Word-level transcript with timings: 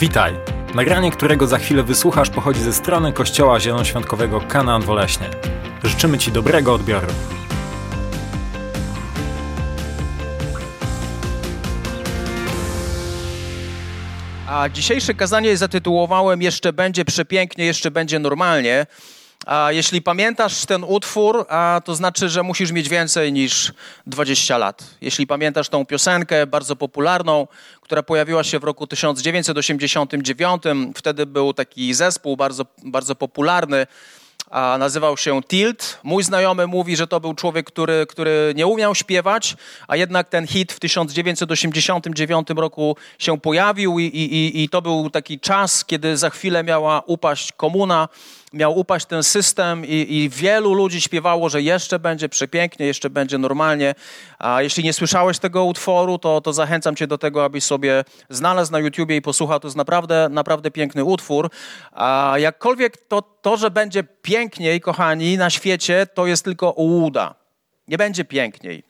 Witaj! 0.00 0.34
Nagranie, 0.74 1.10
którego 1.10 1.46
za 1.46 1.58
chwilę 1.58 1.82
wysłuchasz, 1.82 2.30
pochodzi 2.30 2.60
ze 2.60 2.72
strony 2.72 3.12
Kościoła 3.12 3.60
Zielonoświątkowego 3.60 4.40
Kanaan 4.40 4.82
Woleśnie. 4.82 5.30
Życzymy 5.84 6.18
Ci 6.18 6.32
dobrego 6.32 6.74
odbioru. 6.74 7.06
A 14.48 14.68
dzisiejsze 14.68 15.14
kazanie 15.14 15.56
zatytułowałem 15.56 16.42
Jeszcze 16.42 16.72
będzie 16.72 17.04
przepięknie, 17.04 17.64
jeszcze 17.64 17.90
będzie 17.90 18.18
normalnie. 18.18 18.86
Jeśli 19.68 20.02
pamiętasz 20.02 20.66
ten 20.66 20.84
utwór, 20.84 21.46
to 21.84 21.94
znaczy, 21.94 22.28
że 22.28 22.42
musisz 22.42 22.72
mieć 22.72 22.88
więcej 22.88 23.32
niż 23.32 23.72
20 24.06 24.58
lat. 24.58 24.84
Jeśli 25.00 25.26
pamiętasz 25.26 25.68
tą 25.68 25.86
piosenkę 25.86 26.46
bardzo 26.46 26.76
popularną, 26.76 27.46
która 27.80 28.02
pojawiła 28.02 28.44
się 28.44 28.58
w 28.58 28.64
roku 28.64 28.86
1989, 28.86 30.62
wtedy 30.94 31.26
był 31.26 31.54
taki 31.54 31.94
zespół 31.94 32.36
bardzo, 32.36 32.66
bardzo 32.84 33.14
popularny, 33.14 33.86
a 34.50 34.76
nazywał 34.78 35.16
się 35.16 35.42
Tilt. 35.42 35.98
Mój 36.02 36.24
znajomy 36.24 36.66
mówi, 36.66 36.96
że 36.96 37.06
to 37.06 37.20
był 37.20 37.34
człowiek, 37.34 37.66
który, 37.66 38.06
który 38.08 38.52
nie 38.56 38.66
umiał 38.66 38.94
śpiewać, 38.94 39.56
a 39.88 39.96
jednak 39.96 40.28
ten 40.28 40.46
hit 40.46 40.72
w 40.72 40.80
1989 40.80 42.48
roku 42.56 42.96
się 43.18 43.40
pojawił 43.40 43.98
i, 43.98 44.04
i, 44.04 44.62
i 44.62 44.68
to 44.68 44.82
był 44.82 45.10
taki 45.10 45.40
czas, 45.40 45.84
kiedy 45.84 46.16
za 46.16 46.30
chwilę 46.30 46.64
miała 46.64 47.02
upaść 47.06 47.52
komuna, 47.52 48.08
miał 48.52 48.78
upaść 48.78 49.06
ten 49.06 49.22
system 49.22 49.86
i, 49.86 50.16
i, 50.16 50.28
wielu 50.28 50.74
ludzi 50.74 51.00
śpiewało, 51.00 51.48
że 51.48 51.62
jeszcze 51.62 51.98
będzie 51.98 52.28
przepięknie, 52.28 52.86
jeszcze 52.86 53.10
będzie 53.10 53.38
normalnie. 53.38 53.94
A 54.38 54.62
jeśli 54.62 54.84
nie 54.84 54.92
słyszałeś 54.92 55.38
tego 55.38 55.64
utworu, 55.64 56.18
to, 56.18 56.40
to 56.40 56.52
zachęcam 56.52 56.96
cię 56.96 57.06
do 57.06 57.18
tego, 57.18 57.44
abyś 57.44 57.64
sobie 57.64 58.04
znalazł 58.30 58.72
na 58.72 58.78
YouTubie 58.78 59.16
i 59.16 59.22
posłuchał. 59.22 59.60
To 59.60 59.68
jest 59.68 59.76
naprawdę, 59.76 60.28
naprawdę 60.30 60.70
piękny 60.70 61.04
utwór. 61.04 61.50
A 61.92 62.34
jakkolwiek 62.38 62.96
to, 62.96 63.22
to, 63.22 63.56
że 63.56 63.70
będzie 63.70 64.04
piękniej, 64.04 64.80
kochani, 64.80 65.36
na 65.36 65.50
świecie, 65.50 66.06
to 66.14 66.26
jest 66.26 66.44
tylko 66.44 66.70
ułuda. 66.70 67.34
Nie 67.88 67.98
będzie 67.98 68.24
piękniej. 68.24 68.87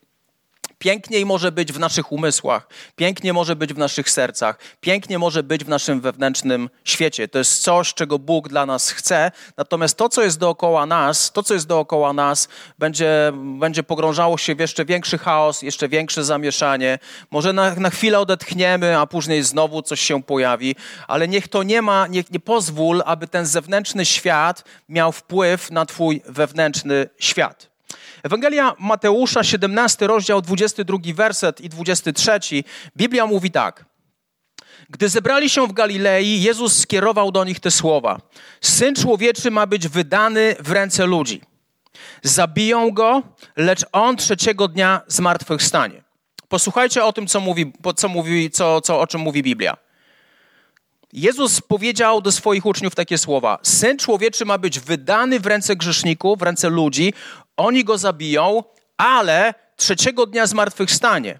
Piękniej 0.78 1.26
może 1.26 1.52
być 1.52 1.72
w 1.72 1.78
naszych 1.78 2.12
umysłach, 2.12 2.68
pięknie 2.96 3.32
może 3.32 3.56
być 3.56 3.74
w 3.74 3.78
naszych 3.78 4.10
sercach, 4.10 4.58
pięknie 4.80 5.18
może 5.18 5.42
być 5.42 5.64
w 5.64 5.68
naszym 5.68 6.00
wewnętrznym 6.00 6.70
świecie. 6.84 7.28
To 7.28 7.38
jest 7.38 7.62
coś, 7.62 7.94
czego 7.94 8.18
Bóg 8.18 8.48
dla 8.48 8.66
nas 8.66 8.90
chce. 8.90 9.32
Natomiast 9.56 9.96
to, 9.96 10.08
co 10.08 10.22
jest 10.22 10.38
dookoła 10.38 10.86
nas, 10.86 11.32
to, 11.32 11.42
co 11.42 11.54
jest 11.54 11.66
dookoła 11.66 12.12
nas, 12.12 12.48
będzie, 12.78 13.32
będzie 13.58 13.82
pogrążało 13.82 14.38
się 14.38 14.54
w 14.54 14.60
jeszcze 14.60 14.84
większy 14.84 15.18
chaos, 15.18 15.62
jeszcze 15.62 15.88
większe 15.88 16.24
zamieszanie. 16.24 16.98
Może 17.30 17.52
na, 17.52 17.74
na 17.74 17.90
chwilę 17.90 18.20
odetchniemy, 18.20 18.98
a 18.98 19.06
później 19.06 19.42
znowu 19.42 19.82
coś 19.82 20.00
się 20.00 20.22
pojawi, 20.22 20.76
ale 21.08 21.28
niech 21.28 21.48
to 21.48 21.62
nie 21.62 21.82
ma, 21.82 22.06
niech 22.06 22.30
nie 22.30 22.40
pozwól, 22.40 23.02
aby 23.06 23.28
ten 23.28 23.46
zewnętrzny 23.46 24.04
świat 24.04 24.64
miał 24.88 25.12
wpływ 25.12 25.70
na 25.70 25.86
Twój 25.86 26.22
wewnętrzny 26.26 27.08
świat. 27.18 27.67
Ewangelia 28.22 28.74
Mateusza, 28.78 29.44
17 29.44 30.06
rozdział, 30.06 30.42
22 30.42 30.98
werset 31.14 31.60
i 31.60 31.68
23. 31.68 32.40
Biblia 32.96 33.26
mówi 33.26 33.50
tak. 33.50 33.84
Gdy 34.90 35.08
zebrali 35.08 35.50
się 35.50 35.66
w 35.66 35.72
Galilei, 35.72 36.42
Jezus 36.42 36.78
skierował 36.78 37.32
do 37.32 37.44
nich 37.44 37.60
te 37.60 37.70
słowa: 37.70 38.20
Syn 38.60 38.94
człowieczy 38.94 39.50
ma 39.50 39.66
być 39.66 39.88
wydany 39.88 40.56
w 40.60 40.70
ręce 40.70 41.06
ludzi. 41.06 41.40
Zabiją 42.22 42.90
go, 42.90 43.22
lecz 43.56 43.84
on 43.92 44.16
trzeciego 44.16 44.68
dnia 44.68 45.00
zmartwychwstanie. 45.06 46.02
Posłuchajcie 46.48 47.04
o 47.04 47.12
tym, 47.12 47.26
co 47.26 47.40
mówi, 47.40 47.72
co 47.96 48.08
mówi 48.08 48.50
co, 48.50 48.80
co, 48.80 49.00
o 49.00 49.06
czym 49.06 49.20
mówi 49.20 49.42
Biblia. 49.42 49.76
Jezus 51.12 51.60
powiedział 51.60 52.20
do 52.20 52.32
swoich 52.32 52.66
uczniów 52.66 52.94
takie 52.94 53.18
słowa: 53.18 53.58
Syn 53.62 53.98
człowieczy 53.98 54.44
ma 54.44 54.58
być 54.58 54.80
wydany 54.80 55.40
w 55.40 55.46
ręce 55.46 55.76
grzeszników, 55.76 56.38
w 56.38 56.42
ręce 56.42 56.68
ludzi, 56.68 57.12
oni 57.58 57.84
go 57.84 57.98
zabiją, 57.98 58.64
ale 58.96 59.54
trzeciego 59.76 60.26
dnia 60.26 60.46
zmartwychwstanie. 60.46 61.38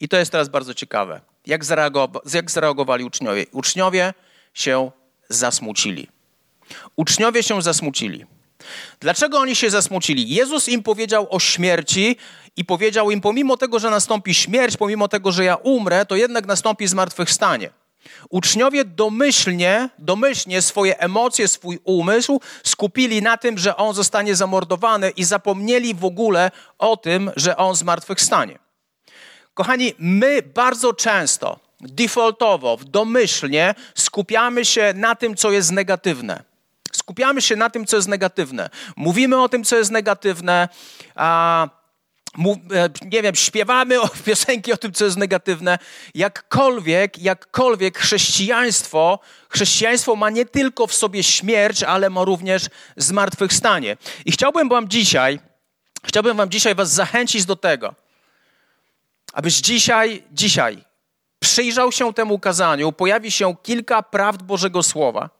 I 0.00 0.08
to 0.08 0.16
jest 0.16 0.32
teraz 0.32 0.48
bardzo 0.48 0.74
ciekawe. 0.74 1.20
Jak, 1.46 1.64
zareagowa- 1.64 2.34
jak 2.34 2.50
zareagowali 2.50 3.04
uczniowie? 3.04 3.46
Uczniowie 3.52 4.14
się 4.54 4.90
zasmucili. 5.28 6.08
Uczniowie 6.96 7.42
się 7.42 7.62
zasmucili. 7.62 8.26
Dlaczego 9.00 9.38
oni 9.38 9.56
się 9.56 9.70
zasmucili? 9.70 10.28
Jezus 10.34 10.68
im 10.68 10.82
powiedział 10.82 11.26
o 11.30 11.40
śmierci 11.40 12.16
i 12.56 12.64
powiedział 12.64 13.10
im, 13.10 13.20
pomimo 13.20 13.56
tego, 13.56 13.78
że 13.78 13.90
nastąpi 13.90 14.34
śmierć, 14.34 14.76
pomimo 14.76 15.08
tego, 15.08 15.32
że 15.32 15.44
ja 15.44 15.54
umrę, 15.56 16.06
to 16.06 16.16
jednak 16.16 16.46
nastąpi 16.46 16.86
zmartwychwstanie. 16.86 17.70
Uczniowie 18.30 18.84
domyślnie, 18.84 19.88
domyślnie 19.98 20.62
swoje 20.62 20.98
emocje, 20.98 21.48
swój 21.48 21.78
umysł 21.84 22.40
skupili 22.64 23.22
na 23.22 23.36
tym, 23.36 23.58
że 23.58 23.76
on 23.76 23.94
zostanie 23.94 24.36
zamordowany 24.36 25.10
i 25.10 25.24
zapomnieli 25.24 25.94
w 25.94 26.04
ogóle 26.04 26.50
o 26.78 26.96
tym, 26.96 27.30
że 27.36 27.56
on 27.56 27.74
zmartwychwstanie. 27.74 28.58
Kochani, 29.54 29.94
my 29.98 30.42
bardzo 30.42 30.92
często, 30.92 31.58
defaultowo, 31.80 32.78
domyślnie 32.86 33.74
skupiamy 33.94 34.64
się 34.64 34.92
na 34.96 35.14
tym, 35.14 35.36
co 35.36 35.50
jest 35.50 35.72
negatywne. 35.72 36.42
Skupiamy 36.92 37.42
się 37.42 37.56
na 37.56 37.70
tym, 37.70 37.86
co 37.86 37.96
jest 37.96 38.08
negatywne. 38.08 38.70
Mówimy 38.96 39.42
o 39.42 39.48
tym, 39.48 39.64
co 39.64 39.76
jest 39.76 39.90
negatywne, 39.90 40.68
a 41.14 41.68
E, 42.38 42.88
nie 43.02 43.22
wiem, 43.22 43.34
śpiewamy 43.34 44.00
o 44.00 44.08
piosenki 44.26 44.72
o 44.72 44.76
tym, 44.76 44.92
co 44.92 45.04
jest 45.04 45.16
negatywne. 45.16 45.78
Jakkolwiek, 46.14 47.18
jakkolwiek 47.18 47.98
chrześcijaństwo, 47.98 49.18
chrześcijaństwo 49.48 50.16
ma 50.16 50.30
nie 50.30 50.44
tylko 50.44 50.86
w 50.86 50.94
sobie 50.94 51.22
śmierć, 51.22 51.82
ale 51.82 52.10
ma 52.10 52.24
również 52.24 52.66
zmartwychwstanie. 52.96 53.96
I 54.24 54.32
chciałbym 54.32 54.68
wam 54.68 54.88
dzisiaj, 54.88 55.40
chciałbym 56.04 56.36
wam 56.36 56.50
dzisiaj 56.50 56.74
was 56.74 56.92
zachęcić 56.92 57.44
do 57.44 57.56
tego, 57.56 57.94
abyś 59.32 59.54
dzisiaj, 59.54 60.22
dzisiaj 60.32 60.84
przyjrzał 61.40 61.92
się 61.92 62.14
temu 62.14 62.38
kazaniu, 62.38 62.92
pojawi 62.92 63.30
się 63.30 63.56
kilka 63.62 64.02
prawd 64.02 64.42
Bożego 64.42 64.82
Słowa. 64.82 65.30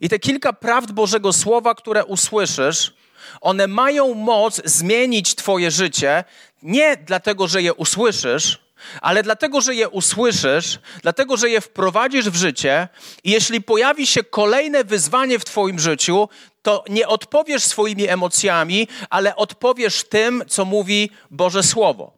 I 0.00 0.08
te 0.08 0.18
kilka 0.18 0.52
prawd 0.52 0.92
Bożego 0.92 1.32
Słowa, 1.32 1.74
które 1.74 2.04
usłyszysz, 2.04 2.94
one 3.40 3.66
mają 3.66 4.14
moc 4.14 4.60
zmienić 4.64 5.34
Twoje 5.34 5.70
życie 5.70 6.24
nie 6.62 6.96
dlatego, 6.96 7.48
że 7.48 7.62
je 7.62 7.74
usłyszysz, 7.74 8.58
ale 9.00 9.22
dlatego, 9.22 9.60
że 9.60 9.74
je 9.74 9.88
usłyszysz, 9.88 10.78
dlatego, 11.02 11.36
że 11.36 11.50
je 11.50 11.60
wprowadzisz 11.60 12.30
w 12.30 12.36
życie 12.36 12.88
i 13.24 13.30
jeśli 13.30 13.62
pojawi 13.62 14.06
się 14.06 14.24
kolejne 14.24 14.84
wyzwanie 14.84 15.38
w 15.38 15.44
Twoim 15.44 15.78
życiu, 15.78 16.28
to 16.62 16.84
nie 16.88 17.08
odpowiesz 17.08 17.64
swoimi 17.64 18.08
emocjami, 18.08 18.88
ale 19.10 19.36
odpowiesz 19.36 20.04
tym, 20.04 20.44
co 20.48 20.64
mówi 20.64 21.10
Boże 21.30 21.62
Słowo. 21.62 22.12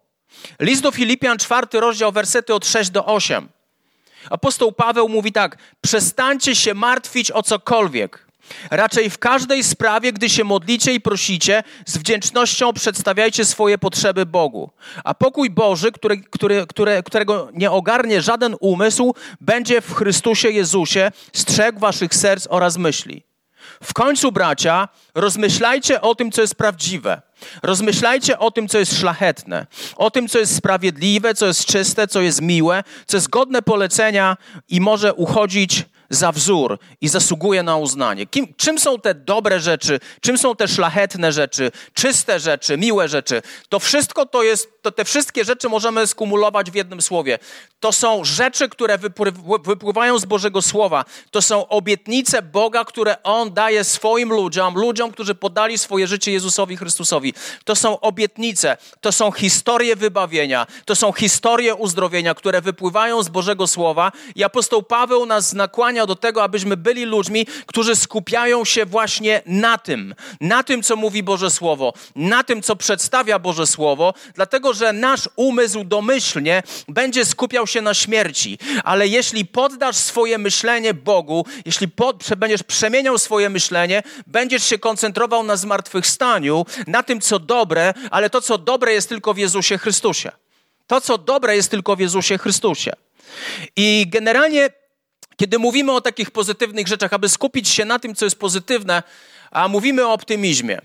List 0.61 0.83
do 0.83 0.91
Filipian, 0.91 1.39
czwarty 1.39 1.81
rozdział, 1.81 2.13
wersety 2.13 2.55
od 2.55 2.67
6 2.67 2.91
do 2.91 3.07
8. 3.07 3.49
Apostoł 4.31 4.73
Paweł 4.73 5.09
mówi 5.09 5.33
tak: 5.33 5.59
przestańcie 5.81 6.57
się 6.57 6.75
martwić 6.75 7.31
o 7.31 7.43
cokolwiek 7.43 8.28
Raczej 8.71 9.11
w 9.11 9.19
każdej 9.19 9.65
sprawie, 9.65 10.13
gdy 10.13 10.29
się 10.29 10.45
modlicie 10.45 10.95
i 10.95 11.01
prosicie, 11.01 11.63
z 11.87 11.99
wdzięcznością 11.99 12.73
przedstawiajcie 12.73 13.45
swoje 13.45 13.79
potrzeby 13.79 14.27
Bogu. 14.27 14.71
A 15.05 15.15
pokój 15.15 15.51
Boży, 15.51 15.93
który, 15.93 16.23
który, 16.71 17.03
którego 17.05 17.49
nie 17.55 17.71
ogarnie 17.71 18.23
żaden 18.23 18.57
umysł, 18.61 19.15
będzie 19.41 19.81
w 19.81 19.95
Chrystusie 19.95 20.51
Jezusie 20.51 21.13
strzegł 21.33 21.81
waszych 21.81 22.15
serc 22.15 22.47
oraz 22.51 22.77
myśli. 22.77 23.29
W 23.83 23.95
końcu, 23.95 24.33
bracia, 24.33 24.89
rozmyślajcie 25.15 26.01
o 26.01 26.15
tym, 26.15 26.33
co 26.33 26.41
jest 26.41 26.55
prawdziwe. 26.55 27.23
Rozmyślajcie 27.63 28.39
o 28.39 28.51
tym, 28.51 28.69
co 28.69 28.79
jest 28.79 28.99
szlachetne, 28.99 29.67
o 29.97 30.11
tym, 30.11 30.29
co 30.29 30.39
jest 30.39 30.57
sprawiedliwe, 30.57 31.35
co 31.35 31.47
jest 31.47 31.65
czyste, 31.65 32.07
co 32.09 32.21
jest 32.21 32.41
miłe, 32.41 32.85
co 33.07 33.17
jest 33.17 33.29
godne 33.29 33.63
polecenia 33.63 34.37
i 34.69 34.81
może 34.81 35.15
uchodzić 35.15 35.85
za 36.11 36.33
wzór 36.33 36.79
i 37.01 37.09
zasługuje 37.09 37.63
na 37.63 37.77
uznanie. 37.77 38.27
Kim, 38.27 38.55
czym 38.57 38.79
są 38.79 39.01
te 39.01 39.15
dobre 39.15 39.61
rzeczy, 39.61 40.01
czym 40.21 40.39
są 40.39 40.57
te 40.57 40.69
szlachetne 40.69 41.33
rzeczy, 41.33 41.71
czyste 41.95 42.41
rzeczy, 42.41 42.79
miłe 42.79 43.09
rzeczy? 43.09 43.43
To 43.69 43.79
wszystko 43.79 44.27
to 44.27 44.43
jest, 44.43 44.83
to 44.83 44.93
te 44.93 45.05
wszystkie 45.05 45.45
rzeczy 45.45 45.69
możemy 45.69 46.07
skumulować 46.07 46.71
w 46.71 46.75
jednym 46.75 47.03
słowie. 47.03 47.39
To 47.81 47.93
są 47.93 48.25
rzeczy, 48.25 48.69
które 48.69 48.99
wypływają 49.65 50.19
z 50.19 50.25
Bożego 50.25 50.63
Słowa. 50.63 51.05
To 51.31 51.43
są 51.43 51.69
obietnice 51.69 52.43
Boga, 52.43 52.85
które 52.85 53.23
On 53.23 53.53
daje 53.55 53.85
swoim 53.85 54.33
ludziom, 54.33 54.75
ludziom, 54.75 55.13
którzy 55.13 55.35
podali 55.35 55.79
swoje 55.79 56.07
życie 56.07 56.33
Jezusowi 56.33 56.77
Chrystusowi. 56.77 57.35
To 57.65 57.77
są 57.77 58.01
obietnice, 58.01 58.77
to 59.01 59.13
są 59.13 59.33
historie 59.33 59.97
wybawienia, 59.97 60.67
to 60.85 60.97
są 60.97 61.13
historie 61.13 61.75
uzdrowienia, 61.75 62.35
które 62.35 62.61
wypływają 62.61 63.23
z 63.23 63.29
Bożego 63.29 63.67
Słowa 63.67 64.13
i 64.35 64.45
apostoł 64.45 64.83
Paweł 64.83 65.27
nas 65.27 65.53
nakłania 65.53 65.98
do 66.07 66.17
tego, 66.17 66.43
abyśmy 66.43 66.77
byli 66.77 67.05
ludźmi, 67.05 67.47
którzy 67.67 67.97
skupiają 67.97 68.65
się 68.65 68.87
właśnie 68.87 69.43
na 69.47 69.79
tym, 69.79 70.15
na 70.41 70.63
tym, 70.63 70.83
co 70.83 70.97
mówi 70.97 71.23
Boże 71.23 71.51
Słowo, 71.51 71.93
na 72.17 72.45
tym, 72.45 72.63
co 72.63 72.77
przedstawia 72.77 73.39
Boże 73.39 73.67
Słowo, 73.67 74.15
dlatego 74.35 74.75
że 74.75 74.93
nasz 74.93 75.29
umysł 75.37 75.85
domyślnie 75.85 76.63
będzie 76.89 77.25
skupiał 77.25 77.67
się 77.67 77.83
na 77.83 77.95
śmierci. 77.95 78.59
Ale 78.85 79.09
jeśli 79.09 79.47
poddasz 79.47 79.97
swoje 79.97 80.39
myślenie 80.39 80.95
Bogu, 80.95 81.47
jeśli 81.65 81.89
pod, 81.89 82.25
będziesz 82.37 82.63
przemieniał 82.63 83.19
swoje 83.19 83.51
myślenie, 83.51 84.03
będziesz 84.27 84.65
się 84.65 84.79
koncentrował 84.79 85.43
na 85.43 85.57
zmartwychwstaniu, 85.57 86.67
na 86.87 87.03
tym, 87.03 87.21
co 87.21 87.39
dobre, 87.39 87.95
ale 88.11 88.31
to, 88.31 88.41
co 88.41 88.59
dobre 88.59 88.93
jest 88.93 89.09
tylko 89.09 89.35
w 89.35 89.39
Jezusie 89.39 89.79
Chrystusie. 89.79 90.31
To, 90.87 91.01
co 91.01 91.19
dobre 91.19 91.57
jest 91.57 91.71
tylko 91.71 91.97
w 91.97 92.01
Jezusie 92.01 92.39
Chrystusie. 92.39 92.93
I 93.77 94.07
generalnie, 94.09 94.71
kiedy 95.39 95.59
mówimy 95.59 95.93
o 95.93 96.01
takich 96.01 96.31
pozytywnych 96.31 96.89
rzeczach, 96.89 97.13
aby 97.13 97.29
skupić 97.29 97.69
się 97.69 97.85
na 97.85 97.99
tym, 97.99 98.15
co 98.15 98.25
jest 98.25 98.39
pozytywne, 98.39 99.03
a 99.51 99.69
mówimy 99.69 100.07
o 100.07 100.13
optymizmie. 100.13 100.79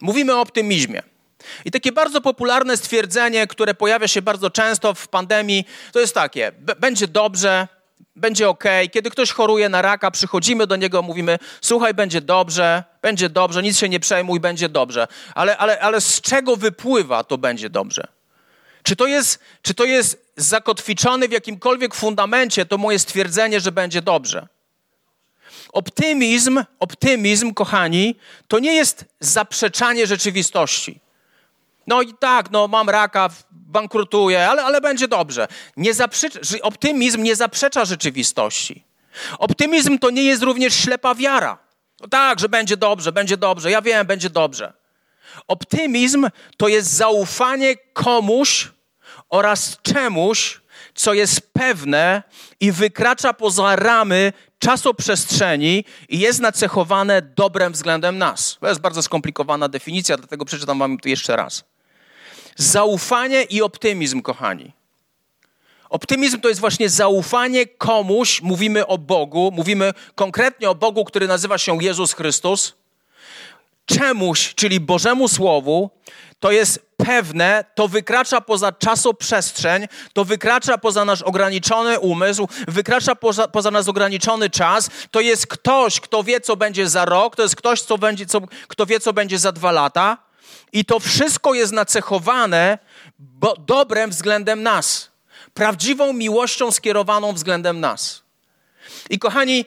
Mówimy 0.00 0.34
o 0.34 0.40
optymizmie. 0.40 1.02
I 1.64 1.70
takie 1.70 1.92
bardzo 1.92 2.20
popularne 2.20 2.76
stwierdzenie, 2.76 3.46
które 3.46 3.74
pojawia 3.74 4.08
się 4.08 4.22
bardzo 4.22 4.50
często 4.50 4.94
w 4.94 5.08
pandemii, 5.08 5.64
to 5.92 6.00
jest 6.00 6.14
takie: 6.14 6.52
będzie 6.78 7.08
dobrze, 7.08 7.68
będzie 8.16 8.48
ok. 8.48 8.64
Kiedy 8.92 9.10
ktoś 9.10 9.32
choruje 9.32 9.68
na 9.68 9.82
raka, 9.82 10.10
przychodzimy 10.10 10.66
do 10.66 10.76
niego, 10.76 11.02
mówimy: 11.02 11.38
Słuchaj, 11.60 11.94
będzie 11.94 12.20
dobrze, 12.20 12.84
będzie 13.02 13.28
dobrze, 13.28 13.62
nic 13.62 13.78
się 13.78 13.88
nie 13.88 14.00
przejmuj, 14.00 14.40
będzie 14.40 14.68
dobrze. 14.68 15.08
Ale, 15.34 15.56
ale, 15.58 15.80
ale 15.80 16.00
z 16.00 16.20
czego 16.20 16.56
wypływa 16.56 17.24
to 17.24 17.38
będzie 17.38 17.70
dobrze? 17.70 18.15
Czy 18.86 18.96
to, 18.96 19.06
jest, 19.06 19.38
czy 19.62 19.74
to 19.74 19.84
jest 19.84 20.32
zakotwiczone 20.36 21.28
w 21.28 21.32
jakimkolwiek 21.32 21.94
fundamencie 21.94 22.66
to 22.66 22.78
moje 22.78 22.98
stwierdzenie, 22.98 23.60
że 23.60 23.72
będzie 23.72 24.02
dobrze? 24.02 24.46
Optymizm, 25.72 26.64
optymizm, 26.78 27.54
kochani, 27.54 28.16
to 28.48 28.58
nie 28.58 28.74
jest 28.74 29.04
zaprzeczanie 29.20 30.06
rzeczywistości. 30.06 31.00
No 31.86 32.02
i 32.02 32.14
tak, 32.14 32.50
no 32.50 32.68
mam 32.68 32.90
raka, 32.90 33.30
bankrutuję, 33.50 34.48
ale, 34.48 34.64
ale 34.64 34.80
będzie 34.80 35.08
dobrze. 35.08 35.48
Nie 35.76 35.94
zaprzecza, 35.94 36.40
optymizm 36.62 37.22
nie 37.22 37.36
zaprzecza 37.36 37.84
rzeczywistości. 37.84 38.84
Optymizm 39.38 39.98
to 39.98 40.10
nie 40.10 40.22
jest 40.22 40.42
również 40.42 40.74
ślepa 40.74 41.14
wiara. 41.14 41.58
No 42.00 42.08
tak, 42.08 42.40
że 42.40 42.48
będzie 42.48 42.76
dobrze, 42.76 43.12
będzie 43.12 43.36
dobrze, 43.36 43.70
ja 43.70 43.82
wiem, 43.82 44.06
będzie 44.06 44.30
dobrze. 44.30 44.72
Optymizm 45.48 46.28
to 46.56 46.68
jest 46.68 46.90
zaufanie 46.90 47.76
komuś 47.92 48.75
oraz 49.28 49.78
czemuś, 49.82 50.60
co 50.94 51.14
jest 51.14 51.52
pewne 51.52 52.22
i 52.60 52.72
wykracza 52.72 53.32
poza 53.32 53.76
ramy 53.76 54.32
czasoprzestrzeni 54.58 55.84
i 56.08 56.18
jest 56.18 56.40
nacechowane 56.40 57.22
dobrem 57.22 57.72
względem 57.72 58.18
nas. 58.18 58.58
To 58.60 58.68
jest 58.68 58.80
bardzo 58.80 59.02
skomplikowana 59.02 59.68
definicja, 59.68 60.16
dlatego 60.16 60.44
przeczytam 60.44 60.78
wam 60.78 60.98
to 60.98 61.08
jeszcze 61.08 61.36
raz. 61.36 61.64
Zaufanie 62.56 63.42
i 63.42 63.62
optymizm, 63.62 64.22
kochani. 64.22 64.72
Optymizm 65.90 66.40
to 66.40 66.48
jest 66.48 66.60
właśnie 66.60 66.88
zaufanie 66.88 67.66
komuś, 67.66 68.42
mówimy 68.42 68.86
o 68.86 68.98
Bogu, 68.98 69.50
mówimy 69.54 69.92
konkretnie 70.14 70.70
o 70.70 70.74
Bogu, 70.74 71.04
który 71.04 71.28
nazywa 71.28 71.58
się 71.58 71.82
Jezus 71.82 72.12
Chrystus, 72.12 72.74
czemuś, 73.86 74.54
czyli 74.54 74.80
Bożemu 74.80 75.28
Słowu, 75.28 75.90
to 76.40 76.52
jest 76.52 76.86
pewne, 76.96 77.64
to 77.74 77.88
wykracza 77.88 78.40
poza 78.40 78.72
czasoprzestrzeń, 78.72 79.86
to 80.12 80.24
wykracza 80.24 80.78
poza 80.78 81.04
nasz 81.04 81.22
ograniczony 81.22 82.00
umysł, 82.00 82.48
wykracza 82.68 83.14
poza, 83.14 83.48
poza 83.48 83.70
nasz 83.70 83.88
ograniczony 83.88 84.50
czas. 84.50 84.90
To 85.10 85.20
jest 85.20 85.46
ktoś, 85.46 86.00
kto 86.00 86.22
wie, 86.22 86.40
co 86.40 86.56
będzie 86.56 86.88
za 86.88 87.04
rok, 87.04 87.36
to 87.36 87.42
jest 87.42 87.56
ktoś, 87.56 87.80
co 87.80 87.98
będzie, 87.98 88.26
co, 88.26 88.40
kto 88.68 88.86
wie, 88.86 89.00
co 89.00 89.12
będzie 89.12 89.38
za 89.38 89.52
dwa 89.52 89.72
lata. 89.72 90.18
I 90.72 90.84
to 90.84 91.00
wszystko 91.00 91.54
jest 91.54 91.72
nacechowane 91.72 92.78
bo, 93.18 93.54
dobrem 93.56 94.10
względem 94.10 94.62
nas, 94.62 95.10
prawdziwą 95.54 96.12
miłością 96.12 96.70
skierowaną 96.70 97.32
względem 97.32 97.80
nas. 97.80 98.22
I 99.10 99.18
kochani, 99.18 99.64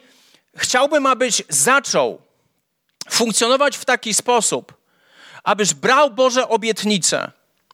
chciałbym, 0.55 1.05
abyś 1.05 1.43
zaczął 1.49 2.21
funkcjonować 3.09 3.77
w 3.77 3.85
taki 3.85 4.13
sposób, 4.13 4.78
abyś 5.49 5.73
brał 5.73 6.11
Boże 6.11 6.49
obietnice, 6.49 7.31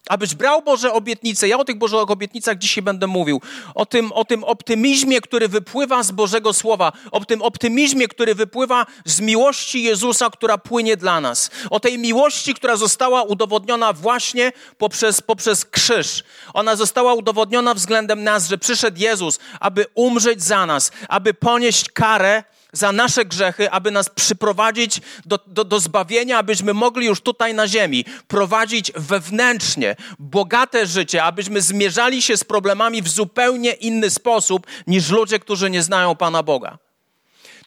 abyś 0.10 0.36
brał 0.36 0.62
Boże 0.62 0.94
obietnice. 0.94 1.48
Ja 1.48 1.58
o 1.58 1.66
tych 1.66 1.78
Bożych 1.78 2.12
obietnicach 2.12 2.58
dzisiaj 2.58 2.84
będę 2.84 3.08
mówił. 3.08 3.42
O 3.76 3.86
tym, 3.86 4.12
o 4.12 4.26
tym 4.26 4.44
optymizmie, 4.44 5.22
który 5.22 5.48
wypływa 5.48 6.04
z 6.04 6.12
Bożego 6.12 6.54
Słowa. 6.54 6.92
O 7.12 7.26
tym 7.26 7.42
optymizmie, 7.42 8.08
który 8.08 8.36
wypływa 8.36 8.86
z 9.06 9.20
miłości 9.20 9.84
Jezusa, 9.84 10.30
która 10.30 10.58
płynie 10.58 10.98
dla 10.98 11.22
nas. 11.22 11.52
O 11.70 11.80
tej 11.80 12.00
miłości, 12.00 12.54
która 12.54 12.76
została 12.76 13.24
udowodniona 13.24 13.94
właśnie 13.94 14.52
poprzez, 14.78 15.22
poprzez 15.22 15.66
krzyż. 15.66 16.24
Ona 16.54 16.76
została 16.76 17.14
udowodniona 17.14 17.74
względem 17.74 18.24
nas, 18.24 18.48
że 18.48 18.58
przyszedł 18.58 19.00
Jezus, 19.00 19.40
aby 19.60 19.86
umrzeć 19.96 20.44
za 20.44 20.66
nas, 20.66 20.92
aby 21.10 21.34
ponieść 21.34 21.90
karę 21.90 22.44
za 22.78 22.92
nasze 22.92 23.26
grzechy, 23.26 23.72
aby 23.72 23.92
nas 23.92 24.10
przyprowadzić 24.10 25.02
do, 25.26 25.40
do, 25.48 25.64
do 25.64 25.80
zbawienia, 25.80 26.38
abyśmy 26.38 26.74
mogli 26.74 27.06
już 27.06 27.22
tutaj 27.22 27.54
na 27.54 27.68
ziemi 27.68 28.06
prowadzić 28.28 28.92
wewnętrznie 28.96 29.96
bogate 30.20 30.86
życie, 30.86 31.24
abyśmy 31.24 31.62
zmierzali 31.62 32.22
się 32.22 32.38
z 32.38 32.44
problemami 32.44 33.02
w 33.02 33.08
zupełnie 33.08 33.72
inny 33.72 34.10
sposób 34.10 34.68
niż 34.88 35.10
ludzie, 35.10 35.40
którzy 35.40 35.70
nie 35.70 35.84
znają 35.84 36.16
Pana 36.16 36.44
Boga. 36.44 36.78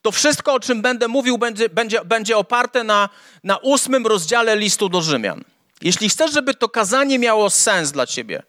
To 0.02 0.12
wszystko, 0.12 0.54
o 0.54 0.60
czym 0.60 0.82
będę 0.82 1.08
mówił, 1.08 1.38
będzie, 1.38 1.68
będzie, 1.68 2.04
będzie 2.04 2.36
oparte 2.36 2.84
na, 2.84 3.08
na 3.44 3.56
ósmym 3.56 4.06
rozdziale 4.06 4.56
listu 4.56 4.88
do 4.88 5.02
Rzymian. 5.02 5.44
Jeśli 5.82 6.08
chcesz, 6.08 6.32
żeby 6.32 6.54
to 6.54 6.68
kazanie 6.68 7.18
miało 7.18 7.50
sens 7.50 7.92
dla 7.92 8.06
ciebie, 8.06 8.42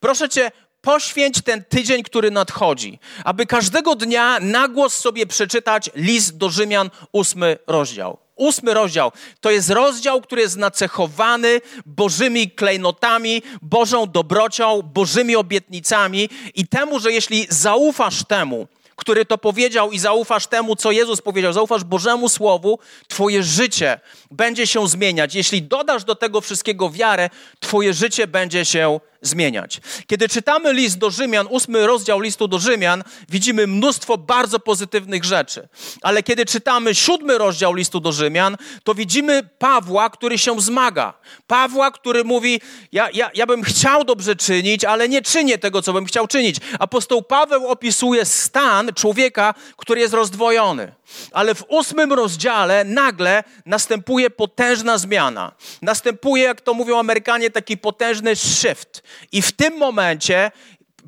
proszę 0.00 0.28
cię, 0.28 0.50
poświęć 0.82 1.42
ten 1.42 1.64
tydzień, 1.64 2.02
który 2.02 2.30
nadchodzi, 2.30 2.98
aby 3.24 3.46
każdego 3.46 3.94
dnia 3.94 4.38
na 4.40 4.68
głos 4.68 4.94
sobie 4.94 5.26
przeczytać 5.26 5.90
list 5.94 6.36
do 6.36 6.50
Rzymian, 6.50 6.90
ósmy 7.12 7.58
rozdział. 7.66 8.18
Ósmy 8.36 8.74
rozdział 8.74 9.12
to 9.40 9.50
jest 9.50 9.70
rozdział, 9.70 10.20
który 10.20 10.42
jest 10.42 10.56
nacechowany 10.56 11.60
Bożymi 11.86 12.50
klejnotami, 12.50 13.42
Bożą 13.62 14.06
dobrocią, 14.06 14.82
Bożymi 14.82 15.36
obietnicami 15.36 16.28
i 16.54 16.66
temu, 16.66 17.00
że 17.00 17.12
jeśli 17.12 17.46
zaufasz 17.50 18.24
temu, 18.24 18.66
który 18.96 19.26
to 19.26 19.38
powiedział 19.38 19.92
i 19.92 19.98
zaufasz 19.98 20.46
temu, 20.46 20.76
co 20.76 20.90
Jezus 20.90 21.20
powiedział, 21.20 21.52
zaufasz 21.52 21.84
Bożemu 21.84 22.28
Słowu, 22.28 22.78
Twoje 23.08 23.42
życie 23.42 24.00
będzie 24.30 24.66
się 24.66 24.88
zmieniać. 24.88 25.34
Jeśli 25.34 25.62
dodasz 25.62 26.04
do 26.04 26.14
tego 26.14 26.40
wszystkiego 26.40 26.90
wiarę, 26.90 27.30
Twoje 27.60 27.94
życie 27.94 28.26
będzie 28.26 28.64
się 28.64 28.80
zmieniać. 28.80 29.11
Kiedy 30.06 30.28
czytamy 30.28 30.72
list 30.72 30.98
do 30.98 31.10
Rzymian, 31.10 31.46
ósmy 31.50 31.86
rozdział 31.86 32.20
listu 32.20 32.48
do 32.48 32.58
Rzymian, 32.58 33.04
widzimy 33.28 33.66
mnóstwo 33.66 34.18
bardzo 34.18 34.58
pozytywnych 34.58 35.24
rzeczy. 35.24 35.68
Ale 36.02 36.22
kiedy 36.22 36.46
czytamy 36.46 36.94
siódmy 36.94 37.38
rozdział 37.38 37.74
listu 37.74 38.00
do 38.00 38.12
Rzymian, 38.12 38.56
to 38.84 38.94
widzimy 38.94 39.42
Pawła, 39.58 40.10
który 40.10 40.38
się 40.38 40.60
zmaga. 40.60 41.14
Pawła, 41.46 41.90
który 41.90 42.24
mówi: 42.24 42.60
ja, 42.92 43.08
ja, 43.14 43.30
ja 43.34 43.46
bym 43.46 43.62
chciał 43.62 44.04
dobrze 44.04 44.36
czynić, 44.36 44.84
ale 44.84 45.08
nie 45.08 45.22
czynię 45.22 45.58
tego, 45.58 45.82
co 45.82 45.92
bym 45.92 46.04
chciał 46.04 46.26
czynić. 46.26 46.56
Apostoł 46.78 47.22
Paweł 47.22 47.68
opisuje 47.68 48.24
stan 48.24 48.90
człowieka, 48.94 49.54
który 49.76 50.00
jest 50.00 50.14
rozdwojony. 50.14 50.92
Ale 51.32 51.54
w 51.54 51.64
ósmym 51.68 52.12
rozdziale 52.12 52.84
nagle 52.84 53.44
następuje 53.66 54.30
potężna 54.30 54.98
zmiana. 54.98 55.52
Następuje, 55.82 56.42
jak 56.42 56.60
to 56.60 56.74
mówią 56.74 56.98
Amerykanie, 56.98 57.50
taki 57.50 57.76
potężny 57.76 58.36
shift. 58.36 59.02
I 59.32 59.42
w 59.42 59.52
tym 59.52 59.76
momencie 59.78 60.50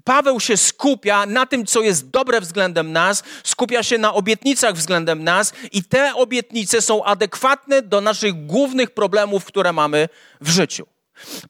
Paweł 0.04 0.40
się 0.40 0.56
skupia 0.56 1.26
na 1.26 1.46
tym, 1.46 1.66
co 1.66 1.80
jest 1.80 2.10
dobre 2.10 2.40
względem 2.40 2.92
nas, 2.92 3.22
skupia 3.44 3.82
się 3.82 3.98
na 3.98 4.14
obietnicach 4.14 4.74
względem 4.74 5.24
nas, 5.24 5.52
i 5.72 5.84
te 5.84 6.14
obietnice 6.14 6.82
są 6.82 7.04
adekwatne 7.04 7.82
do 7.82 8.00
naszych 8.00 8.46
głównych 8.46 8.90
problemów, 8.90 9.44
które 9.44 9.72
mamy 9.72 10.08
w 10.40 10.48
życiu. 10.48 10.93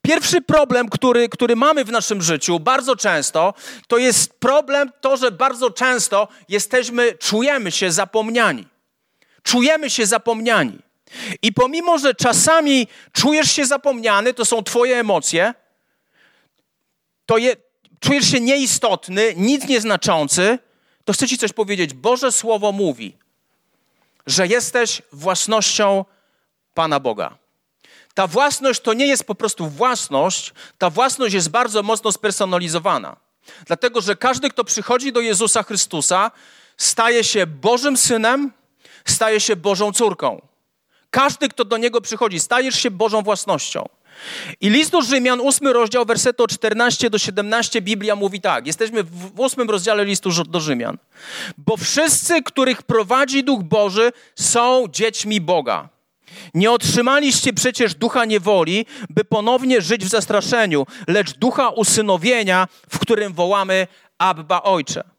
Pierwszy 0.03 0.41
problem, 0.41 0.89
który, 0.89 1.29
który 1.29 1.57
mamy 1.57 1.85
w 1.85 1.91
naszym 1.91 2.23
życiu 2.23 2.61
bardzo 2.61 2.97
często, 2.97 3.55
to 3.89 3.99
jest 3.99 4.41
problem 4.41 4.93
to, 5.01 5.17
że 5.17 5.31
bardzo 5.31 5.71
często 5.71 6.29
jesteśmy, 6.49 7.13
czujemy 7.13 7.73
się 7.73 7.93
zapomniani. 7.93 8.69
Czujemy 9.43 9.91
się 9.91 10.07
zapomniani. 10.07 10.79
I 11.43 11.53
pomimo, 11.53 11.99
że 11.99 12.15
czasami 12.15 12.87
czujesz 13.13 13.51
się 13.51 13.67
zapomniany, 13.67 14.35
to 14.35 14.45
są 14.45 14.63
Twoje 14.63 15.01
emocje, 15.01 15.55
to 17.27 17.39
je, 17.39 17.57
czujesz 18.01 18.31
się 18.31 18.41
nieistotny, 18.41 19.35
nic 19.37 19.69
nieznaczący, 19.69 20.59
to 21.05 21.13
chcę 21.13 21.29
Ci 21.29 21.39
coś 21.39 21.53
powiedzieć. 21.53 21.95
Boże 21.95 22.33
Słowo 22.33 22.73
mówi, 22.73 23.17
że 24.27 24.47
jesteś 24.47 25.03
własnością 25.13 26.05
Pana 26.75 27.01
Boga. 27.01 27.44
Ta 28.15 28.27
własność 28.27 28.81
to 28.81 28.95
nie 28.95 29.07
jest 29.07 29.25
po 29.25 29.35
prostu 29.35 29.69
własność, 29.69 30.53
ta 30.79 30.91
własność 30.91 31.35
jest 31.35 31.51
bardzo 31.51 31.83
mocno 31.83 32.13
spersonalizowana. 32.13 33.17
Dlatego, 33.67 34.01
że 34.01 34.17
każdy, 34.17 34.51
kto 34.51 34.65
przychodzi 34.65 35.13
do 35.13 35.21
Jezusa 35.21 35.63
Chrystusa, 35.63 36.31
staje 36.77 37.25
się 37.25 37.47
Bożym 37.47 37.97
synem, 37.97 38.53
staje 39.05 39.41
się 39.41 39.57
Bożą 39.57 39.93
córką. 39.93 40.41
Każdy, 41.11 41.49
kto 41.49 41.65
do 41.65 41.77
niego 41.77 42.01
przychodzi, 42.01 42.41
stajesz 42.41 42.75
się 42.75 42.91
Bożą 42.91 43.23
własnością. 43.23 43.89
I 44.61 44.71
list 44.71 44.91
do 44.91 45.03
Rzymian, 45.03 45.41
ósmy 45.41 45.73
rozdział, 45.73 46.05
wersety 46.05 46.43
od 46.43 46.51
14 46.51 47.11
do 47.11 47.19
17, 47.19 47.83
Biblia 47.83 48.17
mówi 48.17 48.41
tak. 48.41 48.67
Jesteśmy 48.67 49.03
w 49.03 49.41
ósmym 49.41 49.71
rozdziale 49.71 50.05
listu 50.05 50.31
do 50.45 50.61
Rzymian. 50.61 50.99
Bo 51.59 51.77
wszyscy, 51.77 52.43
których 52.43 52.83
prowadzi 52.83 53.45
Duch 53.45 53.63
Boży, 53.63 54.13
są 54.35 54.85
dziećmi 54.91 55.41
Boga. 55.41 55.89
Nie 56.55 56.71
otrzymaliście 56.71 57.53
przecież 57.53 57.95
ducha 57.95 58.25
niewoli, 58.25 58.87
by 59.11 59.25
ponownie 59.25 59.81
żyć 59.81 60.05
w 60.05 60.09
zastraszeniu, 60.09 60.87
lecz 61.09 61.39
ducha 61.39 61.69
usynowienia, 61.69 62.69
w 62.91 62.99
którym 62.99 63.33
wołamy 63.33 63.87
Abba 64.19 64.63
Ojcze. 64.63 65.15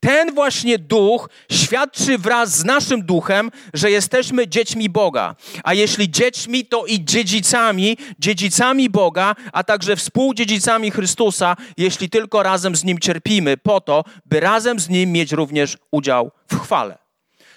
Ten 0.00 0.34
właśnie 0.34 0.78
duch 0.78 1.28
świadczy 1.52 2.18
wraz 2.18 2.58
z 2.58 2.64
naszym 2.64 3.02
duchem, 3.02 3.50
że 3.74 3.90
jesteśmy 3.90 4.48
dziećmi 4.48 4.88
Boga. 4.88 5.34
A 5.64 5.74
jeśli 5.74 6.10
dziećmi, 6.10 6.66
to 6.66 6.86
i 6.86 7.04
dziedzicami, 7.04 7.96
dziedzicami 8.18 8.90
Boga, 8.90 9.34
a 9.52 9.64
także 9.64 9.96
współdziedzicami 9.96 10.90
Chrystusa, 10.90 11.56
jeśli 11.76 12.10
tylko 12.10 12.42
razem 12.42 12.76
z 12.76 12.84
Nim 12.84 12.98
cierpimy, 12.98 13.56
po 13.56 13.80
to, 13.80 14.04
by 14.26 14.40
razem 14.40 14.80
z 14.80 14.88
Nim 14.88 15.12
mieć 15.12 15.32
również 15.32 15.78
udział 15.90 16.30
w 16.50 16.60
chwale. 16.60 17.05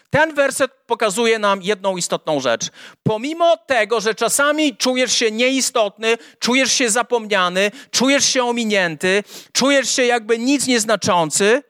Ten 0.10 0.34
werset 0.34 0.72
pokazuje 0.88 1.40
nam 1.40 1.62
jedną 1.62 1.98
istotną 1.98 2.40
rzecz. 2.40 2.70
Pomimo 3.04 3.58
tego, 3.58 4.02
że 4.02 4.16
czasami 4.16 4.78
czujesz 4.78 5.14
się 5.14 5.32
nieistotny, 5.32 6.18
czujesz 6.40 6.72
się 6.72 6.90
zapomniany, 6.90 7.72
czujesz 7.92 8.26
się 8.26 8.44
ominięty, 8.44 9.24
czujesz 9.54 9.90
się 9.96 10.06
jakby 10.06 10.40
nic 10.40 10.68
nieznaczący, 10.68 11.64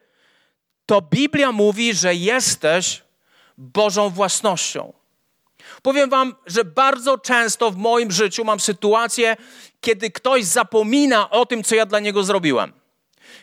to 0.86 1.02
Biblia 1.02 1.52
mówi, 1.52 1.94
że 1.94 2.14
jesteś 2.14 3.02
Bożą 3.58 4.10
własnością. 4.10 4.92
Powiem 5.82 6.10
Wam, 6.10 6.34
że 6.46 6.64
bardzo 6.64 7.18
często 7.18 7.70
w 7.70 7.76
moim 7.76 8.10
życiu 8.10 8.44
mam 8.44 8.60
sytuację, 8.60 9.36
kiedy 9.80 10.10
ktoś 10.10 10.44
zapomina 10.44 11.30
o 11.30 11.46
tym, 11.46 11.64
co 11.64 11.74
ja 11.74 11.86
dla 11.86 12.00
niego 12.00 12.24
zrobiłem. 12.24 12.72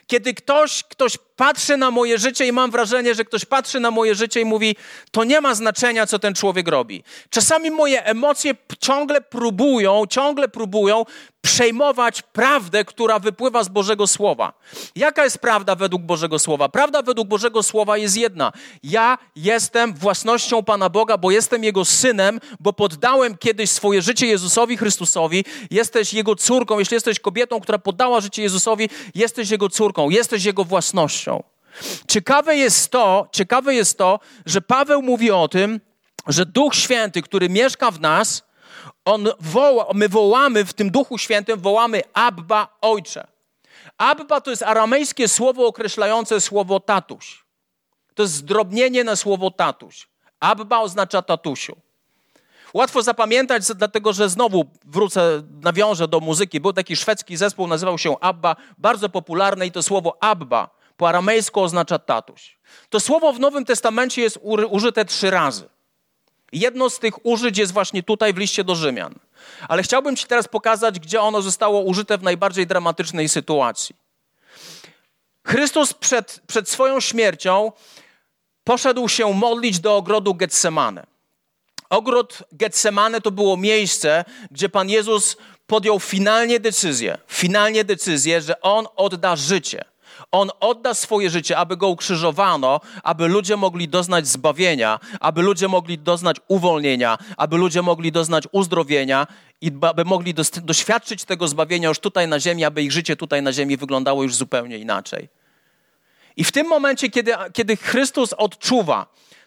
Kiedy 0.07 0.33
ktoś, 0.33 0.83
ktoś 0.83 1.17
patrzy 1.37 1.77
na 1.77 1.91
moje 1.91 2.17
życie 2.17 2.47
i 2.47 2.51
mam 2.51 2.71
wrażenie, 2.71 3.15
że 3.15 3.25
ktoś 3.25 3.45
patrzy 3.45 3.79
na 3.79 3.91
moje 3.91 4.15
życie 4.15 4.41
i 4.41 4.45
mówi, 4.45 4.75
to 5.11 5.23
nie 5.23 5.41
ma 5.41 5.55
znaczenia, 5.55 6.07
co 6.07 6.19
ten 6.19 6.33
człowiek 6.33 6.67
robi. 6.67 7.03
Czasami 7.29 7.71
moje 7.71 8.05
emocje 8.05 8.55
ciągle 8.79 9.21
próbują, 9.21 10.03
ciągle 10.09 10.47
próbują 10.47 11.05
przejmować 11.47 12.21
prawdę, 12.21 12.85
która 12.85 13.19
wypływa 13.19 13.63
z 13.63 13.69
Bożego 13.69 14.07
Słowa. 14.07 14.53
Jaka 14.95 15.23
jest 15.23 15.39
prawda 15.39 15.75
według 15.75 16.01
Bożego 16.01 16.39
Słowa? 16.39 16.69
Prawda 16.69 17.01
według 17.01 17.27
Bożego 17.27 17.63
Słowa 17.63 17.97
jest 17.97 18.17
jedna. 18.17 18.51
Ja 18.83 19.17
jestem 19.35 19.93
własnością 19.93 20.63
Pana 20.63 20.89
Boga, 20.89 21.17
bo 21.17 21.31
jestem 21.31 21.63
Jego 21.63 21.85
synem, 21.85 22.39
bo 22.59 22.73
poddałem 22.73 23.37
kiedyś 23.37 23.69
swoje 23.69 24.01
życie 24.01 24.27
Jezusowi 24.27 24.77
Chrystusowi. 24.77 25.45
Jesteś 25.71 26.13
Jego 26.13 26.35
córką. 26.35 26.79
Jeśli 26.79 26.95
jesteś 26.95 27.19
kobietą, 27.19 27.59
która 27.59 27.77
poddała 27.77 28.21
życie 28.21 28.41
Jezusowi, 28.41 28.89
jesteś 29.15 29.49
Jego 29.49 29.69
córką, 29.69 30.09
jesteś 30.09 30.43
Jego 30.45 30.63
własnością. 30.63 31.26
Ciekawe 32.07 32.57
jest 32.57 32.91
to, 32.91 33.27
ciekawe 33.31 33.75
jest 33.75 33.97
to, 33.97 34.19
że 34.45 34.61
Paweł 34.61 35.01
mówi 35.01 35.31
o 35.31 35.47
tym, 35.47 35.79
że 36.27 36.45
Duch 36.45 36.75
Święty, 36.75 37.21
który 37.21 37.49
mieszka 37.49 37.91
w 37.91 37.99
nas, 37.99 38.43
on 39.05 39.27
woła, 39.39 39.85
my 39.93 40.09
wołamy 40.09 40.65
w 40.65 40.73
tym 40.73 40.89
Duchu 40.89 41.17
Świętym, 41.17 41.59
wołamy 41.59 42.01
Abba 42.13 42.77
Ojcze. 42.81 43.27
Abba 43.97 44.41
to 44.41 44.49
jest 44.49 44.63
aramejskie 44.63 45.27
słowo 45.27 45.67
określające 45.67 46.41
słowo 46.41 46.79
tatuś. 46.79 47.45
To 48.13 48.23
jest 48.23 48.33
zdrobnienie 48.33 49.03
na 49.03 49.15
słowo 49.15 49.51
tatuś. 49.51 50.07
Abba 50.39 50.79
oznacza 50.79 51.21
tatusiu. 51.21 51.75
Łatwo 52.73 53.03
zapamiętać, 53.03 53.63
dlatego 53.75 54.13
że 54.13 54.29
znowu 54.29 54.65
wrócę, 54.85 55.43
nawiążę 55.61 56.07
do 56.07 56.19
muzyki. 56.19 56.59
Był 56.59 56.73
taki 56.73 56.95
szwedzki 56.95 57.37
zespół, 57.37 57.67
nazywał 57.67 57.97
się 57.97 58.19
Abba, 58.19 58.55
bardzo 58.77 59.09
popularny 59.09 59.65
i 59.65 59.71
to 59.71 59.83
słowo 59.83 60.17
Abba 60.19 60.76
po 60.97 61.09
aramejsku 61.09 61.61
oznacza 61.61 61.99
tatuś. 61.99 62.57
To 62.89 62.99
słowo 62.99 63.33
w 63.33 63.39
Nowym 63.39 63.65
Testamencie 63.65 64.21
jest 64.21 64.39
użyte 64.69 65.05
trzy 65.05 65.29
razy. 65.29 65.69
Jedno 66.51 66.89
z 66.89 66.99
tych 66.99 67.25
użyć 67.25 67.57
jest 67.57 67.73
właśnie 67.73 68.03
tutaj 68.03 68.33
w 68.33 68.37
liście 68.37 68.63
do 68.63 68.75
Rzymian. 68.75 69.15
Ale 69.67 69.83
chciałbym 69.83 70.15
Ci 70.15 70.25
teraz 70.27 70.47
pokazać, 70.47 70.99
gdzie 70.99 71.21
ono 71.21 71.41
zostało 71.41 71.81
użyte 71.81 72.17
w 72.17 72.23
najbardziej 72.23 72.67
dramatycznej 72.67 73.29
sytuacji. 73.29 73.95
Chrystus 75.45 75.93
przed, 75.93 76.41
przed 76.47 76.69
swoją 76.69 76.99
śmiercią 76.99 77.71
poszedł 78.63 79.09
się 79.09 79.33
modlić 79.33 79.79
do 79.79 79.95
ogrodu 79.97 80.35
Getsemane. 80.35 81.05
Ogród 81.89 82.43
Getsemane 82.51 83.21
to 83.21 83.31
było 83.31 83.57
miejsce, 83.57 84.25
gdzie 84.51 84.69
Pan 84.69 84.89
Jezus 84.89 85.37
podjął 85.67 85.99
finalnie 85.99 86.59
decyzję, 86.59 87.17
finalnie 87.27 87.83
decyzję, 87.83 88.41
że 88.41 88.61
On 88.61 88.87
odda 88.95 89.35
życie– 89.35 89.85
on 90.31 90.49
odda 90.59 90.93
swoje 90.93 91.29
życie, 91.29 91.57
aby 91.57 91.77
go 91.77 91.87
ukrzyżowano, 91.87 92.81
aby 93.03 93.27
ludzie 93.27 93.57
mogli 93.57 93.87
doznać 93.87 94.27
zbawienia, 94.27 94.99
aby 95.19 95.41
ludzie 95.41 95.67
mogli 95.67 95.97
doznać 95.97 96.37
uwolnienia, 96.47 97.17
aby 97.37 97.57
ludzie 97.57 97.81
mogli 97.81 98.11
doznać 98.11 98.43
uzdrowienia 98.51 99.27
i 99.61 99.71
aby 99.81 100.05
mogli 100.05 100.33
doświadczyć 100.63 101.25
tego 101.25 101.47
zbawienia 101.47 101.89
już 101.89 101.99
tutaj 101.99 102.27
na 102.27 102.39
ziemi, 102.39 102.65
aby 102.65 102.83
ich 102.83 102.91
życie 102.91 103.15
tutaj 103.15 103.41
na 103.41 103.53
ziemi 103.53 103.77
wyglądało 103.77 104.23
już 104.23 104.35
zupełnie 104.35 104.77
inaczej. 104.77 105.29
I 106.37 106.43
w 106.43 106.51
tym 106.51 106.67
momencie, 106.67 107.09
kiedy, 107.09 107.33
kiedy 107.53 107.77
Chrystus 107.77 108.33
odczuwa 108.33 109.05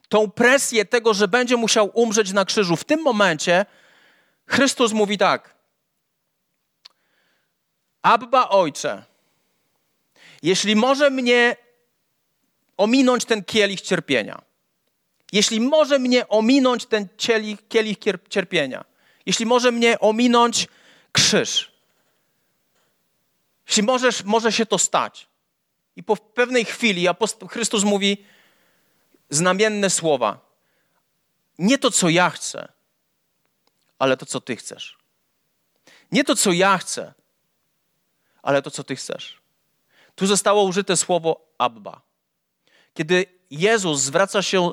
tą 0.08 0.30
presję 0.30 0.84
tego, 0.84 1.14
że 1.14 1.28
będzie 1.28 1.56
musiał 1.56 1.90
umrzeć 1.94 2.32
na 2.32 2.44
krzyżu, 2.44 2.76
w 2.76 2.84
tym 2.84 3.02
momencie 3.02 3.66
Chrystus 4.46 4.92
mówi 4.92 5.18
tak: 5.18 5.54
Abba 8.02 8.48
Ojcze, 8.48 9.09
jeśli 10.42 10.76
może 10.76 11.10
mnie 11.10 11.56
ominąć 12.76 13.24
ten 13.24 13.44
kielich 13.44 13.80
cierpienia, 13.80 14.42
jeśli 15.32 15.60
może 15.60 15.98
mnie 15.98 16.28
ominąć 16.28 16.86
ten 16.86 17.08
kielich, 17.16 17.68
kielich 17.68 17.98
cierpienia, 18.28 18.84
jeśli 19.26 19.46
może 19.46 19.72
mnie 19.72 20.00
ominąć 20.00 20.68
krzyż, 21.12 21.72
jeśli 23.66 23.82
możesz, 23.82 24.24
może 24.24 24.52
się 24.52 24.66
to 24.66 24.78
stać. 24.78 25.28
I 25.96 26.02
po 26.02 26.16
pewnej 26.16 26.64
chwili 26.64 27.06
Chrystus 27.50 27.84
mówi 27.84 28.24
znamienne 29.30 29.90
słowa. 29.90 30.40
Nie 31.58 31.78
to, 31.78 31.90
co 31.90 32.08
ja 32.08 32.30
chcę, 32.30 32.68
ale 33.98 34.16
to, 34.16 34.26
co 34.26 34.40
Ty 34.40 34.56
chcesz. 34.56 34.98
Nie 36.12 36.24
to, 36.24 36.36
co 36.36 36.52
ja 36.52 36.78
chcę, 36.78 37.14
ale 38.42 38.62
to, 38.62 38.70
co 38.70 38.84
Ty 38.84 38.96
chcesz. 38.96 39.39
Tu 40.20 40.26
zostało 40.26 40.62
użyte 40.62 40.96
słowo 40.96 41.40
Abba. 41.58 42.00
Kiedy 42.94 43.26
Jezus 43.50 44.00
zwraca 44.00 44.42
się 44.42 44.72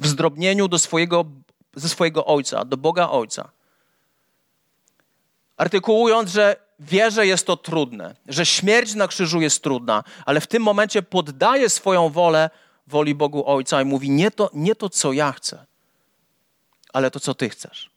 w 0.00 0.06
zdrobnieniu 0.06 0.68
do 0.68 0.78
swojego, 0.78 1.24
ze 1.74 1.88
swojego 1.88 2.26
Ojca, 2.26 2.64
do 2.64 2.76
Boga 2.76 3.08
Ojca, 3.08 3.50
artykułując, 5.56 6.30
że 6.30 6.56
wie, 6.80 7.10
że 7.10 7.26
jest 7.26 7.46
to 7.46 7.56
trudne, 7.56 8.14
że 8.28 8.46
śmierć 8.46 8.94
na 8.94 9.08
krzyżu 9.08 9.40
jest 9.40 9.62
trudna, 9.62 10.04
ale 10.26 10.40
w 10.40 10.46
tym 10.46 10.62
momencie 10.62 11.02
poddaje 11.02 11.70
swoją 11.70 12.10
wolę 12.10 12.50
woli 12.86 13.14
Bogu 13.14 13.46
Ojca 13.46 13.82
i 13.82 13.84
mówi: 13.84 14.10
Nie 14.10 14.30
to, 14.30 14.50
nie 14.52 14.74
to 14.74 14.90
co 14.90 15.12
ja 15.12 15.32
chcę, 15.32 15.66
ale 16.92 17.10
to, 17.10 17.20
co 17.20 17.34
Ty 17.34 17.48
chcesz. 17.48 17.90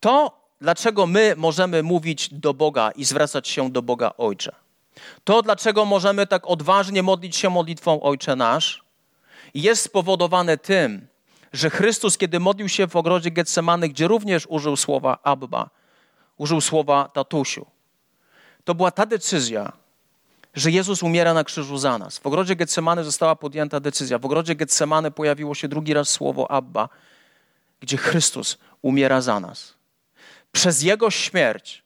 To, 0.00 0.40
dlaczego 0.60 1.06
my 1.06 1.34
możemy 1.36 1.82
mówić 1.82 2.34
do 2.34 2.54
Boga 2.54 2.90
i 2.90 3.04
zwracać 3.04 3.48
się 3.48 3.70
do 3.70 3.82
Boga 3.82 4.12
Ojcze 4.18 4.63
to, 5.24 5.42
dlaczego 5.42 5.84
możemy 5.84 6.26
tak 6.26 6.46
odważnie 6.46 7.02
modlić 7.02 7.36
się 7.36 7.50
modlitwą 7.50 8.00
Ojcze 8.02 8.36
Nasz, 8.36 8.84
jest 9.54 9.82
spowodowane 9.82 10.58
tym, 10.58 11.06
że 11.52 11.70
Chrystus, 11.70 12.18
kiedy 12.18 12.40
modlił 12.40 12.68
się 12.68 12.86
w 12.86 12.96
ogrodzie 12.96 13.30
Getsemany, 13.30 13.88
gdzie 13.88 14.08
również 14.08 14.46
użył 14.46 14.76
słowa 14.76 15.18
Abba, 15.22 15.70
użył 16.36 16.60
słowa 16.60 17.08
tatusiu, 17.08 17.66
to 18.64 18.74
była 18.74 18.90
ta 18.90 19.06
decyzja, 19.06 19.72
że 20.54 20.70
Jezus 20.70 21.02
umiera 21.02 21.34
na 21.34 21.44
krzyżu 21.44 21.78
za 21.78 21.98
nas. 21.98 22.18
W 22.18 22.26
ogrodzie 22.26 22.56
Getsemany 22.56 23.04
została 23.04 23.36
podjęta 23.36 23.80
decyzja. 23.80 24.18
W 24.18 24.24
ogrodzie 24.24 24.54
Getsemany 24.54 25.10
pojawiło 25.10 25.54
się 25.54 25.68
drugi 25.68 25.94
raz 25.94 26.08
słowo 26.08 26.50
Abba, 26.50 26.88
gdzie 27.80 27.96
Chrystus 27.96 28.58
umiera 28.82 29.20
za 29.20 29.40
nas. 29.40 29.74
Przez 30.52 30.82
Jego 30.82 31.10
śmierć 31.10 31.83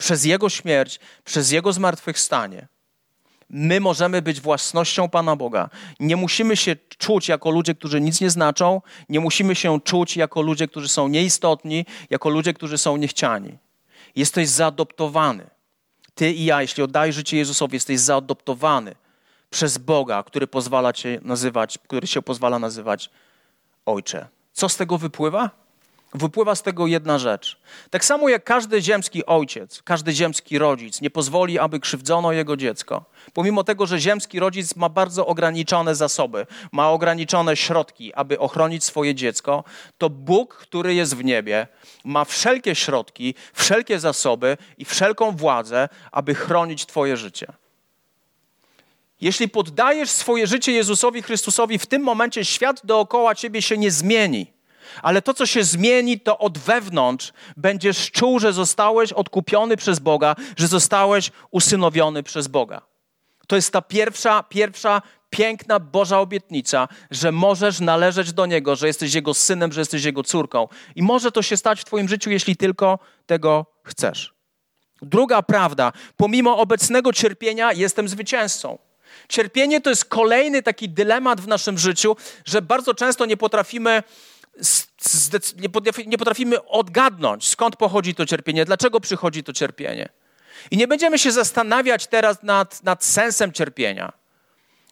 przez 0.00 0.24
Jego 0.24 0.48
śmierć, 0.48 1.00
przez 1.24 1.50
Jego 1.50 1.72
zmartwychwstanie, 1.72 2.68
my 3.50 3.80
możemy 3.80 4.22
być 4.22 4.40
własnością 4.40 5.08
Pana 5.08 5.36
Boga. 5.36 5.70
Nie 6.00 6.16
musimy 6.16 6.56
się 6.56 6.76
czuć 6.98 7.28
jako 7.28 7.50
ludzie, 7.50 7.74
którzy 7.74 8.00
nic 8.00 8.20
nie 8.20 8.30
znaczą, 8.30 8.82
nie 9.08 9.20
musimy 9.20 9.54
się 9.54 9.80
czuć 9.80 10.16
jako 10.16 10.42
ludzie, 10.42 10.68
którzy 10.68 10.88
są 10.88 11.08
nieistotni, 11.08 11.86
jako 12.10 12.28
ludzie, 12.28 12.54
którzy 12.54 12.78
są 12.78 12.96
niechciani. 12.96 13.58
Jesteś 14.16 14.48
zaadoptowany. 14.48 15.50
Ty 16.14 16.32
i 16.32 16.44
ja, 16.44 16.62
jeśli 16.62 16.82
oddajesz 16.82 17.16
życie 17.16 17.36
Jezusowi, 17.36 17.76
jesteś 17.76 18.00
zaadoptowany 18.00 18.94
przez 19.50 19.78
Boga, 19.78 20.22
który 20.22 20.46
pozwala 20.46 20.92
cię 20.92 21.20
nazywać, 21.22 21.78
który 21.78 22.06
się 22.06 22.22
pozwala 22.22 22.58
nazywać 22.58 23.10
Ojcze. 23.86 24.28
Co 24.52 24.68
z 24.68 24.76
tego 24.76 24.98
wypływa? 24.98 25.50
Wypływa 26.14 26.54
z 26.54 26.62
tego 26.62 26.86
jedna 26.86 27.18
rzecz. 27.18 27.60
Tak 27.90 28.04
samo 28.04 28.28
jak 28.28 28.44
każdy 28.44 28.82
ziemski 28.82 29.26
ojciec, 29.26 29.82
każdy 29.82 30.12
ziemski 30.12 30.58
rodzic 30.58 31.00
nie 31.00 31.10
pozwoli, 31.10 31.58
aby 31.58 31.80
krzywdzono 31.80 32.32
jego 32.32 32.56
dziecko, 32.56 33.04
pomimo 33.32 33.64
tego, 33.64 33.86
że 33.86 34.00
ziemski 34.00 34.40
rodzic 34.40 34.76
ma 34.76 34.88
bardzo 34.88 35.26
ograniczone 35.26 35.94
zasoby, 35.94 36.46
ma 36.72 36.90
ograniczone 36.90 37.56
środki, 37.56 38.14
aby 38.14 38.38
ochronić 38.38 38.84
swoje 38.84 39.14
dziecko, 39.14 39.64
to 39.98 40.10
Bóg, 40.10 40.56
który 40.56 40.94
jest 40.94 41.16
w 41.16 41.24
niebie, 41.24 41.66
ma 42.04 42.24
wszelkie 42.24 42.74
środki, 42.74 43.34
wszelkie 43.52 44.00
zasoby 44.00 44.56
i 44.78 44.84
wszelką 44.84 45.36
władzę, 45.36 45.88
aby 46.12 46.34
chronić 46.34 46.86
Twoje 46.86 47.16
życie. 47.16 47.46
Jeśli 49.20 49.48
poddajesz 49.48 50.10
swoje 50.10 50.46
życie 50.46 50.72
Jezusowi 50.72 51.22
Chrystusowi, 51.22 51.78
w 51.78 51.86
tym 51.86 52.02
momencie 52.02 52.44
świat 52.44 52.80
dookoła 52.84 53.34
ciebie 53.34 53.62
się 53.62 53.78
nie 53.78 53.90
zmieni. 53.90 54.59
Ale 55.02 55.22
to, 55.22 55.34
co 55.34 55.46
się 55.46 55.64
zmieni, 55.64 56.20
to 56.20 56.38
od 56.38 56.58
wewnątrz 56.58 57.32
będziesz 57.56 58.10
czuł, 58.10 58.38
że 58.38 58.52
zostałeś 58.52 59.12
odkupiony 59.12 59.76
przez 59.76 59.98
Boga, 59.98 60.36
że 60.56 60.66
zostałeś 60.66 61.30
usynowiony 61.50 62.22
przez 62.22 62.48
Boga. 62.48 62.82
To 63.46 63.56
jest 63.56 63.72
ta 63.72 63.82
pierwsza, 63.82 64.42
pierwsza 64.42 65.02
piękna 65.30 65.80
Boża 65.80 66.20
obietnica, 66.20 66.88
że 67.10 67.32
możesz 67.32 67.80
należeć 67.80 68.32
do 68.32 68.46
Niego, 68.46 68.76
że 68.76 68.86
jesteś 68.86 69.14
Jego 69.14 69.34
synem, 69.34 69.72
że 69.72 69.80
jesteś 69.80 70.04
Jego 70.04 70.22
córką. 70.22 70.68
I 70.96 71.02
może 71.02 71.32
to 71.32 71.42
się 71.42 71.56
stać 71.56 71.80
w 71.80 71.84
Twoim 71.84 72.08
życiu, 72.08 72.30
jeśli 72.30 72.56
tylko 72.56 72.98
tego 73.26 73.66
chcesz. 73.82 74.34
Druga 75.02 75.42
prawda, 75.42 75.92
pomimo 76.16 76.58
obecnego 76.58 77.12
cierpienia, 77.12 77.72
jestem 77.72 78.08
zwycięzcą. 78.08 78.78
Cierpienie 79.28 79.80
to 79.80 79.90
jest 79.90 80.04
kolejny 80.04 80.62
taki 80.62 80.88
dylemat 80.88 81.40
w 81.40 81.48
naszym 81.48 81.78
życiu, 81.78 82.16
że 82.44 82.62
bardzo 82.62 82.94
często 82.94 83.26
nie 83.26 83.36
potrafimy 83.36 84.02
nie 86.06 86.18
potrafimy 86.18 86.64
odgadnąć, 86.64 87.48
skąd 87.48 87.76
pochodzi 87.76 88.14
to 88.14 88.26
cierpienie, 88.26 88.64
dlaczego 88.64 89.00
przychodzi 89.00 89.44
to 89.44 89.52
cierpienie. 89.52 90.08
I 90.70 90.76
nie 90.76 90.88
będziemy 90.88 91.18
się 91.18 91.32
zastanawiać 91.32 92.06
teraz 92.06 92.42
nad, 92.42 92.82
nad 92.82 93.04
sensem 93.04 93.52
cierpienia, 93.52 94.12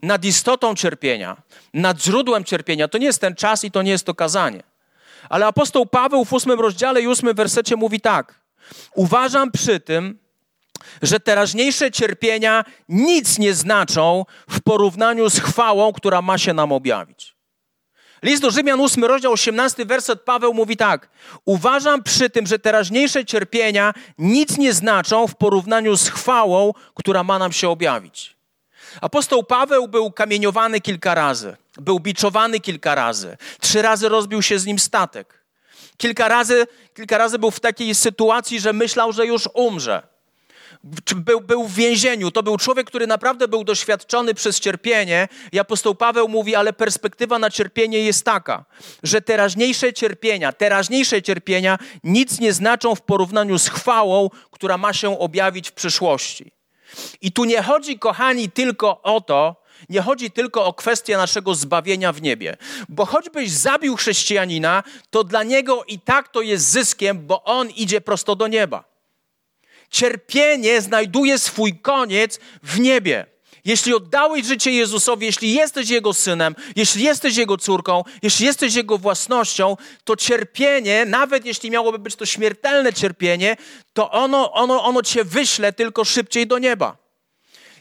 nad 0.02 0.24
istotą 0.24 0.74
cierpienia, 0.74 1.42
nad 1.74 2.02
źródłem 2.02 2.44
cierpienia. 2.44 2.88
To 2.88 2.98
nie 2.98 3.06
jest 3.06 3.20
ten 3.20 3.34
czas 3.34 3.64
i 3.64 3.70
to 3.70 3.82
nie 3.82 3.90
jest 3.90 4.04
to 4.04 4.14
kazanie. 4.14 4.62
Ale 5.28 5.46
apostoł 5.46 5.86
Paweł 5.86 6.24
w 6.24 6.32
ósmym 6.32 6.60
rozdziale 6.60 7.02
i 7.02 7.06
ósmym 7.08 7.36
wersecie 7.36 7.76
mówi 7.76 8.00
tak. 8.00 8.40
Uważam 8.94 9.50
przy 9.50 9.80
tym, 9.80 10.18
że 11.02 11.20
teraźniejsze 11.20 11.90
cierpienia 11.90 12.64
nic 12.88 13.38
nie 13.38 13.54
znaczą 13.54 14.24
w 14.50 14.60
porównaniu 14.60 15.30
z 15.30 15.40
chwałą, 15.40 15.92
która 15.92 16.22
ma 16.22 16.38
się 16.38 16.54
nam 16.54 16.72
objawić. 16.72 17.37
List 18.22 18.42
do 18.42 18.50
Rzymian 18.50 18.80
8, 18.80 19.04
rozdział 19.04 19.32
18, 19.32 19.86
werset 19.86 20.22
Paweł 20.22 20.54
mówi 20.54 20.76
tak. 20.76 21.08
Uważam 21.44 22.02
przy 22.02 22.30
tym, 22.30 22.46
że 22.46 22.58
teraźniejsze 22.58 23.24
cierpienia 23.24 23.94
nic 24.18 24.58
nie 24.58 24.72
znaczą 24.72 25.26
w 25.26 25.34
porównaniu 25.34 25.96
z 25.96 26.08
chwałą, 26.08 26.72
która 26.94 27.24
ma 27.24 27.38
nam 27.38 27.52
się 27.52 27.68
objawić. 27.68 28.36
Apostoł 29.00 29.44
Paweł 29.44 29.88
był 29.88 30.12
kamieniowany 30.12 30.80
kilka 30.80 31.14
razy, 31.14 31.56
był 31.76 32.00
biczowany 32.00 32.60
kilka 32.60 32.94
razy, 32.94 33.36
trzy 33.60 33.82
razy 33.82 34.08
rozbił 34.08 34.42
się 34.42 34.58
z 34.58 34.66
nim 34.66 34.78
statek. 34.78 35.44
Kilka 35.96 36.28
razy, 36.28 36.66
kilka 36.94 37.18
razy 37.18 37.38
był 37.38 37.50
w 37.50 37.60
takiej 37.60 37.94
sytuacji, 37.94 38.60
że 38.60 38.72
myślał, 38.72 39.12
że 39.12 39.26
już 39.26 39.48
umrze 39.54 40.17
był, 41.16 41.40
był 41.40 41.64
w 41.64 41.74
więzieniu. 41.74 42.30
To 42.30 42.42
był 42.42 42.56
człowiek, 42.56 42.86
który 42.86 43.06
naprawdę 43.06 43.48
był 43.48 43.64
doświadczony 43.64 44.34
przez 44.34 44.60
cierpienie. 44.60 45.28
I 45.52 45.58
apostoł 45.58 45.94
Paweł 45.94 46.28
mówi, 46.28 46.54
ale 46.54 46.72
perspektywa 46.72 47.38
na 47.38 47.50
cierpienie 47.50 47.98
jest 47.98 48.24
taka, 48.24 48.64
że 49.02 49.20
teraźniejsze 49.22 49.92
cierpienia, 49.92 50.52
teraźniejsze 50.52 51.22
cierpienia 51.22 51.78
nic 52.04 52.40
nie 52.40 52.52
znaczą 52.52 52.94
w 52.94 53.02
porównaniu 53.02 53.58
z 53.58 53.68
chwałą, 53.68 54.30
która 54.50 54.78
ma 54.78 54.92
się 54.92 55.18
objawić 55.18 55.68
w 55.68 55.72
przyszłości. 55.72 56.52
I 57.20 57.32
tu 57.32 57.44
nie 57.44 57.62
chodzi, 57.62 57.98
kochani, 57.98 58.50
tylko 58.50 59.02
o 59.02 59.20
to, 59.20 59.56
nie 59.88 60.02
chodzi 60.02 60.30
tylko 60.30 60.64
o 60.64 60.72
kwestię 60.72 61.16
naszego 61.16 61.54
zbawienia 61.54 62.12
w 62.12 62.22
niebie, 62.22 62.56
bo 62.88 63.06
choćbyś 63.06 63.50
zabił 63.50 63.96
chrześcijanina, 63.96 64.82
to 65.10 65.24
dla 65.24 65.42
niego 65.42 65.84
i 65.84 65.98
tak 65.98 66.28
to 66.28 66.40
jest 66.40 66.70
zyskiem, 66.70 67.26
bo 67.26 67.44
on 67.44 67.70
idzie 67.70 68.00
prosto 68.00 68.36
do 68.36 68.46
nieba. 68.46 68.84
Cierpienie 69.90 70.80
znajduje 70.80 71.38
swój 71.38 71.78
koniec 71.78 72.38
w 72.62 72.80
niebie. 72.80 73.26
Jeśli 73.64 73.94
oddałeś 73.94 74.46
życie 74.46 74.72
Jezusowi, 74.72 75.26
jeśli 75.26 75.54
jesteś 75.54 75.90
Jego 75.90 76.14
synem, 76.14 76.54
jeśli 76.76 77.04
jesteś 77.04 77.36
Jego 77.36 77.56
córką, 77.56 78.04
jeśli 78.22 78.46
jesteś 78.46 78.74
Jego 78.74 78.98
własnością, 78.98 79.76
to 80.04 80.16
cierpienie, 80.16 81.04
nawet 81.04 81.44
jeśli 81.44 81.70
miałoby 81.70 81.98
być 81.98 82.16
to 82.16 82.26
śmiertelne 82.26 82.92
cierpienie, 82.92 83.56
to 83.92 84.10
ono, 84.10 84.52
ono, 84.52 84.84
ono 84.84 85.02
cię 85.02 85.24
wyśle 85.24 85.72
tylko 85.72 86.04
szybciej 86.04 86.46
do 86.46 86.58
nieba. 86.58 87.07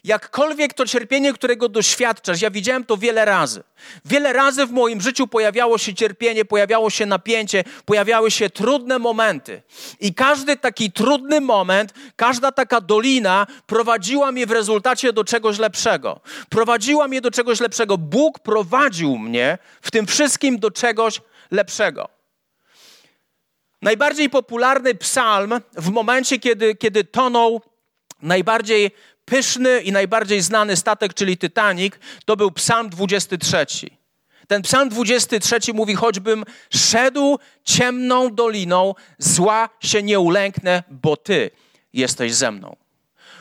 Jakkolwiek 0.07 0.73
to 0.73 0.85
cierpienie, 0.85 1.33
którego 1.33 1.69
doświadczasz, 1.69 2.41
ja 2.41 2.51
widziałem 2.51 2.83
to 2.83 2.97
wiele 2.97 3.25
razy. 3.25 3.63
Wiele 4.05 4.33
razy 4.33 4.65
w 4.65 4.71
moim 4.71 5.01
życiu 5.01 5.27
pojawiało 5.27 5.77
się 5.77 5.93
cierpienie, 5.93 6.45
pojawiało 6.45 6.89
się 6.89 7.05
napięcie, 7.05 7.63
pojawiały 7.85 8.31
się 8.31 8.49
trudne 8.49 8.99
momenty. 8.99 9.61
I 9.99 10.13
każdy 10.13 10.57
taki 10.57 10.91
trudny 10.91 11.41
moment, 11.41 11.93
każda 12.15 12.51
taka 12.51 12.81
dolina 12.81 13.47
prowadziła 13.65 14.31
mnie 14.31 14.45
w 14.45 14.51
rezultacie 14.51 15.13
do 15.13 15.23
czegoś 15.23 15.59
lepszego. 15.59 16.19
Prowadziła 16.49 17.07
mnie 17.07 17.21
do 17.21 17.31
czegoś 17.31 17.59
lepszego. 17.59 17.97
Bóg 17.97 18.39
prowadził 18.39 19.17
mnie 19.17 19.57
w 19.81 19.91
tym 19.91 20.07
wszystkim 20.07 20.59
do 20.59 20.71
czegoś 20.71 21.21
lepszego. 21.51 22.09
Najbardziej 23.81 24.29
popularny 24.29 24.95
psalm 24.95 25.53
w 25.73 25.89
momencie, 25.89 26.39
kiedy, 26.39 26.75
kiedy 26.75 27.03
tonął 27.03 27.61
najbardziej 28.21 28.91
pyszny 29.29 29.81
i 29.81 29.91
najbardziej 29.91 30.41
znany 30.41 30.75
statek, 30.75 31.13
czyli 31.13 31.37
Titanic, 31.37 31.93
to 32.25 32.35
był 32.37 32.51
Psalm 32.51 32.89
23. 32.89 33.65
Ten 34.47 34.61
Psalm 34.61 34.89
23 34.89 35.73
mówi: 35.73 35.95
Choćbym 35.95 36.43
szedł 36.73 37.39
ciemną 37.63 38.35
doliną, 38.35 38.95
zła 39.17 39.69
się 39.79 40.03
nie 40.03 40.19
ulęknę, 40.19 40.83
bo 40.89 41.17
Ty 41.17 41.51
jesteś 41.93 42.33
ze 42.33 42.51
mną. 42.51 42.75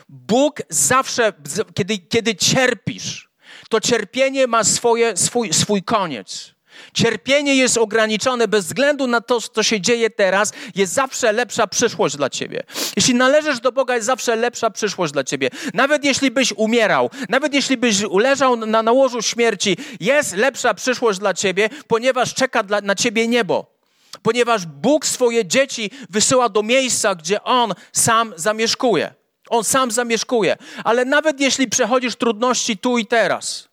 Bóg 0.09 0.61
zawsze, 0.69 1.33
kiedy, 1.73 1.97
kiedy 1.97 2.35
cierpisz, 2.35 3.29
to 3.69 3.81
cierpienie 3.81 4.47
ma 4.47 4.63
swoje, 4.63 5.17
swój, 5.17 5.53
swój 5.53 5.83
koniec. 5.83 6.56
Cierpienie 6.93 7.55
jest 7.55 7.77
ograniczone 7.77 8.47
bez 8.47 8.65
względu 8.65 9.07
na 9.07 9.21
to, 9.21 9.41
co 9.41 9.63
się 9.63 9.81
dzieje 9.81 10.09
teraz, 10.09 10.53
jest 10.75 10.93
zawsze 10.93 11.31
lepsza 11.31 11.67
przyszłość 11.67 12.17
dla 12.17 12.29
ciebie. 12.29 12.63
Jeśli 12.95 13.15
należysz 13.15 13.59
do 13.59 13.71
Boga, 13.71 13.95
jest 13.95 14.07
zawsze 14.07 14.35
lepsza 14.35 14.69
przyszłość 14.69 15.13
dla 15.13 15.23
ciebie. 15.23 15.49
Nawet 15.73 16.05
jeśli 16.05 16.31
byś 16.31 16.53
umierał, 16.53 17.09
nawet 17.29 17.53
jeśli 17.53 17.77
byś 17.77 18.01
leżał 18.11 18.55
na 18.55 18.83
nałożu 18.83 19.21
śmierci, 19.21 19.77
jest 19.99 20.35
lepsza 20.35 20.73
przyszłość 20.73 21.19
dla 21.19 21.33
ciebie, 21.33 21.69
ponieważ 21.87 22.33
czeka 22.33 22.63
dla, 22.63 22.81
na 22.81 22.95
ciebie 22.95 23.27
niebo. 23.27 23.77
Ponieważ 24.21 24.65
Bóg 24.65 25.05
swoje 25.05 25.45
dzieci 25.45 25.91
wysyła 26.09 26.49
do 26.49 26.63
miejsca, 26.63 27.15
gdzie 27.15 27.43
On 27.43 27.73
sam 27.91 28.33
zamieszkuje. 28.35 29.13
On 29.49 29.63
sam 29.63 29.91
zamieszkuje. 29.91 30.57
Ale 30.83 31.05
nawet 31.05 31.39
jeśli 31.39 31.69
przechodzisz 31.69 32.15
trudności 32.15 32.77
tu 32.77 32.97
i 32.97 33.05
teraz, 33.05 33.69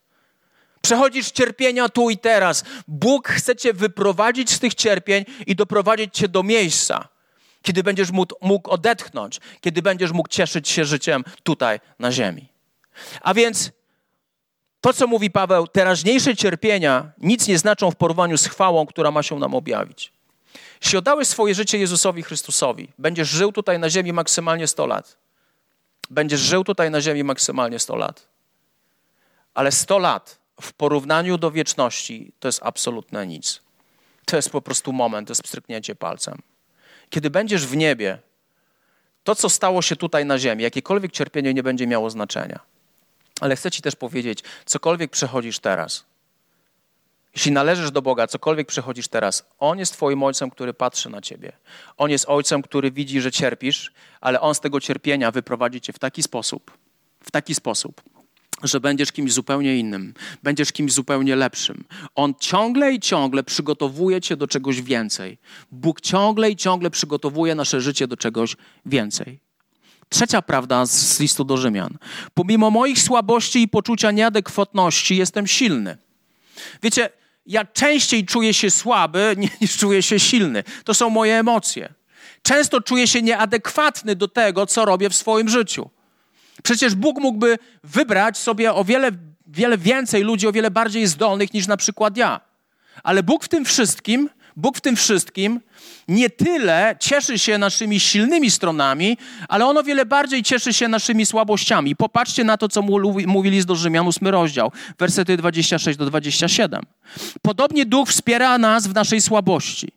Przechodzisz 0.85 1.31
cierpienia 1.31 1.89
tu 1.89 2.09
i 2.09 2.17
teraz. 2.17 2.63
Bóg 2.87 3.27
chce 3.27 3.55
cię 3.55 3.73
wyprowadzić 3.73 4.51
z 4.51 4.59
tych 4.59 4.75
cierpień 4.75 5.25
i 5.47 5.55
doprowadzić 5.55 6.13
cię 6.13 6.27
do 6.27 6.43
miejsca, 6.43 7.07
kiedy 7.61 7.83
będziesz 7.83 8.11
mógł, 8.41 8.69
odetchnąć, 8.69 9.39
kiedy 9.61 9.81
będziesz 9.81 10.11
mógł 10.11 10.29
cieszyć 10.29 10.69
się 10.69 10.85
życiem 10.85 11.23
tutaj 11.43 11.79
na 11.99 12.11
ziemi. 12.11 12.49
A 13.21 13.33
więc 13.33 13.71
to, 14.81 14.93
co 14.93 15.07
mówi 15.07 15.31
Paweł, 15.31 15.67
teraźniejsze 15.67 16.35
cierpienia 16.35 17.11
nic 17.17 17.47
nie 17.47 17.57
znaczą 17.57 17.91
w 17.91 17.95
porównaniu 17.95 18.37
z 18.37 18.47
chwałą, 18.47 18.85
która 18.85 19.11
ma 19.11 19.23
się 19.23 19.39
nam 19.39 19.55
objawić. 19.55 20.13
Jeśli 20.81 20.97
oddałeś 20.97 21.27
swoje 21.27 21.55
życie 21.55 21.77
Jezusowi 21.77 22.23
Chrystusowi, 22.23 22.87
będziesz 22.97 23.29
żył 23.29 23.51
tutaj 23.51 23.79
na 23.79 23.89
ziemi 23.89 24.13
maksymalnie 24.13 24.67
100 24.67 24.85
lat. 24.85 25.17
Będziesz 26.09 26.39
żył 26.39 26.63
tutaj 26.63 26.91
na 26.91 27.01
ziemi 27.01 27.23
maksymalnie 27.23 27.79
100 27.79 27.95
lat. 27.95 28.27
Ale 29.53 29.71
100 29.71 29.99
lat 29.99 30.44
w 30.61 30.73
porównaniu 30.73 31.37
do 31.37 31.51
wieczności 31.51 32.31
to 32.39 32.47
jest 32.47 32.59
absolutne 32.63 33.27
nic. 33.27 33.61
To 34.25 34.35
jest 34.35 34.49
po 34.49 34.61
prostu 34.61 34.93
moment, 34.93 35.27
to 35.27 35.31
jest 35.31 35.43
pstryknięcie 35.43 35.95
palcem. 35.95 36.41
Kiedy 37.09 37.29
będziesz 37.29 37.65
w 37.65 37.75
niebie, 37.75 38.19
to, 39.23 39.35
co 39.35 39.49
stało 39.49 39.81
się 39.81 39.95
tutaj 39.95 40.25
na 40.25 40.39
ziemi, 40.39 40.63
jakiekolwiek 40.63 41.11
cierpienie 41.11 41.53
nie 41.53 41.63
będzie 41.63 41.87
miało 41.87 42.09
znaczenia. 42.09 42.59
Ale 43.41 43.55
chcę 43.55 43.71
Ci 43.71 43.81
też 43.81 43.95
powiedzieć, 43.95 44.39
cokolwiek 44.65 45.11
przechodzisz 45.11 45.59
teraz, 45.59 46.05
jeśli 47.35 47.51
należysz 47.51 47.91
do 47.91 48.01
Boga, 48.01 48.27
cokolwiek 48.27 48.67
przechodzisz 48.67 49.07
teraz, 49.07 49.45
On 49.59 49.79
jest 49.79 49.93
Twoim 49.93 50.23
Ojcem, 50.23 50.49
który 50.49 50.73
patrzy 50.73 51.09
na 51.09 51.21
Ciebie. 51.21 51.51
On 51.97 52.09
jest 52.11 52.25
Ojcem, 52.29 52.61
który 52.61 52.91
widzi, 52.91 53.21
że 53.21 53.31
cierpisz, 53.31 53.93
ale 54.21 54.41
On 54.41 54.55
z 54.55 54.59
tego 54.59 54.79
cierpienia 54.79 55.31
wyprowadzi 55.31 55.81
Cię 55.81 55.93
w 55.93 55.99
taki 55.99 56.23
sposób, 56.23 56.77
w 57.23 57.31
taki 57.31 57.55
sposób, 57.55 58.01
że 58.63 58.79
będziesz 58.79 59.11
kimś 59.11 59.33
zupełnie 59.33 59.77
innym, 59.77 60.13
będziesz 60.43 60.71
kimś 60.71 60.93
zupełnie 60.93 61.35
lepszym. 61.35 61.83
On 62.15 62.33
ciągle 62.39 62.93
i 62.93 62.99
ciągle 62.99 63.43
przygotowuje 63.43 64.21
cię 64.21 64.37
do 64.37 64.47
czegoś 64.47 64.81
więcej. 64.81 65.37
Bóg 65.71 66.01
ciągle 66.01 66.51
i 66.51 66.55
ciągle 66.55 66.89
przygotowuje 66.89 67.55
nasze 67.55 67.81
życie 67.81 68.07
do 68.07 68.17
czegoś 68.17 68.55
więcej. 68.85 69.39
Trzecia 70.09 70.41
prawda 70.41 70.85
z 70.85 71.19
listu 71.19 71.43
do 71.43 71.57
Rzymian. 71.57 71.97
Pomimo 72.33 72.71
moich 72.71 73.01
słabości 73.01 73.61
i 73.61 73.67
poczucia 73.67 74.11
nieadekwatności 74.11 75.17
jestem 75.17 75.47
silny. 75.47 75.97
Wiecie, 76.83 77.09
ja 77.45 77.65
częściej 77.65 78.25
czuję 78.25 78.53
się 78.53 78.71
słaby 78.71 79.35
niż 79.61 79.77
czuję 79.77 80.03
się 80.03 80.19
silny. 80.19 80.63
To 80.83 80.93
są 80.93 81.09
moje 81.09 81.39
emocje. 81.39 81.93
Często 82.41 82.81
czuję 82.81 83.07
się 83.07 83.21
nieadekwatny 83.21 84.15
do 84.15 84.27
tego, 84.27 84.65
co 84.65 84.85
robię 84.85 85.09
w 85.09 85.15
swoim 85.15 85.49
życiu. 85.49 85.89
Przecież 86.63 86.95
Bóg 86.95 87.19
mógłby 87.19 87.57
wybrać 87.83 88.37
sobie 88.37 88.73
o 88.73 88.83
wiele, 88.83 89.11
wiele 89.47 89.77
więcej 89.77 90.23
ludzi, 90.23 90.47
o 90.47 90.51
wiele 90.51 90.71
bardziej 90.71 91.07
zdolnych 91.07 91.53
niż 91.53 91.67
na 91.67 91.77
przykład 91.77 92.17
ja. 92.17 92.41
Ale 93.03 93.23
Bóg 93.23 93.43
w 93.43 93.47
tym 93.47 93.65
wszystkim, 93.65 94.29
Bóg 94.57 94.77
w 94.77 94.81
tym 94.81 94.95
wszystkim 94.95 95.59
nie 96.07 96.29
tyle 96.29 96.95
cieszy 96.99 97.39
się 97.39 97.57
naszymi 97.57 97.99
silnymi 97.99 98.51
stronami, 98.51 99.17
ale 99.47 99.65
on 99.65 99.77
o 99.77 99.83
wiele 99.83 100.05
bardziej 100.05 100.43
cieszy 100.43 100.73
się 100.73 100.87
naszymi 100.87 101.25
słabościami. 101.25 101.95
Popatrzcie 101.95 102.43
na 102.43 102.57
to, 102.57 102.69
co 102.69 102.81
mówi 103.27 103.49
list 103.49 103.67
do 103.67 103.75
Rzymian, 103.75 104.07
8 104.07 104.27
rozdział, 104.27 104.71
wersety 104.99 105.37
26 105.37 105.99
do 105.99 106.05
27. 106.05 106.81
Podobnie 107.41 107.85
Duch 107.85 108.09
wspiera 108.09 108.57
nas 108.57 108.87
w 108.87 108.93
naszej 108.93 109.21
słabości. 109.21 109.91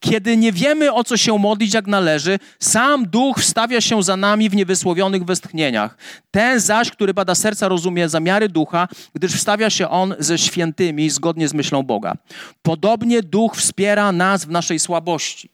Kiedy 0.00 0.36
nie 0.36 0.52
wiemy, 0.52 0.92
o 0.92 1.04
co 1.04 1.16
się 1.16 1.38
modlić 1.38 1.74
jak 1.74 1.86
należy, 1.86 2.38
sam 2.60 3.06
Duch 3.06 3.38
wstawia 3.40 3.80
się 3.80 4.02
za 4.02 4.16
nami 4.16 4.50
w 4.50 4.54
niewysłowionych 4.54 5.24
westchnieniach. 5.24 5.96
Ten 6.30 6.60
zaś, 6.60 6.90
który 6.90 7.14
bada 7.14 7.34
serca, 7.34 7.68
rozumie 7.68 8.08
zamiary 8.08 8.48
Ducha, 8.48 8.88
gdyż 9.14 9.32
wstawia 9.32 9.70
się 9.70 9.88
On 9.88 10.14
ze 10.18 10.38
świętymi 10.38 11.10
zgodnie 11.10 11.48
z 11.48 11.54
myślą 11.54 11.82
Boga. 11.82 12.14
Podobnie 12.62 13.22
Duch 13.22 13.56
wspiera 13.56 14.12
nas 14.12 14.44
w 14.44 14.50
naszej 14.50 14.78
słabości. 14.78 15.48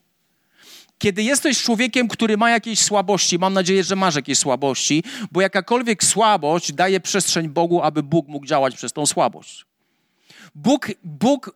Kiedy 0.97 1.23
jesteś 1.23 1.63
człowiekiem, 1.63 2.07
który 2.07 2.37
ma 2.37 2.49
jakieś 2.49 2.79
słabości, 2.79 3.39
mam 3.39 3.53
nadzieję, 3.53 3.83
że 3.83 3.95
masz 3.95 4.15
jakieś 4.15 4.37
słabości, 4.37 5.03
bo 5.31 5.41
jakakolwiek 5.41 6.03
słabość 6.03 6.73
daje 6.73 6.99
przestrzeń 6.99 7.49
Bogu, 7.49 7.81
aby 7.81 8.03
Bóg 8.03 8.27
mógł 8.27 8.45
działać 8.45 8.75
przez 8.75 8.93
tą 8.93 9.05
słabość. 9.05 9.65
Bóg, 10.55 10.87
Bóg, 11.03 11.55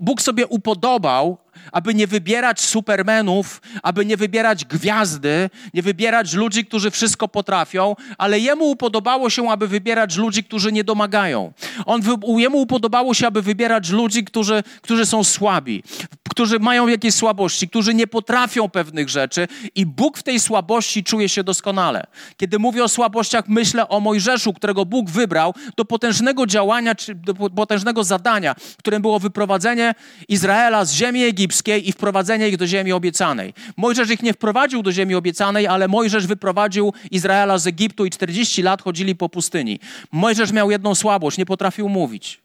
Bóg 0.00 0.22
sobie 0.22 0.46
upodobał, 0.46 1.38
aby 1.72 1.94
nie 1.94 2.06
wybierać 2.06 2.60
supermenów, 2.60 3.62
aby 3.82 4.06
nie 4.06 4.16
wybierać 4.16 4.64
gwiazdy, 4.64 5.50
nie 5.74 5.82
wybierać 5.82 6.32
ludzi, 6.32 6.64
którzy 6.64 6.90
wszystko 6.90 7.28
potrafią, 7.28 7.96
ale 8.18 8.40
jemu 8.40 8.64
upodobało 8.64 9.30
się, 9.30 9.50
aby 9.50 9.68
wybierać 9.68 10.16
ludzi, 10.16 10.44
którzy 10.44 10.72
nie 10.72 10.84
domagają. 10.84 11.52
On, 11.86 12.02
jemu 12.36 12.58
upodobało 12.58 13.14
się, 13.14 13.26
aby 13.26 13.42
wybierać 13.42 13.90
ludzi, 13.90 14.24
którzy, 14.24 14.62
którzy 14.82 15.06
są 15.06 15.24
słabi, 15.24 15.82
którzy 16.30 16.58
mają 16.58 16.88
jakieś 16.88 17.14
słabości, 17.14 17.68
którzy 17.68 17.94
nie 17.94 18.06
potrafią 18.06 18.68
pewnych 18.68 19.08
rzeczy 19.08 19.48
i 19.74 19.86
Bóg 19.86 20.18
w 20.18 20.22
tej 20.22 20.40
słabości 20.40 21.04
czuje 21.04 21.28
się 21.28 21.44
doskonale. 21.44 22.06
Kiedy 22.36 22.58
mówię 22.58 22.84
o 22.84 22.88
słabościach, 22.88 23.44
myślę 23.48 23.88
o 23.88 24.00
Mojżeszu, 24.00 24.52
którego 24.52 24.84
Bóg 24.84 25.10
wybrał 25.10 25.54
do 25.76 25.84
potężnego 25.84 26.46
działania, 26.46 26.94
czy 26.94 27.14
do 27.14 27.34
potężnego 27.34 28.04
zadania, 28.04 28.54
którym 28.78 29.02
było 29.02 29.18
wyprowadzenie 29.18 29.94
Izraela 30.28 30.84
z 30.84 30.92
ziemi 30.92 31.20
egipskiej 31.46 31.88
i 31.88 31.92
wprowadzenie 31.92 32.48
ich 32.48 32.56
do 32.56 32.66
ziemi 32.66 32.92
obiecanej. 32.92 33.54
Mojżesz 33.76 34.10
ich 34.10 34.22
nie 34.22 34.32
wprowadził 34.32 34.82
do 34.82 34.92
ziemi 34.92 35.14
obiecanej, 35.14 35.66
ale 35.66 35.88
Mojżesz 35.88 36.26
wyprowadził 36.26 36.92
Izraela 37.10 37.58
z 37.58 37.66
Egiptu 37.66 38.04
i 38.06 38.10
40 38.10 38.62
lat 38.62 38.82
chodzili 38.82 39.14
po 39.14 39.28
pustyni. 39.28 39.80
Mojżesz 40.12 40.52
miał 40.52 40.70
jedną 40.70 40.94
słabość, 40.94 41.38
nie 41.38 41.46
potrafił 41.46 41.88
mówić. 41.88 42.40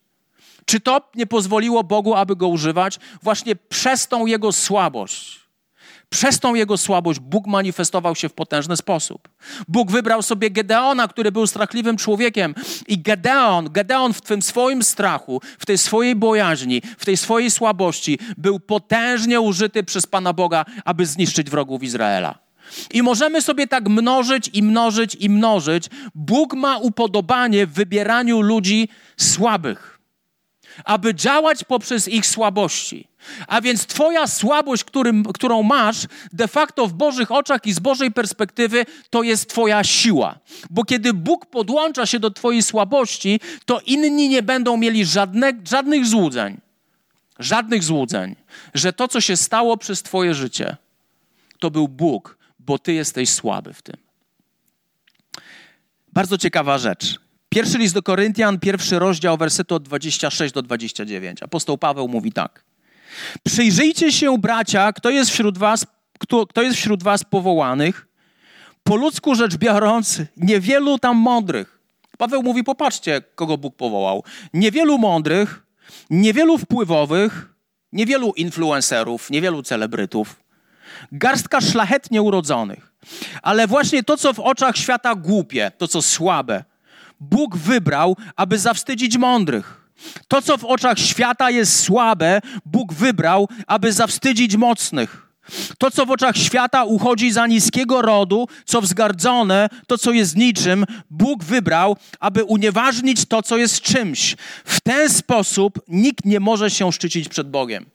Czy 0.65 0.79
to 0.79 1.01
nie 1.15 1.25
pozwoliło 1.25 1.83
Bogu, 1.83 2.13
aby 2.15 2.35
go 2.35 2.47
używać? 2.47 2.99
Właśnie 3.23 3.55
przez 3.55 4.07
tą 4.07 4.25
jego 4.25 4.51
słabość. 4.51 5.40
Przez 6.13 6.39
tą 6.39 6.55
jego 6.55 6.77
słabość 6.77 7.19
Bóg 7.19 7.47
manifestował 7.47 8.15
się 8.15 8.29
w 8.29 8.33
potężny 8.33 8.77
sposób. 8.77 9.29
Bóg 9.67 9.91
wybrał 9.91 10.21
sobie 10.21 10.49
Gedeona, 10.49 11.07
który 11.07 11.31
był 11.31 11.47
strachliwym 11.47 11.97
człowiekiem 11.97 12.55
i 12.87 12.99
Gedeon, 13.01 13.69
Gedeon 13.71 14.13
w 14.13 14.21
tym 14.21 14.41
swoim 14.41 14.83
strachu, 14.83 15.41
w 15.59 15.65
tej 15.65 15.77
swojej 15.77 16.15
bojaźni, 16.15 16.81
w 16.97 17.05
tej 17.05 17.17
swojej 17.17 17.51
słabości 17.51 18.19
był 18.37 18.59
potężnie 18.59 19.41
użyty 19.41 19.83
przez 19.83 20.07
Pana 20.07 20.33
Boga, 20.33 20.65
aby 20.85 21.05
zniszczyć 21.05 21.49
wrogów 21.49 21.83
Izraela. 21.83 22.39
I 22.93 23.03
możemy 23.03 23.41
sobie 23.41 23.67
tak 23.67 23.89
mnożyć 23.89 24.49
i 24.53 24.63
mnożyć 24.63 25.15
i 25.19 25.29
mnożyć. 25.29 25.85
Bóg 26.15 26.53
ma 26.53 26.77
upodobanie 26.77 27.67
w 27.67 27.73
wybieraniu 27.73 28.41
ludzi 28.41 28.89
słabych 29.17 30.01
aby 30.85 31.15
działać 31.15 31.63
poprzez 31.63 32.07
ich 32.07 32.25
słabości. 32.25 33.07
A 33.47 33.61
więc 33.61 33.85
Twoja 33.85 34.27
słabość, 34.27 34.83
którym, 34.83 35.23
którą 35.23 35.63
masz, 35.63 36.07
de 36.33 36.47
facto 36.47 36.87
w 36.87 36.93
Bożych 36.93 37.31
oczach 37.31 37.65
i 37.65 37.73
z 37.73 37.79
Bożej 37.79 38.11
perspektywy, 38.11 38.85
to 39.09 39.23
jest 39.23 39.49
Twoja 39.49 39.83
siła. 39.83 40.39
Bo 40.69 40.83
kiedy 40.83 41.13
Bóg 41.13 41.45
podłącza 41.45 42.05
się 42.05 42.19
do 42.19 42.31
Twojej 42.31 42.63
słabości, 42.63 43.39
to 43.65 43.79
inni 43.85 44.29
nie 44.29 44.43
będą 44.43 44.77
mieli 44.77 45.05
żadne, 45.05 45.53
żadnych 45.69 46.05
złudzeń. 46.05 46.57
Żadnych 47.39 47.83
złudzeń, 47.83 48.35
że 48.73 48.93
to, 48.93 49.07
co 49.07 49.21
się 49.21 49.37
stało 49.37 49.77
przez 49.77 50.03
Twoje 50.03 50.33
życie, 50.33 50.77
to 51.59 51.71
był 51.71 51.87
Bóg, 51.87 52.37
bo 52.59 52.79
Ty 52.79 52.93
jesteś 52.93 53.29
słaby 53.29 53.73
w 53.73 53.81
tym. 53.81 53.97
Bardzo 56.13 56.37
ciekawa 56.37 56.77
rzecz. 56.77 57.19
Pierwszy 57.49 57.77
list 57.77 57.93
do 57.93 58.03
Koryntian, 58.03 58.59
pierwszy 58.59 58.99
rozdział, 58.99 59.37
wersetu 59.37 59.75
od 59.75 59.83
26 59.83 60.53
do 60.53 60.61
29. 60.61 61.43
Apostoł 61.43 61.77
Paweł 61.77 62.07
mówi 62.07 62.31
tak. 62.31 62.63
Przyjrzyjcie 63.43 64.11
się, 64.11 64.37
bracia, 64.37 64.93
kto 64.93 65.09
jest 65.09 65.31
wśród 65.31 65.57
was, 65.57 65.85
kto, 66.19 66.47
kto 66.47 66.61
jest 66.61 66.77
wśród 66.77 67.03
was 67.03 67.23
powołanych. 67.23 68.07
Po 68.83 68.95
ludzku 68.95 69.35
rzecz 69.35 69.57
biorąc, 69.57 70.21
niewielu 70.37 70.99
tam 70.99 71.17
mądrych. 71.17 71.79
Paweł 72.17 72.43
mówi, 72.43 72.63
popatrzcie, 72.63 73.21
kogo 73.35 73.57
Bóg 73.57 73.75
powołał. 73.75 74.23
Niewielu 74.53 74.97
mądrych, 74.97 75.63
niewielu 76.09 76.57
wpływowych, 76.57 77.53
niewielu 77.93 78.33
influencerów, 78.35 79.29
niewielu 79.29 79.63
celebrytów. 79.63 80.35
Garstka 81.11 81.61
szlachetnie 81.61 82.21
urodzonych. 82.21 82.93
Ale 83.41 83.67
właśnie 83.67 84.03
to, 84.03 84.17
co 84.17 84.33
w 84.33 84.39
oczach 84.39 84.77
świata 84.77 85.15
głupie, 85.15 85.71
to, 85.77 85.87
co 85.87 86.01
słabe, 86.01 86.63
Bóg 87.19 87.57
wybrał, 87.57 88.17
aby 88.35 88.59
zawstydzić 88.59 89.17
mądrych. 89.17 89.80
To, 90.27 90.41
co 90.41 90.57
w 90.57 90.65
oczach 90.65 90.99
świata 90.99 91.49
jest 91.49 91.79
słabe, 91.79 92.41
Bóg 92.65 92.93
wybrał, 92.93 93.47
aby 93.67 93.93
zawstydzić 93.93 94.55
mocnych. 94.55 95.31
To, 95.77 95.91
co 95.91 96.05
w 96.05 96.11
oczach 96.11 96.37
świata 96.37 96.83
uchodzi 96.83 97.31
za 97.31 97.47
niskiego 97.47 98.01
rodu, 98.01 98.47
co 98.65 98.81
wzgardzone, 98.81 99.69
to, 99.87 99.97
co 99.97 100.11
jest 100.11 100.35
niczym, 100.35 100.85
Bóg 101.09 101.43
wybrał, 101.43 101.97
aby 102.19 102.43
unieważnić 102.43 103.25
to, 103.25 103.43
co 103.43 103.57
jest 103.57 103.81
czymś. 103.81 104.35
W 104.65 104.81
ten 104.81 105.09
sposób 105.09 105.81
nikt 105.87 106.25
nie 106.25 106.39
może 106.39 106.69
się 106.69 106.91
szczycić 106.91 107.29
przed 107.29 107.49
Bogiem. 107.49 107.85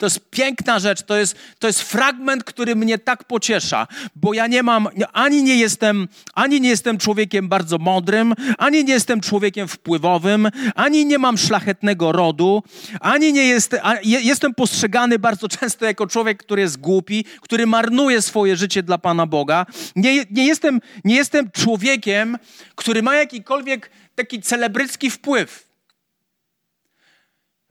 To 0.00 0.06
jest 0.06 0.30
piękna 0.30 0.78
rzecz, 0.78 1.02
to 1.02 1.16
jest, 1.16 1.36
to 1.58 1.66
jest 1.66 1.82
fragment, 1.82 2.44
który 2.44 2.76
mnie 2.76 2.98
tak 2.98 3.24
pociesza, 3.24 3.86
bo 4.16 4.34
ja 4.34 4.46
nie 4.46 4.62
mam, 4.62 4.88
ani 5.12 5.42
nie 5.42 5.56
jestem, 5.56 6.08
ani 6.34 6.60
nie 6.60 6.68
jestem 6.68 6.98
człowiekiem 6.98 7.48
bardzo 7.48 7.78
mądrym, 7.78 8.34
ani 8.58 8.84
nie 8.84 8.92
jestem 8.92 9.20
człowiekiem 9.20 9.68
wpływowym, 9.68 10.48
ani 10.74 11.06
nie 11.06 11.18
mam 11.18 11.38
szlachetnego 11.38 12.12
rodu, 12.12 12.62
ani 13.00 13.32
nie 13.32 13.44
jest, 13.44 13.76
jestem 14.02 14.54
postrzegany 14.54 15.18
bardzo 15.18 15.48
często 15.48 15.84
jako 15.84 16.06
człowiek, 16.06 16.38
który 16.38 16.62
jest 16.62 16.80
głupi, 16.80 17.24
który 17.40 17.66
marnuje 17.66 18.22
swoje 18.22 18.56
życie 18.56 18.82
dla 18.82 18.98
Pana 18.98 19.26
Boga. 19.26 19.66
Nie, 19.96 20.24
nie, 20.30 20.46
jestem, 20.46 20.80
nie 21.04 21.16
jestem 21.16 21.50
człowiekiem, 21.50 22.38
który 22.74 23.02
ma 23.02 23.16
jakikolwiek 23.16 23.90
taki 24.14 24.42
celebrycki 24.42 25.10
wpływ. 25.10 25.69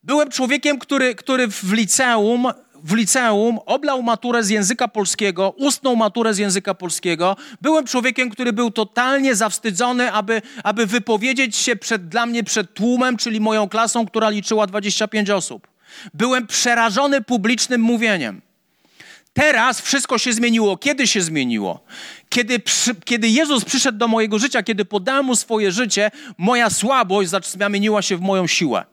Byłem 0.10 0.30
człowiekiem, 0.32 0.80
który, 0.80 1.16
który 1.16 1.48
w 1.48 1.74
liceum 1.74 2.48
w 2.84 2.94
liceum 2.94 3.60
oblał 3.66 4.04
maturę 4.04 4.44
z 4.44 4.50
języka 4.50 4.88
polskiego, 4.88 5.54
ustną 5.58 5.96
maturę 5.96 6.34
z 6.34 6.38
języka 6.38 6.74
polskiego. 6.74 7.36
Byłem 7.62 7.86
człowiekiem, 7.86 8.30
który 8.30 8.54
był 8.54 8.72
totalnie 8.72 9.36
zawstydzony, 9.36 10.12
aby, 10.12 10.42
aby 10.64 10.86
wypowiedzieć 10.86 11.56
się 11.56 11.76
przed, 11.76 12.08
dla 12.08 12.26
mnie 12.26 12.44
przed 12.44 12.74
tłumem, 12.74 13.18
czyli 13.18 13.40
moją 13.40 13.70
klasą, 13.70 14.06
która 14.06 14.30
liczyła 14.30 14.68
25 14.68 15.30
osób. 15.30 15.68
Byłem 16.14 16.48
przerażony 16.48 17.22
publicznym 17.22 17.82
mówieniem. 17.82 18.42
Teraz 19.34 19.82
wszystko 19.82 20.18
się 20.18 20.34
zmieniło. 20.34 20.78
Kiedy 20.78 21.08
się 21.08 21.22
zmieniło? 21.22 21.84
Kiedy, 22.30 22.60
przy, 22.60 22.96
kiedy 22.96 23.30
Jezus 23.30 23.66
przyszedł 23.66 23.98
do 23.98 24.08
mojego 24.08 24.40
życia, 24.40 24.64
kiedy 24.64 24.86
podałem 24.86 25.26
mu 25.26 25.36
swoje 25.36 25.72
życie, 25.72 26.12
moja 26.38 26.70
słabość 26.70 27.30
zamieniła 27.58 28.02
się 28.02 28.18
w 28.18 28.22
moją 28.22 28.48
siłę. 28.48 28.86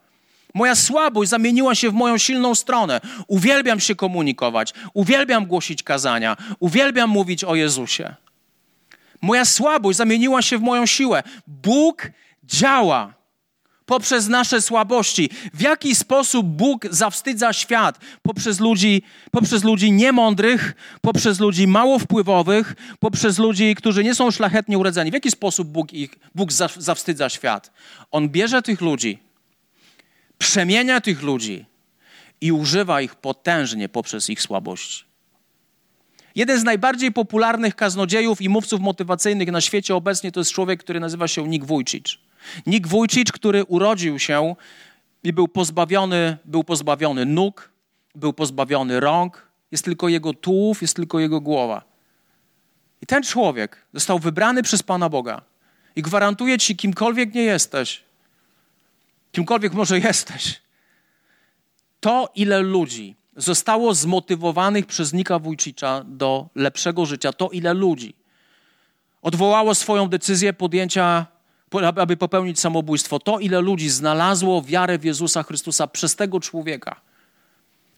Moja 0.57 0.75
słabość 0.75 1.31
zamieniła 1.31 1.75
się 1.75 1.91
w 1.91 1.95
moją 1.95 2.19
silną 2.19 2.55
stronę. 2.55 3.01
Uwielbiam 3.27 3.81
się 3.81 3.95
komunikować, 3.95 4.75
uwielbiam 4.95 5.47
głosić 5.47 5.83
kazania, 5.83 6.37
uwielbiam 6.61 7.11
mówić 7.11 7.45
o 7.45 7.55
Jezusie. 7.55 8.15
Moja 9.23 9.45
słabość 9.45 9.99
zamieniła 9.99 10.43
się 10.43 10.59
w 10.59 10.63
moją 10.63 10.87
siłę. 10.87 11.23
Bóg 11.47 12.11
działa 12.45 13.15
poprzez 13.87 14.29
nasze 14.29 14.63
słabości. 14.63 15.31
W 15.55 15.61
jaki 15.61 15.95
sposób 15.95 16.47
Bóg 16.47 16.87
zawstydza 16.91 17.53
świat? 17.53 17.99
Poprzez 18.23 18.61
ludzi, 18.61 19.03
poprzez 19.31 19.65
ludzi 19.65 19.93
niemądrych, 19.93 20.75
poprzez 21.01 21.41
ludzi 21.41 21.67
mało 21.67 21.99
wpływowych, 21.99 22.75
poprzez 23.01 23.39
ludzi, 23.39 23.75
którzy 23.75 24.05
nie 24.05 24.15
są 24.15 24.31
szlachetnie 24.31 24.79
urodzeni. 24.79 25.11
W 25.11 25.15
jaki 25.15 25.31
sposób 25.31 25.69
Bóg, 25.69 25.93
ich, 25.93 26.11
Bóg 26.35 26.53
zawstydza 26.79 27.29
świat? 27.29 27.73
On 28.11 28.29
bierze 28.29 28.63
tych 28.63 28.81
ludzi, 28.81 29.26
przemienia 30.39 31.01
tych 31.01 31.23
ludzi 31.23 31.67
i 32.41 32.53
używa 32.53 33.01
ich 33.01 33.15
potężnie 33.15 33.89
poprzez 33.89 34.31
ich 34.31 34.43
słabości. 34.43 35.05
Jeden 36.35 36.61
z 36.61 36.65
najbardziej 36.65 37.13
popularnych 37.13 37.77
kaznodziejów 37.77 38.41
i 38.43 38.49
mówców 38.49 38.81
motywacyjnych 38.81 39.53
na 39.53 39.61
świecie 39.61 39.95
obecnie 39.95 40.33
to 40.33 40.41
jest 40.41 40.53
człowiek, 40.53 40.81
który 40.81 41.01
nazywa 41.01 41.29
się 41.29 41.49
Nick 41.49 41.67
Wójcicz. 41.67 42.21
Nick 42.67 42.87
Wójcicz, 42.87 43.33
który 43.33 43.65
urodził 43.65 44.19
się 44.19 44.57
i 45.23 45.33
był 45.33 45.49
pozbawiony, 45.49 46.37
był 46.45 46.65
pozbawiony 46.65 47.27
nóg, 47.27 47.71
był 48.15 48.33
pozbawiony 48.33 49.01
rąk, 49.01 49.49
jest 49.73 49.85
tylko 49.85 50.09
jego 50.09 50.35
tułów, 50.35 50.83
jest 50.83 50.97
tylko 50.97 51.21
jego 51.21 51.41
głowa. 51.41 51.85
I 53.03 53.07
ten 53.07 53.23
człowiek 53.23 53.87
został 53.95 54.19
wybrany 54.19 54.63
przez 54.63 54.83
Pana 54.83 55.09
Boga. 55.09 55.43
I 55.97 56.03
gwarantuję 56.03 56.59
ci, 56.59 56.77
kimkolwiek 56.77 57.35
nie 57.35 57.43
jesteś, 57.43 58.05
kimkolwiek 59.33 59.73
może 59.73 59.99
jesteś, 59.99 60.61
to 62.01 62.29
ile 62.35 62.61
ludzi 62.61 63.17
zostało 63.37 63.95
zmotywowanych 63.95 64.87
przez 64.87 65.13
Nika 65.13 65.39
Wójcicza 65.39 66.05
do 66.05 66.49
lepszego 66.55 67.07
życia, 67.07 67.33
to 67.33 67.49
ile 67.49 67.75
ludzi 67.75 68.15
odwołało 69.23 69.75
swoją 69.75 70.09
decyzję 70.09 70.53
podjęcia 70.53 71.27
aby 71.97 72.17
popełnić 72.17 72.61
samobójstwo. 72.61 73.19
To, 73.19 73.39
ile 73.39 73.61
ludzi 73.61 73.89
znalazło 73.89 74.63
wiarę 74.63 74.99
w 74.99 75.05
Jezusa 75.05 75.43
Chrystusa 75.43 75.87
przez 75.87 76.17
tego 76.17 76.41
człowieka, 76.41 77.01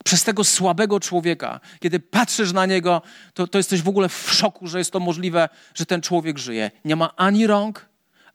przez 0.05 0.25
tego 0.25 0.45
słabego 0.45 1.01
człowieka. 1.01 1.61
Kiedy 1.81 2.01
patrzysz 2.01 2.53
na 2.53 2.67
niego, 2.67 3.03
to, 3.35 3.47
to 3.47 3.59
jesteś 3.59 3.83
w 3.83 3.89
ogóle 3.89 4.09
w 4.09 4.31
szoku, 4.33 4.67
że 4.67 4.79
jest 4.79 4.91
to 4.91 5.01
możliwe, 5.01 5.49
że 5.75 5.87
ten 5.87 6.01
człowiek 6.01 6.39
żyje. 6.39 6.71
Nie 6.85 6.97
ma 6.97 7.17
ani 7.17 7.47
rąk, 7.47 7.89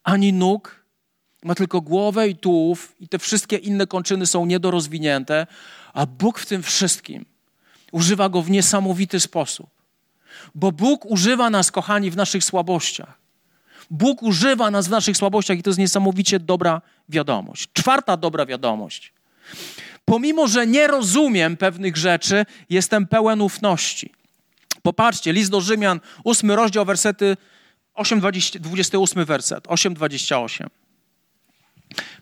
ani 0.04 0.34
nóg, 0.34 0.83
ma 1.44 1.56
tylko 1.56 1.82
głowę 1.82 2.30
i 2.30 2.36
tułów, 2.36 2.96
i 3.00 3.08
te 3.08 3.20
wszystkie 3.20 3.56
inne 3.56 3.88
kończyny 3.88 4.28
są 4.28 4.46
niedorozwinięte, 4.46 5.48
a 5.94 6.06
Bóg 6.06 6.40
w 6.40 6.46
tym 6.46 6.64
wszystkim 6.64 7.26
używa 7.92 8.30
go 8.30 8.42
w 8.42 8.50
niesamowity 8.50 9.20
sposób. 9.20 9.70
Bo 10.56 10.72
Bóg 10.72 11.06
używa 11.06 11.50
nas, 11.50 11.72
kochani, 11.72 12.12
w 12.12 12.16
naszych 12.16 12.44
słabościach. 12.44 13.24
Bóg 13.90 14.24
używa 14.24 14.72
nas 14.72 14.88
w 14.88 14.92
naszych 14.92 15.18
słabościach 15.18 15.58
i 15.58 15.64
to 15.64 15.70
jest 15.70 15.80
niesamowicie 15.80 16.40
dobra 16.40 16.82
wiadomość. 17.10 17.70
Czwarta 17.74 18.18
dobra 18.18 18.46
wiadomość. 18.46 19.14
Pomimo, 20.06 20.48
że 20.48 20.68
nie 20.68 20.88
rozumiem 20.88 21.58
pewnych 21.58 21.98
rzeczy, 21.98 22.46
jestem 22.70 23.08
pełen 23.08 23.42
ufności. 23.42 24.12
Popatrzcie, 24.82 25.34
list 25.34 25.52
do 25.52 25.62
Rzymian, 25.62 26.00
8 26.24 26.52
rozdział, 26.52 26.86
wersety 26.86 27.38
8, 27.94 28.20
20, 28.20 28.60
28 28.60 29.26
werset, 29.26 29.64
8, 29.68 29.94
28. 29.94 30.70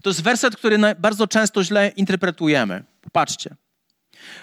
To 0.01 0.09
jest 0.09 0.23
werset, 0.23 0.55
który 0.55 0.77
bardzo 0.99 1.27
często 1.27 1.63
źle 1.63 1.87
interpretujemy. 1.87 2.83
Popatrzcie. 3.01 3.55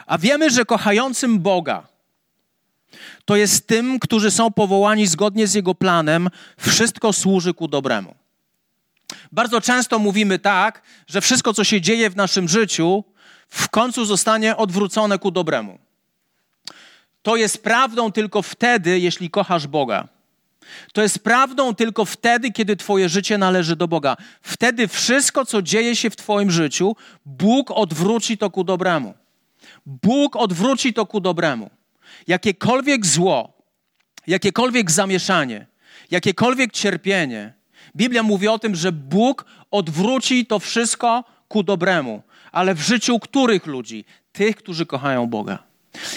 A 0.06 0.18
wiemy, 0.18 0.50
że 0.50 0.64
kochającym 0.64 1.38
Boga, 1.38 1.86
to 3.24 3.36
jest 3.36 3.66
tym, 3.66 3.98
którzy 3.98 4.30
są 4.30 4.52
powołani 4.52 5.06
zgodnie 5.06 5.46
z 5.46 5.54
Jego 5.54 5.74
planem, 5.74 6.30
wszystko 6.58 7.12
służy 7.12 7.54
ku 7.54 7.68
dobremu. 7.68 8.14
Bardzo 9.32 9.60
często 9.60 9.98
mówimy 9.98 10.38
tak, 10.38 10.82
że 11.06 11.20
wszystko, 11.20 11.54
co 11.54 11.64
się 11.64 11.80
dzieje 11.80 12.10
w 12.10 12.16
naszym 12.16 12.48
życiu, 12.48 13.04
w 13.48 13.68
końcu 13.68 14.04
zostanie 14.04 14.56
odwrócone 14.56 15.18
ku 15.18 15.30
dobremu. 15.30 15.78
To 17.22 17.36
jest 17.36 17.62
prawdą 17.62 18.12
tylko 18.12 18.42
wtedy, 18.42 18.98
jeśli 18.98 19.30
kochasz 19.30 19.66
Boga. 19.66 20.08
To 20.92 21.02
jest 21.02 21.18
prawdą 21.18 21.74
tylko 21.74 22.04
wtedy, 22.04 22.52
kiedy 22.52 22.76
Twoje 22.76 23.09
życie 23.09 23.38
należy 23.38 23.76
do 23.76 23.88
Boga. 23.88 24.16
Wtedy 24.42 24.88
wszystko, 24.88 25.44
co 25.44 25.62
dzieje 25.62 25.96
się 25.96 26.11
w 26.11 26.16
Twoim 26.16 26.50
życiu, 26.50 26.96
Bóg 27.26 27.70
odwróci 27.70 28.38
to 28.38 28.50
ku 28.50 28.64
dobremu. 28.64 29.14
Bóg 29.87 30.37
odwróci 30.37 30.92
to 30.92 31.07
ku 31.07 31.20
dobremu 31.20 31.70
jakiekolwiek 32.26 33.07
zło, 33.07 33.52
jakiekolwiek 34.26 34.90
zamieszanie, 34.90 35.66
jakiekolwiek 36.11 36.72
cierpienie, 36.72 37.52
Biblia 37.96 38.22
mówi 38.22 38.48
o 38.48 38.59
tym, 38.59 38.74
że 38.74 38.92
Bóg 38.92 39.44
odwróci 39.70 40.46
to 40.46 40.59
wszystko 40.59 41.24
ku 41.48 41.62
dobremu. 41.62 42.22
Ale 42.52 42.74
w 42.74 42.81
życiu 42.81 43.18
których 43.18 43.66
ludzi? 43.66 44.04
Tych, 44.33 44.57
którzy 44.57 44.87
kochają 44.87 45.26
Boga. 45.26 45.59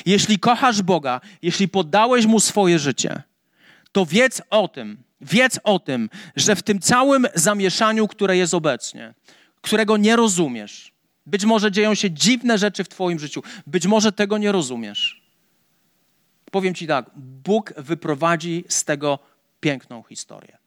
Jeśli 0.06 0.40
kochasz 0.40 0.82
Boga, 0.82 1.22
jeśli 1.42 1.68
poddałeś 1.68 2.26
Mu 2.26 2.40
swoje 2.40 2.80
życie, 2.80 3.24
to 3.91 4.06
wiedz 4.06 4.41
o 4.49 4.67
tym, 4.67 5.04
wiedz 5.21 5.60
o 5.63 5.80
tym, 5.80 6.10
że 6.36 6.56
w 6.56 6.63
tym 6.63 6.80
całym 6.80 7.27
zamieszaniu, 7.36 8.08
które 8.08 8.38
jest 8.38 8.54
obecnie, 8.54 9.13
którego 9.62 9.97
nie 9.97 10.15
rozumiesz, 10.15 10.93
być 11.25 11.45
może 11.45 11.71
dzieją 11.71 11.95
się 11.95 12.12
dziwne 12.12 12.58
rzeczy 12.58 12.84
w 12.84 12.89
Twoim 12.89 13.19
życiu, 13.19 13.43
być 13.67 13.88
może 13.88 14.12
tego 14.12 14.38
nie 14.38 14.51
rozumiesz 14.51 15.21
powiem 16.51 16.73
Ci 16.73 16.88
tak, 16.88 17.12
Bóg 17.15 17.73
wyprowadzi 17.77 18.63
z 18.67 18.84
tego 18.84 19.19
piękną 19.60 20.04
historię. 20.04 20.58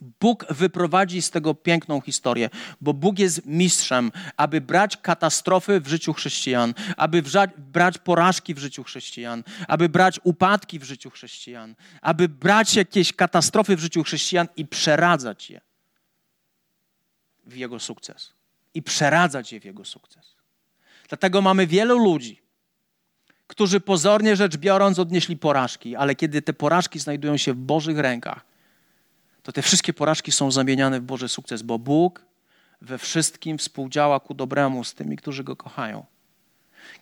Bóg 0.00 0.46
wyprowadzi 0.50 1.22
z 1.22 1.30
tego 1.30 1.54
piękną 1.54 2.00
historię, 2.00 2.50
bo 2.80 2.94
Bóg 2.94 3.18
jest 3.18 3.46
mistrzem, 3.46 4.12
aby 4.36 4.60
brać 4.60 4.96
katastrofy 4.96 5.80
w 5.80 5.88
życiu 5.88 6.12
chrześcijan, 6.12 6.74
aby 6.96 7.22
brać 7.56 7.98
porażki 7.98 8.54
w 8.54 8.58
życiu 8.58 8.84
chrześcijan, 8.84 9.44
aby 9.68 9.88
brać 9.88 10.20
upadki 10.24 10.78
w 10.78 10.84
życiu 10.84 11.10
chrześcijan, 11.10 11.74
aby 12.00 12.28
brać 12.28 12.74
jakieś 12.76 13.12
katastrofy 13.12 13.76
w 13.76 13.80
życiu 13.80 14.02
chrześcijan 14.02 14.48
i 14.56 14.66
przeradzać 14.66 15.50
je 15.50 15.60
w 17.46 17.56
Jego 17.56 17.78
sukces. 17.78 18.32
I 18.74 18.82
przeradzać 18.82 19.52
je 19.52 19.60
w 19.60 19.64
Jego 19.64 19.84
sukces. 19.84 20.36
Dlatego 21.08 21.42
mamy 21.42 21.66
wielu 21.66 21.98
ludzi, 21.98 22.40
którzy 23.46 23.80
pozornie 23.80 24.36
rzecz 24.36 24.56
biorąc 24.56 24.98
odnieśli 24.98 25.36
porażki, 25.36 25.96
ale 25.96 26.14
kiedy 26.14 26.42
te 26.42 26.52
porażki 26.52 26.98
znajdują 26.98 27.36
się 27.36 27.52
w 27.52 27.56
Bożych 27.56 27.98
rękach, 27.98 28.49
to 29.42 29.52
te 29.52 29.62
wszystkie 29.62 29.92
porażki 29.92 30.32
są 30.32 30.50
zamieniane 30.50 31.00
w 31.00 31.02
Boży 31.02 31.28
sukces, 31.28 31.62
bo 31.62 31.78
Bóg 31.78 32.24
we 32.80 32.98
wszystkim 32.98 33.58
współdziała 33.58 34.20
ku 34.20 34.34
dobremu 34.34 34.84
z 34.84 34.94
tymi, 34.94 35.16
którzy 35.16 35.44
Go 35.44 35.56
kochają. 35.56 36.04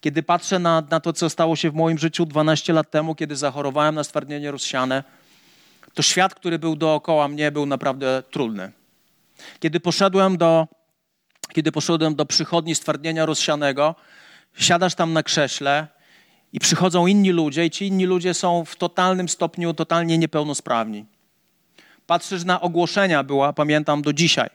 Kiedy 0.00 0.22
patrzę 0.22 0.58
na, 0.58 0.82
na 0.90 1.00
to, 1.00 1.12
co 1.12 1.30
stało 1.30 1.56
się 1.56 1.70
w 1.70 1.74
moim 1.74 1.98
życiu 1.98 2.26
12 2.26 2.72
lat 2.72 2.90
temu, 2.90 3.14
kiedy 3.14 3.36
zachorowałem 3.36 3.94
na 3.94 4.04
stwardnienie 4.04 4.50
rozsiane, 4.50 5.04
to 5.94 6.02
świat, 6.02 6.34
który 6.34 6.58
był 6.58 6.76
dookoła 6.76 7.28
mnie, 7.28 7.52
był 7.52 7.66
naprawdę 7.66 8.22
trudny. 8.30 8.72
Kiedy 9.60 9.80
poszedłem 9.80 10.36
do, 10.36 10.66
kiedy 11.52 11.72
poszedłem 11.72 12.14
do 12.14 12.26
przychodni 12.26 12.74
stwardnienia 12.74 13.26
rozsianego, 13.26 13.94
siadasz 14.58 14.94
tam 14.94 15.12
na 15.12 15.22
krześle 15.22 15.86
i 16.52 16.60
przychodzą 16.60 17.06
inni 17.06 17.30
ludzie, 17.30 17.66
i 17.66 17.70
ci 17.70 17.86
inni 17.86 18.06
ludzie 18.06 18.34
są 18.34 18.64
w 18.64 18.76
totalnym 18.76 19.28
stopniu 19.28 19.74
totalnie 19.74 20.18
niepełnosprawni. 20.18 21.06
Patrzysz 22.08 22.44
na 22.44 22.60
ogłoszenia, 22.60 23.22
była, 23.22 23.52
pamiętam 23.52 24.02
do 24.02 24.12
dzisiaj. 24.12 24.50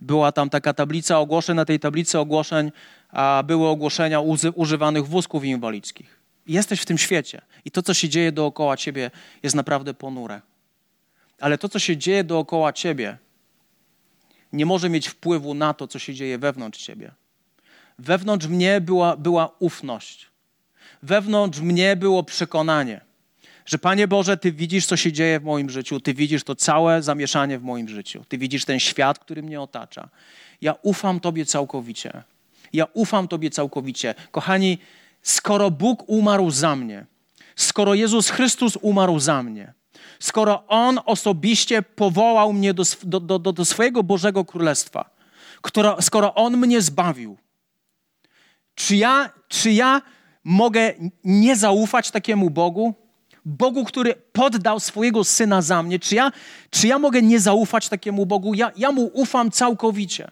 Była 0.00 0.32
tam 0.32 0.50
taka 0.50 0.74
tablica 0.74 1.18
ogłoszeń, 1.18 1.56
na 1.56 1.64
tej 1.64 1.80
tablicy 1.80 2.18
ogłoszeń 2.18 2.72
a 3.10 3.42
były 3.46 3.68
ogłoszenia 3.68 4.20
używanych 4.54 5.06
wózków 5.06 5.44
inwalidzkich. 5.44 6.20
Jesteś 6.46 6.80
w 6.80 6.84
tym 6.84 6.98
świecie 6.98 7.42
i 7.64 7.70
to, 7.70 7.82
co 7.82 7.94
się 7.94 8.08
dzieje 8.08 8.32
dookoła 8.32 8.76
ciebie, 8.76 9.10
jest 9.42 9.56
naprawdę 9.56 9.94
ponure. 9.94 10.40
Ale 11.40 11.58
to, 11.58 11.68
co 11.68 11.78
się 11.78 11.96
dzieje 11.96 12.24
dookoła 12.24 12.72
ciebie, 12.72 13.18
nie 14.52 14.66
może 14.66 14.88
mieć 14.88 15.08
wpływu 15.08 15.54
na 15.54 15.74
to, 15.74 15.88
co 15.88 15.98
się 15.98 16.14
dzieje 16.14 16.38
wewnątrz 16.38 16.78
ciebie. 16.84 17.10
Wewnątrz 17.98 18.46
mnie 18.46 18.80
była, 18.80 19.16
była 19.16 19.50
ufność 19.58 20.28
wewnątrz 21.02 21.60
mnie 21.60 21.96
było 21.96 22.22
przekonanie, 22.22 23.00
że 23.68 23.78
Panie 23.78 24.08
Boże, 24.08 24.36
Ty 24.36 24.52
widzisz, 24.52 24.86
co 24.86 24.96
się 24.96 25.12
dzieje 25.12 25.40
w 25.40 25.44
moim 25.44 25.70
życiu, 25.70 26.00
Ty 26.00 26.14
widzisz 26.14 26.44
to 26.44 26.54
całe 26.54 27.02
zamieszanie 27.02 27.58
w 27.58 27.62
moim 27.62 27.88
życiu, 27.88 28.24
Ty 28.28 28.38
widzisz 28.38 28.64
ten 28.64 28.80
świat, 28.80 29.18
który 29.18 29.42
mnie 29.42 29.60
otacza. 29.60 30.08
Ja 30.60 30.74
ufam 30.82 31.20
Tobie 31.20 31.46
całkowicie. 31.46 32.22
Ja 32.72 32.86
ufam 32.94 33.28
Tobie 33.28 33.50
całkowicie. 33.50 34.14
Kochani, 34.30 34.78
skoro 35.22 35.70
Bóg 35.70 36.04
umarł 36.06 36.50
za 36.50 36.76
mnie, 36.76 37.06
skoro 37.56 37.94
Jezus 37.94 38.30
Chrystus 38.30 38.78
umarł 38.82 39.18
za 39.18 39.42
mnie, 39.42 39.72
skoro 40.18 40.66
On 40.66 41.00
osobiście 41.04 41.82
powołał 41.82 42.52
mnie 42.52 42.74
do, 42.74 42.82
do, 43.02 43.38
do, 43.38 43.52
do 43.52 43.64
swojego 43.64 44.02
Bożego 44.02 44.44
Królestwa, 44.44 45.10
skoro, 45.66 46.02
skoro 46.02 46.34
On 46.34 46.56
mnie 46.56 46.82
zbawił, 46.82 47.36
czy 48.74 48.96
ja, 48.96 49.30
czy 49.48 49.72
ja 49.72 50.02
mogę 50.44 50.92
nie 51.24 51.56
zaufać 51.56 52.10
takiemu 52.10 52.50
Bogu? 52.50 53.07
Bogu, 53.48 53.84
który 53.84 54.14
poddał 54.32 54.80
swojego 54.80 55.24
syna 55.24 55.62
za 55.62 55.82
mnie, 55.82 55.98
czy 55.98 56.14
ja, 56.14 56.32
czy 56.70 56.86
ja 56.86 56.98
mogę 56.98 57.22
nie 57.22 57.40
zaufać 57.40 57.88
takiemu 57.88 58.26
Bogu? 58.26 58.54
Ja, 58.54 58.72
ja 58.76 58.92
mu 58.92 59.10
ufam 59.14 59.50
całkowicie. 59.50 60.30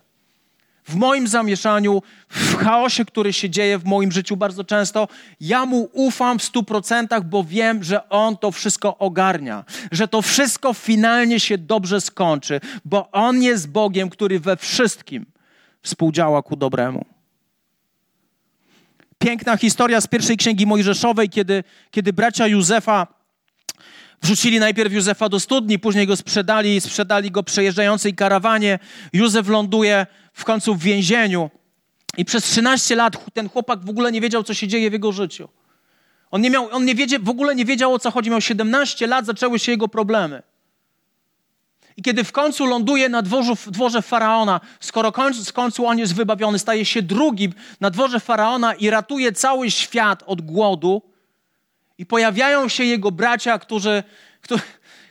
W 0.84 0.94
moim 0.94 1.28
zamieszaniu, 1.28 2.02
w 2.28 2.56
chaosie, 2.56 3.04
który 3.04 3.32
się 3.32 3.50
dzieje 3.50 3.78
w 3.78 3.84
moim 3.84 4.12
życiu 4.12 4.36
bardzo 4.36 4.64
często, 4.64 5.08
ja 5.40 5.66
mu 5.66 5.88
ufam 5.92 6.38
w 6.38 6.42
stu 6.42 6.62
procentach, 6.62 7.24
bo 7.24 7.44
wiem, 7.44 7.84
że 7.84 8.08
on 8.08 8.36
to 8.36 8.50
wszystko 8.50 8.98
ogarnia, 8.98 9.64
że 9.92 10.08
to 10.08 10.22
wszystko 10.22 10.74
finalnie 10.74 11.40
się 11.40 11.58
dobrze 11.58 12.00
skończy, 12.00 12.60
bo 12.84 13.10
on 13.10 13.42
jest 13.42 13.68
Bogiem, 13.70 14.10
który 14.10 14.40
we 14.40 14.56
wszystkim 14.56 15.26
współdziała 15.82 16.42
ku 16.42 16.56
dobremu. 16.56 17.15
Piękna 19.18 19.56
historia 19.56 20.00
z 20.00 20.06
pierwszej 20.06 20.36
księgi 20.36 20.66
Mojżeszowej, 20.66 21.28
kiedy, 21.28 21.64
kiedy 21.90 22.12
bracia 22.12 22.46
Józefa 22.46 23.06
wrzucili 24.22 24.60
najpierw 24.60 24.92
Józefa 24.92 25.28
do 25.28 25.40
studni, 25.40 25.78
później 25.78 26.06
go 26.06 26.16
sprzedali, 26.16 26.80
sprzedali 26.80 27.30
go 27.30 27.42
przejeżdżającej 27.42 28.14
karawanie. 28.14 28.78
Józef 29.12 29.48
ląduje 29.48 30.06
w 30.32 30.44
końcu 30.44 30.74
w 30.74 30.82
więzieniu 30.82 31.50
i 32.16 32.24
przez 32.24 32.44
13 32.44 32.96
lat 32.96 33.24
ten 33.34 33.48
chłopak 33.48 33.84
w 33.84 33.90
ogóle 33.90 34.12
nie 34.12 34.20
wiedział, 34.20 34.42
co 34.42 34.54
się 34.54 34.68
dzieje 34.68 34.90
w 34.90 34.92
jego 34.92 35.12
życiu. 35.12 35.48
On, 36.30 36.40
nie 36.40 36.50
miał, 36.50 36.68
on 36.70 36.84
nie 36.84 36.94
wiedzie, 36.94 37.18
w 37.18 37.28
ogóle 37.28 37.54
nie 37.54 37.64
wiedział, 37.64 37.94
o 37.94 37.98
co 37.98 38.10
chodzi. 38.10 38.30
Miał 38.30 38.40
17 38.40 39.06
lat, 39.06 39.26
zaczęły 39.26 39.58
się 39.58 39.72
jego 39.72 39.88
problemy. 39.88 40.42
I 41.96 42.02
kiedy 42.02 42.24
w 42.24 42.32
końcu 42.32 42.66
ląduje 42.66 43.08
na 43.08 43.22
dworzu, 43.22 43.56
dworze 43.66 44.02
faraona, 44.02 44.60
skoro 44.80 45.12
w 45.46 45.52
końcu 45.52 45.86
on 45.86 45.98
jest 45.98 46.14
wybawiony, 46.14 46.58
staje 46.58 46.84
się 46.84 47.02
drugim 47.02 47.52
na 47.80 47.90
dworze 47.90 48.20
faraona 48.20 48.74
i 48.74 48.90
ratuje 48.90 49.32
cały 49.32 49.70
świat 49.70 50.22
od 50.26 50.40
głodu, 50.40 51.02
i 51.98 52.06
pojawiają 52.06 52.68
się 52.68 52.84
jego 52.84 53.10
bracia, 53.10 53.58
którzy, 53.58 54.02
którzy, 54.40 54.62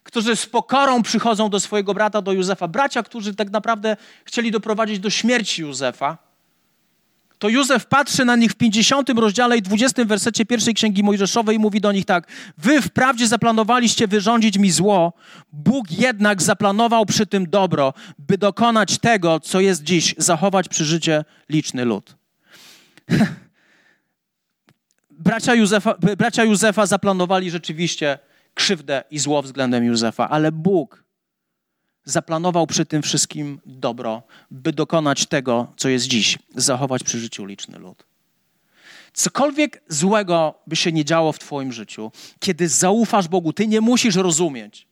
którzy 0.03 0.35
z 0.35 0.45
pokorą 0.45 1.03
przychodzą 1.03 1.49
do 1.49 1.59
swojego 1.59 1.93
brata, 1.93 2.21
do 2.21 2.31
Józefa. 2.31 2.67
Bracia, 2.67 3.03
którzy 3.03 3.35
tak 3.35 3.49
naprawdę 3.49 3.97
chcieli 4.25 4.51
doprowadzić 4.51 4.99
do 4.99 5.09
śmierci 5.09 5.61
Józefa 5.61 6.24
to 7.39 7.49
Józef 7.49 7.85
patrzy 7.85 8.25
na 8.25 8.35
nich 8.35 8.51
w 8.51 8.55
50 8.55 9.09
rozdziale 9.09 9.57
i 9.57 9.61
20 9.61 10.05
wersecie 10.05 10.45
pierwszej 10.45 10.73
księgi 10.73 11.03
Mojżeszowej 11.03 11.55
i 11.55 11.59
mówi 11.59 11.81
do 11.81 11.91
nich 11.91 12.05
tak: 12.05 12.27
Wy 12.57 12.81
wprawdzie 12.81 13.27
zaplanowaliście 13.27 14.07
wyrządzić 14.07 14.57
mi 14.57 14.71
zło, 14.71 15.13
Bóg 15.51 15.91
jednak 15.91 16.41
zaplanował 16.41 17.05
przy 17.05 17.25
tym 17.25 17.49
dobro, 17.49 17.93
by 18.19 18.37
dokonać 18.37 18.97
tego, 18.97 19.39
co 19.39 19.59
jest 19.59 19.83
dziś, 19.83 20.15
zachować 20.17 20.67
przy 20.69 20.85
życie 20.85 21.25
liczny 21.49 21.85
lud. 21.85 22.15
bracia, 25.09 25.55
Józefa, 25.55 25.95
bracia 26.17 26.43
Józefa 26.43 26.85
zaplanowali 26.85 27.51
rzeczywiście 27.51 28.19
krzywdę 28.53 29.03
i 29.11 29.19
zło 29.19 29.41
względem 29.41 29.83
Józefa, 29.83 30.29
ale 30.29 30.51
Bóg 30.51 31.04
zaplanował 32.05 32.67
przy 32.67 32.85
tym 32.85 33.01
wszystkim 33.01 33.59
dobro, 33.65 34.23
by 34.51 34.73
dokonać 34.73 35.25
tego, 35.25 35.67
co 35.77 35.89
jest 35.89 36.07
dziś, 36.07 36.37
zachować 36.55 37.03
przy 37.03 37.19
życiu 37.19 37.45
liczny 37.45 37.79
lud. 37.79 38.03
Cokolwiek 39.13 39.83
złego 39.89 40.53
by 40.67 40.75
się 40.75 40.91
nie 40.91 41.05
działo 41.05 41.31
w 41.31 41.39
Twoim 41.39 41.73
życiu, 41.73 42.11
kiedy 42.39 42.69
zaufasz 42.69 43.27
Bogu, 43.27 43.53
Ty 43.53 43.67
nie 43.67 43.81
musisz 43.81 44.15
rozumieć. 44.15 44.87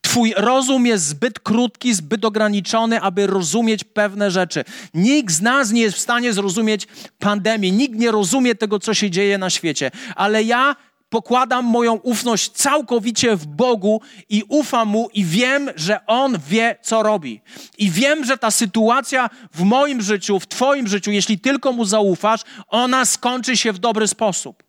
Twój 0.00 0.34
rozum 0.36 0.86
jest 0.86 1.06
zbyt 1.06 1.40
krótki, 1.40 1.94
zbyt 1.94 2.24
ograniczony, 2.24 3.00
aby 3.00 3.26
rozumieć 3.26 3.84
pewne 3.84 4.30
rzeczy. 4.30 4.64
Nikt 4.94 5.34
z 5.34 5.40
nas 5.40 5.70
nie 5.70 5.82
jest 5.82 5.96
w 5.96 6.00
stanie 6.00 6.32
zrozumieć 6.32 6.86
pandemii, 7.18 7.72
nikt 7.72 7.94
nie 7.94 8.10
rozumie 8.10 8.54
tego, 8.54 8.78
co 8.78 8.94
się 8.94 9.10
dzieje 9.10 9.38
na 9.38 9.50
świecie, 9.50 9.90
ale 10.16 10.42
ja 10.42 10.76
pokładam 11.14 11.64
moją 11.64 11.94
ufność 11.94 12.50
całkowicie 12.50 13.36
w 13.36 13.46
Bogu 13.46 14.00
i 14.28 14.42
ufam 14.48 14.88
Mu 14.88 15.08
i 15.14 15.24
wiem, 15.24 15.70
że 15.76 16.06
On 16.06 16.38
wie, 16.48 16.76
co 16.82 17.02
robi. 17.02 17.40
I 17.78 17.90
wiem, 17.90 18.24
że 18.24 18.38
ta 18.38 18.50
sytuacja 18.50 19.30
w 19.52 19.62
moim 19.62 20.02
życiu, 20.02 20.40
w 20.40 20.46
Twoim 20.46 20.88
życiu, 20.88 21.10
jeśli 21.10 21.38
tylko 21.38 21.72
Mu 21.72 21.84
zaufasz, 21.84 22.40
ona 22.68 23.04
skończy 23.04 23.56
się 23.56 23.72
w 23.72 23.78
dobry 23.78 24.08
sposób. 24.08 24.62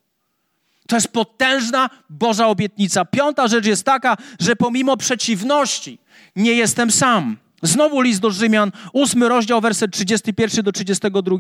To 0.88 0.96
jest 0.96 1.08
potężna 1.08 1.90
Boża 2.10 2.48
obietnica. 2.48 3.06
Piąta 3.06 3.48
rzecz 3.48 3.66
jest 3.66 3.84
taka, 3.84 4.18
że 4.40 4.56
pomimo 4.56 4.98
przeciwności 4.98 6.00
nie 6.36 6.54
jestem 6.54 6.92
sam. 6.92 7.38
Znowu 7.62 8.02
list 8.02 8.22
do 8.22 8.32
Rzymian, 8.32 8.72
ósmy 8.94 9.30
rozdział, 9.30 9.62
werset 9.62 9.92
31 9.92 10.66
do 10.66 10.72
32. 10.72 11.38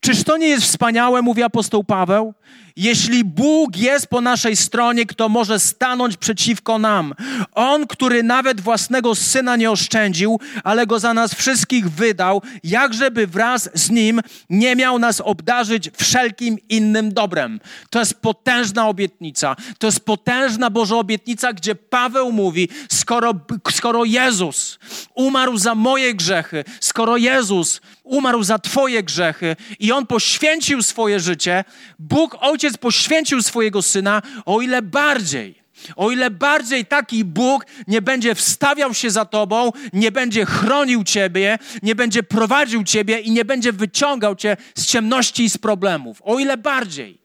Czyż 0.00 0.24
to 0.24 0.36
nie 0.36 0.48
jest 0.48 0.64
wspaniałe, 0.64 1.22
mówi 1.22 1.42
apostoł 1.42 1.84
Paweł? 1.84 2.34
Jeśli 2.76 3.24
Bóg 3.24 3.76
jest 3.76 4.06
po 4.06 4.20
naszej 4.20 4.56
stronie, 4.56 5.06
kto 5.06 5.28
może 5.28 5.60
stanąć 5.60 6.16
przeciwko 6.16 6.78
nam? 6.78 7.14
On, 7.52 7.86
który 7.86 8.22
nawet 8.22 8.60
własnego 8.60 9.14
syna 9.14 9.56
nie 9.56 9.70
oszczędził, 9.70 10.40
ale 10.64 10.86
go 10.86 10.98
za 10.98 11.14
nas 11.14 11.34
wszystkich 11.34 11.90
wydał, 11.90 12.42
jakżeby 12.64 13.26
wraz 13.26 13.70
z 13.74 13.90
nim 13.90 14.20
nie 14.50 14.76
miał 14.76 14.98
nas 14.98 15.20
obdarzyć 15.20 15.90
wszelkim 15.96 16.58
innym 16.68 17.14
dobrem. 17.14 17.60
To 17.90 17.98
jest 17.98 18.14
potężna 18.14 18.88
obietnica. 18.88 19.56
To 19.78 19.86
jest 19.86 20.00
potężna 20.00 20.70
Boża 20.70 20.96
obietnica, 20.96 21.52
gdzie 21.52 21.74
Paweł 21.74 22.32
mówi: 22.32 22.68
skoro, 22.90 23.34
skoro 23.70 24.04
Jezus 24.04 24.78
umarł 25.14 25.56
za 25.56 25.74
moje 25.74 26.14
grzechy, 26.14 26.64
skoro 26.80 27.16
Jezus 27.16 27.80
umarł 28.02 28.42
za 28.42 28.58
Twoje 28.58 29.02
grzechy 29.02 29.56
i 29.78 29.92
on 29.92 30.06
poświęcił 30.06 30.82
swoje 30.82 31.20
życie, 31.20 31.64
Bóg 31.98 32.36
Ojciec 32.40 32.61
poświęcił 32.78 33.42
swojego 33.42 33.82
syna, 33.82 34.22
o 34.46 34.60
ile 34.60 34.82
bardziej. 34.82 35.62
O 35.96 36.10
ile 36.10 36.30
bardziej 36.30 36.86
taki 36.86 37.24
Bóg 37.24 37.66
nie 37.88 38.02
będzie 38.02 38.34
wstawiał 38.34 38.94
się 38.94 39.10
za 39.10 39.24
tobą, 39.24 39.72
nie 39.92 40.12
będzie 40.12 40.46
chronił 40.46 41.04
ciebie, 41.04 41.58
nie 41.82 41.94
będzie 41.94 42.22
prowadził 42.22 42.84
ciebie 42.84 43.20
i 43.20 43.30
nie 43.30 43.44
będzie 43.44 43.72
wyciągał 43.72 44.36
cię 44.36 44.56
z 44.74 44.86
ciemności 44.86 45.44
i 45.44 45.50
z 45.50 45.58
problemów. 45.58 46.22
O 46.24 46.38
ile 46.38 46.56
bardziej. 46.56 47.21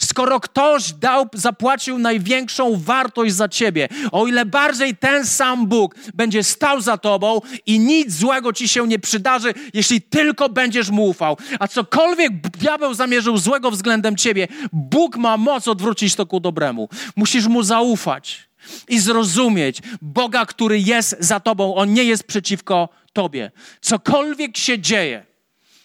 Skoro 0.00 0.40
ktoś 0.40 0.92
dał, 0.92 1.26
zapłacił 1.34 1.98
największą 1.98 2.76
wartość 2.76 3.34
za 3.34 3.48
ciebie, 3.48 3.88
o 4.12 4.26
ile 4.26 4.46
bardziej 4.46 4.96
ten 4.96 5.26
sam 5.26 5.66
Bóg 5.66 5.94
będzie 6.14 6.44
stał 6.44 6.80
za 6.80 6.98
tobą 6.98 7.40
i 7.66 7.78
nic 7.78 8.12
złego 8.12 8.52
ci 8.52 8.68
się 8.68 8.86
nie 8.86 8.98
przydarzy, 8.98 9.54
jeśli 9.74 10.02
tylko 10.02 10.48
będziesz 10.48 10.90
mu 10.90 11.08
ufał. 11.08 11.36
A 11.60 11.68
cokolwiek 11.68 12.32
diabeł 12.40 12.94
zamierzył 12.94 13.38
złego 13.38 13.70
względem 13.70 14.16
ciebie, 14.16 14.48
Bóg 14.72 15.16
ma 15.16 15.36
moc 15.36 15.68
odwrócić 15.68 16.14
to 16.14 16.26
ku 16.26 16.40
dobremu. 16.40 16.88
Musisz 17.16 17.46
mu 17.46 17.62
zaufać 17.62 18.48
i 18.88 19.00
zrozumieć 19.00 19.78
Boga, 20.02 20.46
który 20.46 20.80
jest 20.80 21.16
za 21.18 21.40
tobą. 21.40 21.74
On 21.74 21.92
nie 21.94 22.04
jest 22.04 22.24
przeciwko 22.24 22.88
tobie. 23.12 23.50
Cokolwiek 23.80 24.56
się 24.56 24.78
dzieje, 24.78 25.26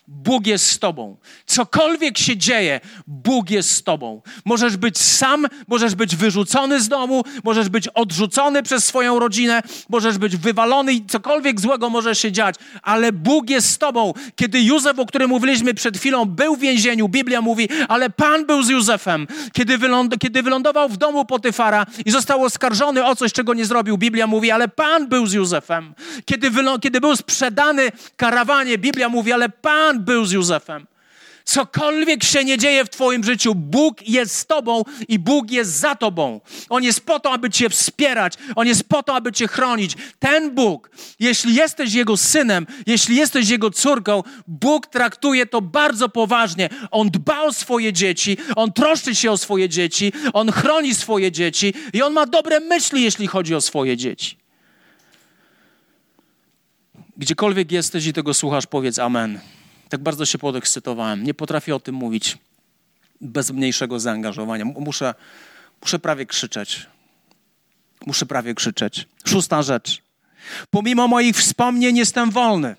Bóg 0.07 0.47
jest 0.47 0.69
z 0.69 0.79
tobą. 0.79 1.17
Cokolwiek 1.45 2.17
się 2.17 2.37
dzieje, 2.37 2.79
Bóg 3.07 3.49
jest 3.49 3.71
z 3.71 3.83
tobą. 3.83 4.21
Możesz 4.45 4.77
być 4.77 4.97
sam, 4.97 5.47
możesz 5.67 5.95
być 5.95 6.15
wyrzucony 6.15 6.81
z 6.81 6.87
domu, 6.87 7.23
możesz 7.43 7.69
być 7.69 7.87
odrzucony 7.87 8.63
przez 8.63 8.85
swoją 8.85 9.19
rodzinę, 9.19 9.61
możesz 9.89 10.17
być 10.17 10.37
wywalony 10.37 10.93
i 10.93 11.05
cokolwiek 11.05 11.61
złego 11.61 11.89
może 11.89 12.15
się 12.15 12.31
dziać, 12.31 12.55
ale 12.81 13.11
Bóg 13.11 13.49
jest 13.49 13.69
z 13.69 13.77
tobą. 13.77 14.13
Kiedy 14.35 14.61
Józef, 14.61 14.99
o 14.99 15.05
którym 15.05 15.29
mówiliśmy 15.29 15.73
przed 15.73 15.97
chwilą, 15.97 16.25
był 16.25 16.55
w 16.55 16.59
więzieniu, 16.59 17.09
Biblia 17.09 17.41
mówi, 17.41 17.69
ale 17.87 18.09
Pan 18.09 18.45
był 18.45 18.63
z 18.63 18.69
Józefem. 18.69 19.27
Kiedy, 19.53 19.77
wyląd 19.77 20.17
kiedy 20.19 20.43
wylądował 20.43 20.89
w 20.89 20.97
domu 20.97 21.25
Potyfara 21.25 21.85
i 22.05 22.11
został 22.11 22.43
oskarżony 22.43 23.05
o 23.05 23.15
coś, 23.15 23.33
czego 23.33 23.53
nie 23.53 23.65
zrobił, 23.65 23.97
Biblia 23.97 24.27
mówi, 24.27 24.51
ale 24.51 24.67
Pan 24.67 25.07
był 25.07 25.27
z 25.27 25.33
Józefem. 25.33 25.93
Kiedy, 26.25 26.51
kiedy 26.81 27.01
był 27.01 27.15
sprzedany 27.15 27.91
karawanie, 28.17 28.77
Biblia 28.77 29.09
mówi, 29.09 29.31
ale 29.31 29.49
Pan 29.49 29.94
Był 29.99 30.25
z 30.25 30.31
Józefem. 30.31 30.87
Cokolwiek 31.45 32.23
się 32.23 32.43
nie 32.43 32.57
dzieje 32.57 32.85
w 32.85 32.89
Twoim 32.89 33.23
życiu, 33.23 33.55
Bóg 33.55 34.07
jest 34.07 34.35
z 34.35 34.45
Tobą 34.45 34.83
i 35.07 35.19
Bóg 35.19 35.51
jest 35.51 35.71
za 35.71 35.95
Tobą. 35.95 36.41
On 36.69 36.83
jest 36.83 37.05
po 37.05 37.19
to, 37.19 37.31
aby 37.31 37.49
Cię 37.49 37.69
wspierać, 37.69 38.33
On 38.55 38.67
jest 38.67 38.89
po 38.89 39.03
to, 39.03 39.15
aby 39.15 39.31
Cię 39.31 39.47
chronić. 39.47 39.95
Ten 40.19 40.55
Bóg, 40.55 40.89
jeśli 41.19 41.55
jesteś 41.55 41.93
Jego 41.93 42.17
synem, 42.17 42.67
jeśli 42.85 43.15
jesteś 43.15 43.49
Jego 43.49 43.71
córką, 43.71 44.23
Bóg 44.47 44.87
traktuje 44.87 45.45
to 45.45 45.61
bardzo 45.61 46.09
poważnie. 46.09 46.69
On 46.91 47.09
dba 47.09 47.41
o 47.41 47.53
swoje 47.53 47.93
dzieci, 47.93 48.37
On 48.55 48.73
troszczy 48.73 49.15
się 49.15 49.31
o 49.31 49.37
swoje 49.37 49.69
dzieci, 49.69 50.13
On 50.33 50.51
chroni 50.51 50.95
swoje 50.95 51.31
dzieci 51.31 51.73
i 51.93 52.01
On 52.01 52.13
ma 52.13 52.25
dobre 52.25 52.59
myśli, 52.59 53.03
jeśli 53.03 53.27
chodzi 53.27 53.55
o 53.55 53.61
swoje 53.61 53.97
dzieci. 53.97 54.37
Gdziekolwiek 57.17 57.71
jesteś 57.71 58.05
i 58.05 58.13
tego 58.13 58.33
słuchasz, 58.33 58.65
powiedz 58.67 58.99
Amen. 58.99 59.39
Tak 59.89 60.03
bardzo 60.03 60.25
się 60.25 60.37
podekscytowałem. 60.37 61.23
Nie 61.23 61.33
potrafię 61.33 61.75
o 61.75 61.79
tym 61.79 61.95
mówić 61.95 62.37
bez 63.21 63.51
mniejszego 63.51 63.99
zaangażowania. 63.99 64.65
Muszę, 64.65 65.13
muszę 65.81 65.99
prawie 65.99 66.25
krzyczeć. 66.25 66.87
Muszę 68.05 68.25
prawie 68.25 68.55
krzyczeć. 68.55 69.07
Szósta 69.25 69.63
rzecz. 69.63 70.01
Pomimo 70.69 71.07
moich 71.07 71.35
wspomnień 71.35 71.97
jestem 71.97 72.31
wolny. 72.31 72.75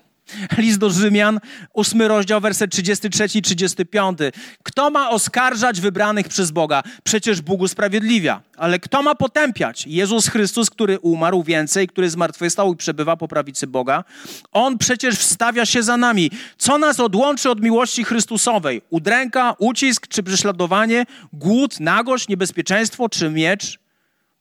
List 0.57 0.79
do 0.79 0.89
Rzymian, 0.89 1.39
ósmy 1.73 2.07
rozdział, 2.07 2.41
werset 2.41 2.71
33 2.71 3.37
i 3.37 3.41
35. 3.41 4.19
Kto 4.63 4.89
ma 4.89 5.09
oskarżać 5.09 5.81
wybranych 5.81 6.27
przez 6.27 6.51
Boga? 6.51 6.83
Przecież 7.03 7.41
Bóg 7.41 7.61
usprawiedliwia. 7.61 8.41
Ale 8.57 8.79
kto 8.79 9.01
ma 9.03 9.15
potępiać? 9.15 9.87
Jezus 9.87 10.27
Chrystus, 10.27 10.69
który 10.69 10.99
umarł 10.99 11.43
więcej, 11.43 11.87
który 11.87 12.09
zmartwychwstał 12.09 12.73
i 12.73 12.77
przebywa 12.77 13.17
po 13.17 13.27
prawicy 13.27 13.67
Boga. 13.67 14.03
On 14.51 14.77
przecież 14.77 15.15
wstawia 15.15 15.65
się 15.65 15.83
za 15.83 15.97
nami. 15.97 16.31
Co 16.57 16.77
nas 16.77 16.99
odłączy 16.99 17.49
od 17.49 17.61
miłości 17.61 18.03
Chrystusowej? 18.03 18.81
Udręka, 18.89 19.55
ucisk 19.57 20.07
czy 20.07 20.23
prześladowanie, 20.23 21.05
głód, 21.33 21.79
nagość, 21.79 22.27
niebezpieczeństwo 22.27 23.09
czy 23.09 23.29
miecz? 23.29 23.79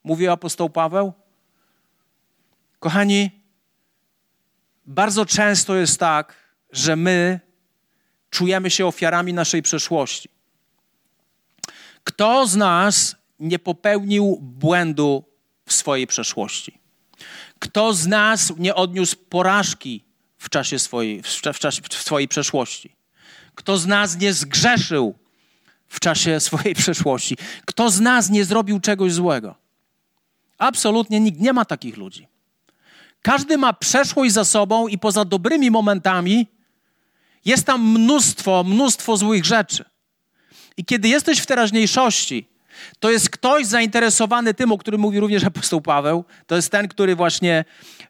Mówił 0.05 0.32
apostoł 0.32 0.70
Paweł. 0.70 1.12
Kochani, 2.78 3.30
bardzo 4.87 5.26
często 5.26 5.76
jest 5.76 6.01
tak, 6.01 6.34
że 6.72 6.97
my 6.97 7.41
czujemy 8.30 8.70
się 8.70 8.87
ofiarami 8.87 9.32
naszej 9.32 9.62
przeszłości. 9.62 10.28
Kto 12.05 12.47
z 12.47 12.57
nas 12.57 13.16
nie 13.41 13.59
popełnił 13.59 14.39
błędu 14.43 15.24
w 15.66 15.72
swojej 15.72 16.07
przeszłości? 16.07 16.78
Kto 17.59 17.93
z 17.93 18.07
nas 18.07 18.53
nie 18.57 18.74
odniósł 18.74 19.16
porażki 19.16 20.05
w 20.39 20.51
czasie 20.51 20.78
swojej, 20.78 21.22
w 21.22 21.59
czasie, 21.59 21.82
w 21.91 21.95
swojej 21.95 22.28
przeszłości? 22.28 22.97
Kto 23.55 23.78
z 23.78 23.87
nas 23.87 24.18
nie 24.18 24.32
zgrzeszył 24.32 25.14
w 25.89 26.01
czasie 26.01 26.41
swojej 26.49 26.74
przeszłości? 26.74 27.37
Kto 27.64 27.91
z 27.91 28.01
nas 28.01 28.30
nie 28.30 28.45
zrobił 28.45 28.80
czegoś 28.80 29.12
złego? 29.12 29.55
Absolutnie 30.59 31.20
nikt. 31.20 31.41
Nie 31.41 31.53
ma 31.53 31.64
takich 31.64 31.97
ludzi. 31.97 32.28
Każdy 33.23 33.59
ma 33.59 33.73
przeszłość 33.73 34.33
za 34.33 34.45
sobą 34.45 34.89
i 34.89 34.99
poza 34.99 35.25
dobrymi 35.25 35.71
momentami 35.71 36.47
jest 37.45 37.67
tam 37.67 37.91
mnóstwo, 37.91 38.64
mnóstwo 38.64 39.17
złych 39.17 39.45
rzeczy. 39.45 39.85
I 40.77 40.85
kiedy 40.85 41.09
jesteś 41.09 41.39
w 41.39 41.47
teraźniejszości, 41.47 42.49
to 43.01 43.11
jest 43.11 43.31
ktoś 43.31 43.67
zainteresowany 43.67 44.55
tym, 44.55 44.73
o 44.73 44.79
którym 44.79 45.01
mówi 45.01 45.21
również 45.21 45.45
apostoł 45.45 45.81
Paweł. 45.81 46.25
To 46.47 46.57
jest 46.57 46.71
ten, 46.71 46.89
który 46.89 47.17
właśnie, 47.17 47.64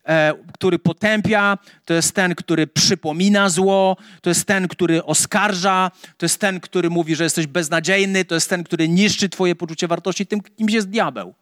e, 0.08 0.32
który 0.54 0.78
potępia, 0.78 1.58
to 1.84 1.94
jest 1.94 2.12
ten, 2.12 2.34
który 2.34 2.66
przypomina 2.66 3.48
zło, 3.48 3.96
to 4.20 4.30
jest 4.30 4.44
ten, 4.44 4.68
który 4.68 5.04
oskarża, 5.04 5.90
to 6.16 6.26
jest 6.26 6.40
ten, 6.40 6.60
który 6.60 6.90
mówi, 6.90 7.16
że 7.16 7.24
jesteś 7.24 7.46
beznadziejny, 7.46 8.24
to 8.24 8.34
jest 8.34 8.50
ten, 8.50 8.64
który 8.64 8.88
niszczy 8.88 9.28
twoje 9.28 9.54
poczucie 9.54 9.88
wartości. 9.88 10.26
Tym 10.26 10.40
kimś 10.40 10.72
jest 10.72 10.88
diabeł. 10.88 11.34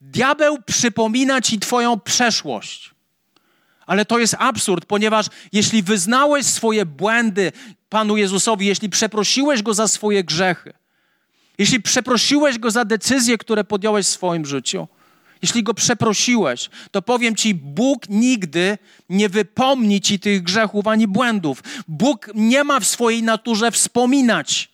Diabeł 0.00 0.58
przypomina 0.66 1.40
ci 1.40 1.58
Twoją 1.58 2.00
przeszłość. 2.00 2.94
Ale 3.86 4.04
to 4.04 4.18
jest 4.18 4.36
absurd, 4.38 4.84
ponieważ 4.84 5.26
jeśli 5.52 5.82
wyznałeś 5.82 6.46
swoje 6.46 6.86
błędy 6.86 7.52
Panu 7.88 8.16
Jezusowi, 8.16 8.66
jeśli 8.66 8.88
przeprosiłeś 8.88 9.62
Go 9.62 9.74
za 9.74 9.88
swoje 9.88 10.24
grzechy, 10.24 10.72
jeśli 11.58 11.82
przeprosiłeś 11.82 12.58
Go 12.58 12.70
za 12.70 12.84
decyzje, 12.84 13.38
które 13.38 13.64
podjąłeś 13.64 14.06
w 14.06 14.08
swoim 14.08 14.46
życiu, 14.46 14.88
jeśli 15.42 15.62
Go 15.62 15.74
przeprosiłeś, 15.74 16.70
to 16.90 17.02
powiem 17.02 17.36
Ci, 17.36 17.54
Bóg 17.54 18.08
nigdy 18.08 18.78
nie 19.08 19.28
wypomni 19.28 20.00
Ci 20.00 20.20
tych 20.20 20.42
grzechów 20.42 20.86
ani 20.86 21.06
błędów. 21.06 21.62
Bóg 21.88 22.30
nie 22.34 22.64
ma 22.64 22.80
w 22.80 22.86
swojej 22.86 23.22
naturze 23.22 23.70
wspominać 23.70 24.70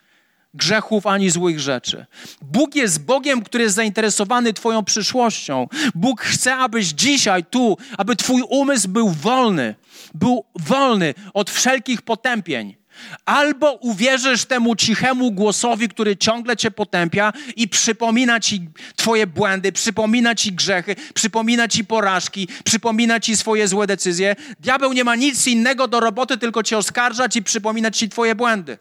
grzechów 0.55 1.07
ani 1.07 1.31
złych 1.31 1.61
rzeczy. 1.61 2.07
Bóg 2.43 2.75
jest 2.75 3.05
Bogiem, 3.05 3.43
który 3.43 3.65
jest 3.65 3.77
zainteresowany 3.77 4.53
Twoją 4.53 4.85
przyszłością. 4.85 5.69
Bóg 5.95 6.21
chce, 6.21 6.57
abyś 6.57 6.87
dzisiaj 6.87 7.45
tu, 7.45 7.77
aby 7.99 8.17
Twój 8.17 8.43
umysł 8.49 8.89
był 8.89 9.11
wolny, 9.11 9.75
był 10.15 10.45
wolny 10.55 11.15
od 11.35 11.51
wszelkich 11.51 12.03
potępień. 12.03 12.77
Albo 13.25 13.73
uwierzysz 13.73 14.45
temu 14.45 14.77
cichemu 14.77 15.33
głosowi, 15.33 15.89
który 15.89 16.17
ciągle 16.17 16.57
cię 16.57 16.71
potępia 16.71 17.33
i 17.57 17.69
przypomina 17.69 18.41
ci 18.41 18.69
twoje 18.97 19.27
błędy, 19.27 19.73
przypomina 19.73 20.35
ci 20.35 20.53
grzechy, 20.53 20.97
przypomina 21.15 21.69
ci 21.69 21.85
porażki, 21.85 22.49
przypomina 22.65 23.21
ci 23.21 23.37
swoje 23.37 23.69
złe 23.69 23.87
decyzje. 23.87 24.37
Diabeł 24.61 24.93
nie 24.93 25.05
ma 25.05 25.17
nic 25.17 25.47
innego 25.47 25.89
do 25.89 26.01
roboty, 26.01 26.39
tylko 26.39 26.63
cię 26.63 26.79
oskarżać 26.79 27.37
i 27.37 27.43
przypominać 27.43 27.99
ci 27.99 28.09
twoje 28.09 28.35
błędy 28.35 28.79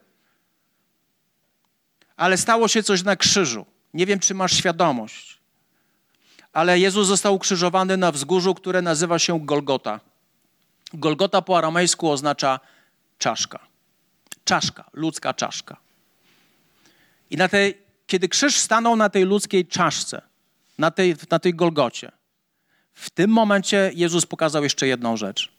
ale 2.17 2.37
stało 2.37 2.67
się 2.67 2.83
coś 2.83 3.03
na 3.03 3.15
krzyżu. 3.15 3.65
Nie 3.93 4.05
wiem, 4.05 4.19
czy 4.19 4.33
masz 4.33 4.53
świadomość, 4.53 5.39
ale 6.53 6.79
Jezus 6.79 7.07
został 7.07 7.35
ukrzyżowany 7.35 7.97
na 7.97 8.11
wzgórzu, 8.11 8.53
które 8.53 8.81
nazywa 8.81 9.19
się 9.19 9.45
Golgota. 9.45 9.99
Golgota 10.93 11.41
po 11.41 11.57
aramejsku 11.57 12.11
oznacza 12.11 12.59
czaszka. 13.17 13.59
Czaszka, 14.45 14.89
ludzka 14.93 15.33
czaszka. 15.33 15.77
I 17.29 17.37
na 17.37 17.47
tej, 17.47 17.77
kiedy 18.07 18.29
krzyż 18.29 18.57
stanął 18.57 18.95
na 18.95 19.09
tej 19.09 19.23
ludzkiej 19.23 19.65
czaszce, 19.65 20.21
na 20.77 20.91
tej, 20.91 21.15
na 21.31 21.39
tej 21.39 21.53
Golgocie, 21.53 22.11
w 22.93 23.09
tym 23.09 23.31
momencie 23.31 23.91
Jezus 23.95 24.25
pokazał 24.25 24.63
jeszcze 24.63 24.87
jedną 24.87 25.17
rzecz. 25.17 25.51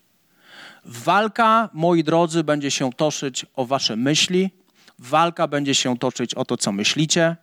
Walka, 0.84 1.68
moi 1.72 2.04
drodzy, 2.04 2.44
będzie 2.44 2.70
się 2.70 2.92
toszyć 2.92 3.46
o 3.54 3.66
wasze 3.66 3.96
myśli, 3.96 4.50
Walka 4.98 5.48
będzie 5.48 5.74
się 5.74 5.98
toczyć 5.98 6.34
o 6.34 6.44
to, 6.44 6.56
co 6.56 6.72
myślicie. 6.72 7.36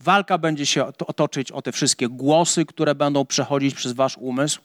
Walka 0.00 0.38
będzie 0.38 0.66
się 0.66 0.92
toczyć 1.16 1.52
o 1.52 1.62
te 1.62 1.72
wszystkie 1.72 2.08
głosy, 2.08 2.66
które 2.66 2.94
będą 2.94 3.24
przechodzić 3.24 3.74
przez 3.74 3.92
wasz 3.92 4.16
umysł. 4.18 4.60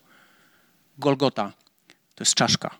Golgota 0.98 1.52
to 2.14 2.22
jest 2.22 2.34
czaszka. 2.34 2.70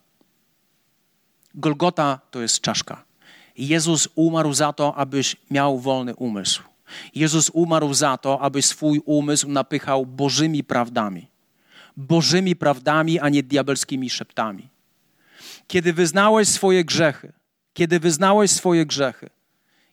Golgota 1.55 2.21
to 2.31 2.41
jest 2.41 2.61
czaszka. 2.61 3.05
Jezus 3.57 4.09
umarł 4.15 4.53
za 4.53 4.73
to, 4.73 4.95
abyś 4.95 5.37
miał 5.51 5.79
wolny 5.79 6.15
umysł. 6.15 6.63
Jezus 7.15 7.51
umarł 7.51 7.95
za 7.95 8.19
to, 8.19 8.41
aby 8.41 8.63
swój 8.63 9.03
umysł 9.05 9.49
napychał 9.49 10.07
Bożymi 10.07 10.65
prawdami. 10.65 11.27
Bożymi 11.97 12.57
prawdami, 12.57 13.21
a 13.21 13.29
nie 13.29 13.43
diabelskimi 13.43 14.11
szeptami. 14.11 14.69
Kiedy 15.67 15.93
wyznałeś 15.93 16.49
swoje 16.49 16.85
grzechy, 16.85 17.33
kiedy 17.75 18.01
wyznałeś 18.01 18.51
swoje 18.51 18.87
grzechy, 18.87 19.31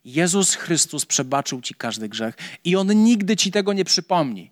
Jezus 0.06 0.56
Chrystus 0.56 1.06
przebaczył 1.06 1.62
ci 1.62 1.76
każdy 1.76 2.10
grzech 2.10 2.36
i 2.64 2.76
on 2.76 3.04
nigdy 3.04 3.36
ci 3.36 3.52
tego 3.52 3.74
nie 3.74 3.86
przypomni. 3.86 4.52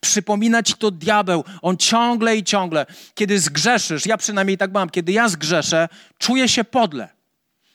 Przypomina 0.00 0.62
ci 0.62 0.74
to 0.74 0.90
diabeł. 0.90 1.44
On 1.62 1.76
ciągle 1.76 2.36
i 2.36 2.44
ciągle, 2.44 2.86
kiedy 3.14 3.40
zgrzeszysz, 3.40 4.06
ja 4.06 4.16
przynajmniej 4.16 4.58
tak 4.58 4.72
mam, 4.72 4.90
kiedy 4.90 5.12
ja 5.12 5.28
zgrzeszę, 5.28 5.88
czuję 6.18 6.48
się 6.48 6.64
podle. 6.64 7.16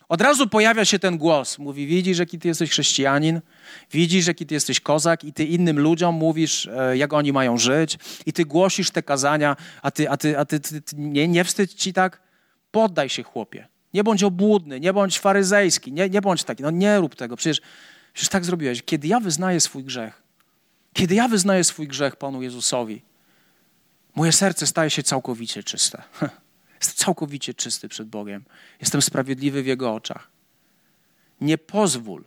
Od 0.09 0.21
razu 0.21 0.47
pojawia 0.47 0.85
się 0.85 0.99
ten 0.99 1.17
głos. 1.17 1.59
Mówi, 1.59 1.87
widzisz, 1.87 2.19
jaki 2.19 2.39
ty 2.39 2.47
jesteś 2.47 2.69
chrześcijanin, 2.69 3.41
widzisz, 3.91 4.27
jaki 4.27 4.45
ty 4.45 4.53
jesteś 4.53 4.79
kozak 4.79 5.23
i 5.23 5.33
ty 5.33 5.45
innym 5.45 5.79
ludziom 5.79 6.15
mówisz, 6.15 6.67
e, 6.67 6.97
jak 6.97 7.13
oni 7.13 7.33
mają 7.33 7.57
żyć 7.57 7.97
i 8.25 8.33
ty 8.33 8.45
głosisz 8.45 8.91
te 8.91 9.03
kazania, 9.03 9.55
a 9.81 9.91
ty, 9.91 10.09
a 10.09 10.17
ty, 10.17 10.37
a 10.37 10.45
ty, 10.45 10.59
ty, 10.59 10.81
ty 10.81 10.95
nie, 10.97 11.27
nie 11.27 11.43
wstydź 11.43 11.73
ci 11.73 11.93
tak? 11.93 12.21
Poddaj 12.71 13.09
się, 13.09 13.23
chłopie. 13.23 13.67
Nie 13.93 14.03
bądź 14.03 14.23
obłudny, 14.23 14.79
nie 14.79 14.93
bądź 14.93 15.19
faryzejski, 15.19 15.91
nie, 15.91 16.09
nie 16.09 16.21
bądź 16.21 16.43
taki. 16.43 16.63
No 16.63 16.71
nie 16.71 16.97
rób 16.97 17.15
tego, 17.15 17.37
przecież, 17.37 17.61
przecież 18.13 18.29
tak 18.29 18.45
zrobiłeś. 18.45 18.83
Kiedy 18.83 19.07
ja 19.07 19.19
wyznaję 19.19 19.59
swój 19.59 19.83
grzech, 19.83 20.23
kiedy 20.93 21.15
ja 21.15 21.27
wyznaję 21.27 21.63
swój 21.63 21.87
grzech 21.87 22.15
Panu 22.15 22.41
Jezusowi, 22.41 23.01
moje 24.15 24.31
serce 24.31 24.67
staje 24.67 24.89
się 24.89 25.03
całkowicie 25.03 25.63
czyste. 25.63 26.03
Jestem 26.81 26.95
całkowicie 26.95 27.53
czysty 27.53 27.89
przed 27.89 28.07
Bogiem. 28.07 28.43
Jestem 28.81 29.01
sprawiedliwy 29.01 29.63
w 29.63 29.67
Jego 29.67 29.93
oczach. 29.93 30.31
Nie 31.41 31.57
pozwól, 31.57 32.23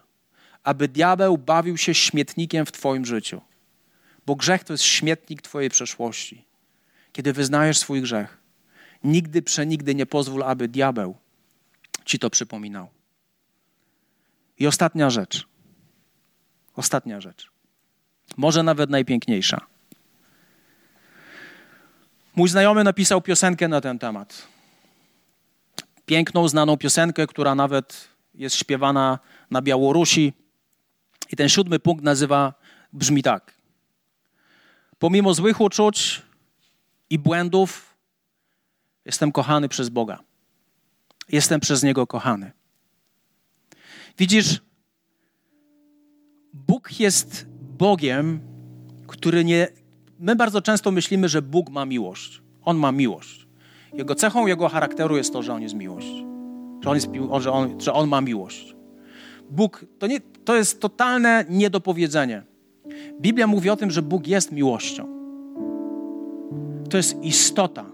aby 0.63 0.89
diabeł 0.89 1.39
bawił 1.39 1.77
się 1.77 1.95
śmietnikiem 1.95 2.67
w 2.67 2.73
Twoim 2.73 3.07
życiu, 3.07 3.41
bo 4.27 4.37
grzech 4.37 4.65
to 4.65 4.73
jest 4.73 4.85
śmietnik 4.85 5.43
Twojej 5.43 5.71
przeszłości. 5.71 6.45
Kiedy 7.13 7.33
wyznajesz 7.33 7.79
swój 7.79 8.03
grzech, 8.03 8.39
nigdy, 9.05 9.43
przenigdy 9.43 9.95
nie 9.95 10.07
pozwól, 10.07 10.43
aby 10.43 10.69
diabeł 10.69 11.17
ci 12.05 12.19
to 12.19 12.31
przypominał. 12.31 12.89
I 14.59 14.67
ostatnia 14.67 15.11
rzecz. 15.11 15.47
Ostatnia 16.77 17.21
rzecz. 17.21 17.51
Może 18.37 18.63
nawet 18.63 18.91
najpiękniejsza. 18.91 19.67
Mój 22.37 22.49
znajomy 22.49 22.85
napisał 22.85 23.23
piosenkę 23.23 23.69
na 23.69 23.81
ten 23.81 23.99
temat. 23.99 24.49
Piękną, 26.07 26.49
znaną 26.49 26.77
piosenkę, 26.77 27.27
która 27.27 27.55
nawet 27.55 28.09
jest 28.35 28.57
śpiewana 28.57 29.19
na 29.51 29.63
Białorusi. 29.63 30.33
I 31.33 31.37
ten 31.37 31.49
siódmy 31.49 31.79
punkt 31.79 32.05
nazywa, 32.05 32.55
brzmi 32.93 33.23
tak. 33.23 33.55
Pomimo 34.99 35.35
złych 35.35 35.61
uczuć 35.61 36.23
i 37.11 37.19
błędów, 37.19 37.95
jestem 39.05 39.33
kochany 39.33 39.69
przez 39.69 39.89
Boga. 39.89 40.19
Jestem 41.33 41.61
przez 41.61 41.83
Niego 41.83 42.07
kochany. 42.07 42.53
Widzisz, 44.19 44.63
Bóg 46.53 47.01
jest 47.01 47.47
Bogiem, 47.79 48.41
który 49.07 49.45
nie. 49.45 49.69
My 50.19 50.37
bardzo 50.37 50.63
często 50.63 50.91
myślimy, 50.91 51.29
że 51.29 51.43
Bóg 51.43 51.71
ma 51.71 51.87
miłość. 51.87 52.43
On 52.63 52.77
ma 52.77 52.93
miłość. 52.93 53.47
Jego 53.93 54.15
cechą 54.15 54.47
Jego 54.47 54.69
charakteru 54.69 55.17
jest 55.17 55.33
to, 55.33 55.43
że 55.43 55.55
On 55.55 55.63
jest 55.63 55.75
miłość. 55.75 56.13
Że 56.81 56.91
On, 56.91 56.95
jest, 56.95 57.09
że 57.39 57.53
on, 57.53 57.81
że 57.81 57.93
on 57.93 58.09
ma 58.09 58.21
miłość. 58.21 58.77
Bóg, 59.51 59.85
to, 59.99 60.07
nie, 60.07 60.21
to 60.21 60.57
jest 60.57 60.81
totalne 60.81 61.45
niedopowiedzenie. 61.49 62.43
Biblia 63.21 63.47
mówi 63.47 63.71
o 63.71 63.77
tym, 63.77 63.91
że 63.91 64.03
Bóg 64.03 64.27
jest 64.27 64.53
miłością. 64.53 65.09
To 66.91 66.97
jest 66.97 67.23
istota. 67.23 67.94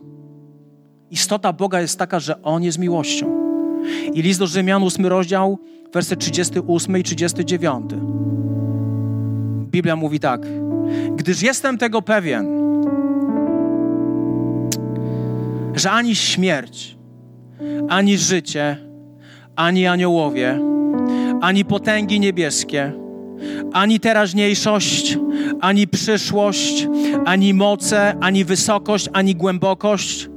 Istota 1.10 1.52
Boga 1.52 1.80
jest 1.80 1.98
taka, 1.98 2.20
że 2.20 2.42
On 2.42 2.62
jest 2.62 2.78
miłością. 2.78 3.40
I 4.14 4.22
list 4.22 4.40
do 4.40 4.46
Rzymian, 4.46 4.82
8 4.82 5.06
rozdział, 5.06 5.58
wersy 5.92 6.16
38 6.16 6.98
i 6.98 7.02
39. 7.02 7.84
Biblia 9.70 9.96
mówi 9.96 10.20
tak. 10.20 10.46
Gdyż 11.16 11.42
jestem 11.42 11.78
tego 11.78 12.02
pewien, 12.02 12.46
że 15.74 15.90
ani 15.90 16.16
śmierć, 16.16 16.96
ani 17.88 18.18
życie, 18.18 18.76
ani 19.56 19.86
aniołowie, 19.86 20.60
ani 21.40 21.64
potęgi 21.64 22.20
niebieskie, 22.20 22.92
ani 23.72 24.00
teraźniejszość, 24.00 25.18
ani 25.60 25.88
przyszłość, 25.88 26.88
ani 27.24 27.54
moce, 27.54 28.14
ani 28.20 28.44
wysokość, 28.44 29.08
ani 29.12 29.34
głębokość, 29.34 30.30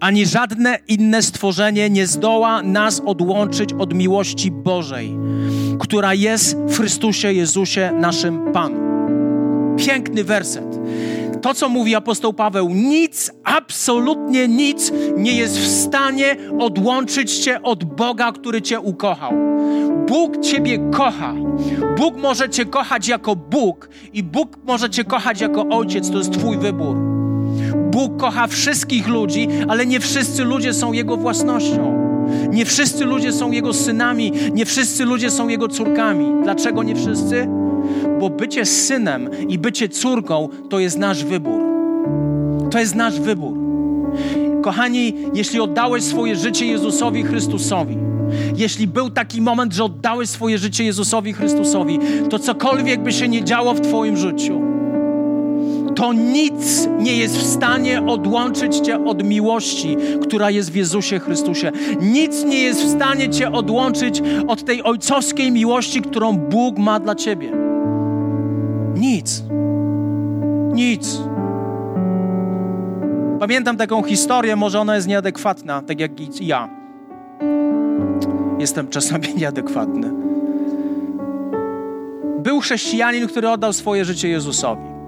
ani 0.00 0.26
żadne 0.26 0.78
inne 0.88 1.22
stworzenie 1.22 1.90
nie 1.90 2.06
zdoła 2.06 2.62
nas 2.62 3.02
odłączyć 3.06 3.72
od 3.72 3.94
miłości 3.94 4.50
Bożej, 4.50 5.16
która 5.80 6.14
jest 6.14 6.56
w 6.56 6.76
Chrystusie 6.76 7.32
Jezusie, 7.32 7.92
naszym 7.94 8.52
Panu. 8.52 8.80
Piękny 9.76 10.24
werset. 10.24 10.80
To, 11.42 11.54
co 11.54 11.68
mówi 11.68 11.94
apostoł 11.94 12.32
Paweł, 12.32 12.68
nic, 12.68 13.30
absolutnie 13.44 14.48
nic 14.48 14.92
nie 15.16 15.32
jest 15.32 15.58
w 15.58 15.66
stanie 15.66 16.36
odłączyć 16.58 17.38
cię 17.38 17.62
od 17.62 17.84
Boga, 17.84 18.32
który 18.32 18.62
cię 18.62 18.80
ukochał. 18.80 19.32
Bóg 20.08 20.40
ciebie 20.40 20.78
kocha. 20.92 21.34
Bóg 21.98 22.16
może 22.16 22.48
cię 22.48 22.64
kochać 22.64 23.08
jako 23.08 23.36
Bóg 23.36 23.88
i 24.12 24.22
Bóg 24.22 24.58
może 24.66 24.90
cię 24.90 25.04
kochać 25.04 25.40
jako 25.40 25.66
Ojciec. 25.70 26.10
To 26.10 26.18
jest 26.18 26.32
Twój 26.32 26.58
wybór. 26.58 27.09
Bóg 27.90 28.16
kocha 28.16 28.46
wszystkich 28.46 29.08
ludzi, 29.08 29.48
ale 29.68 29.86
nie 29.86 30.00
wszyscy 30.00 30.44
ludzie 30.44 30.74
są 30.74 30.92
Jego 30.92 31.16
własnością. 31.16 32.00
Nie 32.52 32.64
wszyscy 32.64 33.04
ludzie 33.04 33.32
są 33.32 33.50
Jego 33.50 33.72
synami, 33.72 34.32
nie 34.52 34.64
wszyscy 34.64 35.04
ludzie 35.04 35.30
są 35.30 35.48
Jego 35.48 35.68
córkami. 35.68 36.42
Dlaczego 36.42 36.82
nie 36.82 36.96
wszyscy? 36.96 37.46
Bo 38.20 38.30
bycie 38.30 38.66
synem 38.66 39.30
i 39.48 39.58
bycie 39.58 39.88
córką 39.88 40.48
to 40.70 40.78
jest 40.78 40.98
nasz 40.98 41.24
wybór. 41.24 41.62
To 42.70 42.78
jest 42.78 42.94
nasz 42.94 43.20
wybór. 43.20 43.58
Kochani, 44.62 45.14
jeśli 45.34 45.60
oddałeś 45.60 46.04
swoje 46.04 46.36
życie 46.36 46.66
Jezusowi 46.66 47.22
Chrystusowi, 47.22 47.96
jeśli 48.56 48.86
był 48.86 49.10
taki 49.10 49.40
moment, 49.40 49.72
że 49.72 49.84
oddałeś 49.84 50.28
swoje 50.28 50.58
życie 50.58 50.84
Jezusowi 50.84 51.32
Chrystusowi, 51.32 51.98
to 52.30 52.38
cokolwiek 52.38 53.02
by 53.02 53.12
się 53.12 53.28
nie 53.28 53.44
działo 53.44 53.74
w 53.74 53.80
Twoim 53.80 54.16
życiu, 54.16 54.69
to 55.94 56.12
nic 56.12 56.88
nie 56.98 57.16
jest 57.16 57.36
w 57.36 57.46
stanie 57.46 58.02
odłączyć 58.06 58.76
Cię 58.76 59.04
od 59.04 59.24
miłości, 59.24 59.96
która 60.22 60.50
jest 60.50 60.72
w 60.72 60.74
Jezusie 60.74 61.18
Chrystusie. 61.18 61.72
Nic 62.00 62.44
nie 62.44 62.58
jest 62.58 62.82
w 62.82 62.90
stanie 62.90 63.30
Cię 63.30 63.52
odłączyć 63.52 64.22
od 64.48 64.64
tej 64.64 64.82
ojcowskiej 64.82 65.52
miłości, 65.52 66.02
którą 66.02 66.36
Bóg 66.36 66.78
ma 66.78 67.00
dla 67.00 67.14
Ciebie. 67.14 67.52
Nic. 68.96 69.44
Nic. 70.72 71.18
Pamiętam 73.40 73.76
taką 73.76 74.02
historię, 74.02 74.56
może 74.56 74.80
ona 74.80 74.94
jest 74.94 75.08
nieadekwatna, 75.08 75.82
tak 75.82 76.00
jak 76.00 76.12
ja. 76.40 76.68
Jestem 78.58 78.88
czasami 78.88 79.34
nieadekwatny. 79.40 80.10
Był 82.38 82.60
chrześcijanin, 82.60 83.28
który 83.28 83.50
oddał 83.50 83.72
swoje 83.72 84.04
życie 84.04 84.28
Jezusowi. 84.28 84.99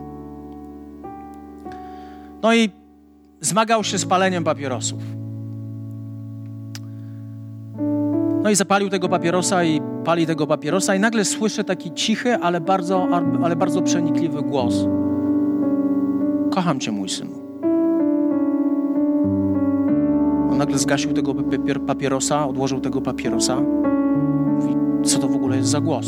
No 2.43 2.55
i 2.55 2.71
zmagał 3.41 3.85
się 3.85 3.99
z 3.99 4.07
paleniem 4.07 4.45
papierosów. 4.45 5.03
No 8.43 8.51
i 8.51 8.55
zapalił 8.55 8.89
tego 8.89 9.09
papierosa 9.09 9.65
i 9.65 9.81
pali 10.05 10.27
tego 10.27 10.47
papierosa 10.47 10.95
i 10.95 11.01
nagle 11.01 11.25
słyszę 11.25 11.65
taki 11.65 11.93
cichy, 11.93 12.35
ale 12.37 12.61
bardzo, 12.61 13.09
ale 13.43 13.57
bardzo 13.57 13.83
przenikliwy 13.83 14.43
głos. 14.43 14.75
Kocham 16.51 16.81
cię, 16.81 16.93
mój 16.93 17.09
synu. 17.09 17.43
On 20.51 20.59
nagle 20.59 20.79
zgasił 20.79 21.13
tego 21.13 21.35
papierosa, 21.87 22.49
odłożył 22.49 22.81
tego 22.81 23.01
papierosa. 23.01 23.61
Mówi, 24.61 24.77
co 25.05 25.19
to 25.19 25.29
w 25.29 25.35
ogóle 25.35 25.57
jest 25.57 25.69
za 25.69 25.81
głos? 25.81 26.07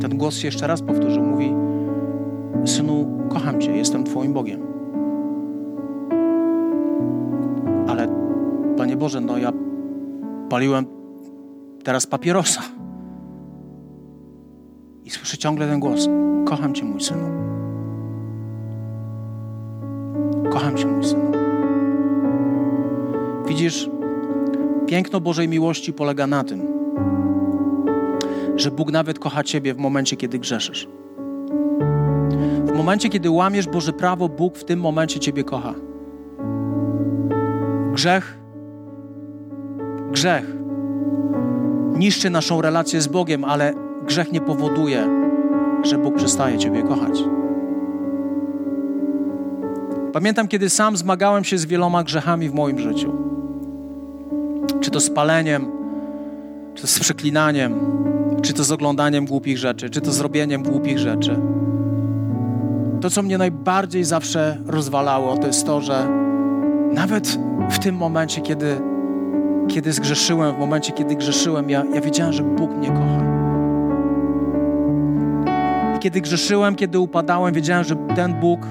Ten 0.00 0.16
głos 0.18 0.36
się 0.36 0.48
jeszcze 0.48 0.66
raz 0.66 0.82
powtórzył. 0.82 1.22
Mówi, 1.22 1.61
synu, 2.64 3.18
kocham 3.28 3.60
Cię, 3.60 3.76
jestem 3.76 4.04
Twoim 4.04 4.32
Bogiem. 4.32 4.62
Ale, 7.88 8.08
Panie 8.76 8.96
Boże, 8.96 9.20
no 9.20 9.38
ja 9.38 9.52
paliłem 10.48 10.86
teraz 11.84 12.06
papierosa. 12.06 12.62
I 15.04 15.10
słyszę 15.10 15.38
ciągle 15.38 15.68
ten 15.68 15.80
głos. 15.80 16.08
Kocham 16.44 16.74
Cię, 16.74 16.84
mój 16.84 17.00
synu. 17.00 17.26
Kocham 20.50 20.76
Cię, 20.76 20.86
mój 20.86 21.04
synu. 21.04 21.32
Widzisz, 23.46 23.90
piękno 24.86 25.20
Bożej 25.20 25.48
miłości 25.48 25.92
polega 25.92 26.26
na 26.26 26.44
tym, 26.44 26.62
że 28.56 28.70
Bóg 28.70 28.92
nawet 28.92 29.18
kocha 29.18 29.44
Ciebie 29.44 29.74
w 29.74 29.78
momencie, 29.78 30.16
kiedy 30.16 30.38
grzeszysz. 30.38 30.88
W 32.72 32.76
momencie, 32.76 33.08
kiedy 33.08 33.30
łamiesz 33.30 33.66
Boże 33.68 33.92
prawo, 33.92 34.28
Bóg 34.28 34.58
w 34.58 34.64
tym 34.64 34.80
momencie 34.80 35.20
Ciebie 35.20 35.44
kocha. 35.44 35.74
Grzech, 37.92 38.38
grzech 40.12 40.62
niszczy 41.96 42.30
naszą 42.30 42.62
relację 42.62 43.00
z 43.00 43.08
Bogiem, 43.08 43.44
ale 43.44 43.74
grzech 44.06 44.32
nie 44.32 44.40
powoduje, 44.40 45.08
że 45.82 45.98
Bóg 45.98 46.14
przestaje 46.14 46.58
Ciebie 46.58 46.82
kochać. 46.82 47.24
Pamiętam, 50.12 50.48
kiedy 50.48 50.70
sam 50.70 50.96
zmagałem 50.96 51.44
się 51.44 51.58
z 51.58 51.66
wieloma 51.66 52.04
grzechami 52.04 52.48
w 52.48 52.54
moim 52.54 52.78
życiu. 52.78 53.12
Czy 54.80 54.90
to 54.90 55.00
z 55.00 55.10
paleniem, 55.10 55.66
czy 56.74 56.82
to 56.82 56.88
z 56.88 56.98
przeklinaniem, 56.98 57.74
czy 58.42 58.52
to 58.52 58.64
z 58.64 58.72
oglądaniem 58.72 59.26
głupich 59.26 59.58
rzeczy, 59.58 59.90
czy 59.90 60.00
to 60.00 60.12
z 60.12 60.20
robieniem 60.20 60.62
głupich 60.62 60.98
rzeczy. 60.98 61.36
To, 63.02 63.10
co 63.10 63.22
mnie 63.22 63.38
najbardziej 63.38 64.04
zawsze 64.04 64.58
rozwalało, 64.66 65.36
to 65.36 65.46
jest 65.46 65.66
to, 65.66 65.80
że 65.80 66.08
nawet 66.94 67.38
w 67.70 67.78
tym 67.78 67.96
momencie, 67.96 68.40
kiedy, 68.40 68.80
kiedy 69.68 69.92
zgrzeszyłem, 69.92 70.54
w 70.54 70.58
momencie, 70.58 70.92
kiedy 70.92 71.16
grzeszyłem, 71.16 71.70
ja, 71.70 71.84
ja 71.94 72.00
wiedziałem, 72.00 72.32
że 72.32 72.42
Bóg 72.42 72.70
mnie 72.70 72.88
kocha. 72.88 73.22
I 75.96 75.98
kiedy 75.98 76.20
grzeszyłem, 76.20 76.74
kiedy 76.74 76.98
upadałem, 76.98 77.54
wiedziałem, 77.54 77.84
że 77.84 77.96
ten 77.96 78.34
Bóg, 78.34 78.66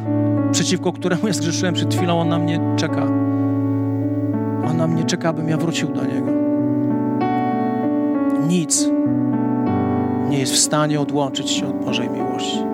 przeciwko 0.52 0.94
któremu 0.94 1.28
ja 1.28 1.34
zgrzeszyłem 1.34 1.74
przed 1.74 1.96
chwilą, 1.96 2.20
On 2.20 2.30
na 2.30 2.40
mnie 2.40 2.60
czeka. 2.76 3.04
On 4.70 4.78
na 4.78 4.88
mnie 4.88 5.04
czeka, 5.04 5.30
abym 5.30 5.50
ja 5.50 5.58
wrócił 5.58 5.88
do 5.88 6.06
Niego. 6.06 6.32
Nic 8.48 8.90
nie 10.30 10.40
jest 10.40 10.54
w 10.54 10.58
stanie 10.58 11.02
odłączyć 11.02 11.50
się 11.50 11.68
od 11.68 11.86
Bożej 11.86 12.10
miłości. 12.10 12.71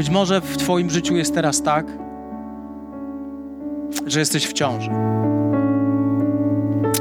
Być 0.00 0.10
może 0.10 0.40
w 0.40 0.56
Twoim 0.56 0.90
życiu 0.90 1.16
jest 1.16 1.34
teraz 1.34 1.62
tak, 1.62 1.86
że 4.06 4.20
jesteś 4.20 4.46
w 4.46 4.52
ciąży. 4.52 4.90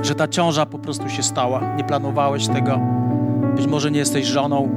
Że 0.01 0.15
ta 0.15 0.27
ciąża 0.27 0.65
po 0.65 0.79
prostu 0.79 1.09
się 1.09 1.23
stała. 1.23 1.75
Nie 1.75 1.83
planowałeś 1.83 2.47
tego. 2.47 2.79
Być 3.55 3.67
może 3.67 3.91
nie 3.91 3.99
jesteś 3.99 4.25
żoną. 4.25 4.69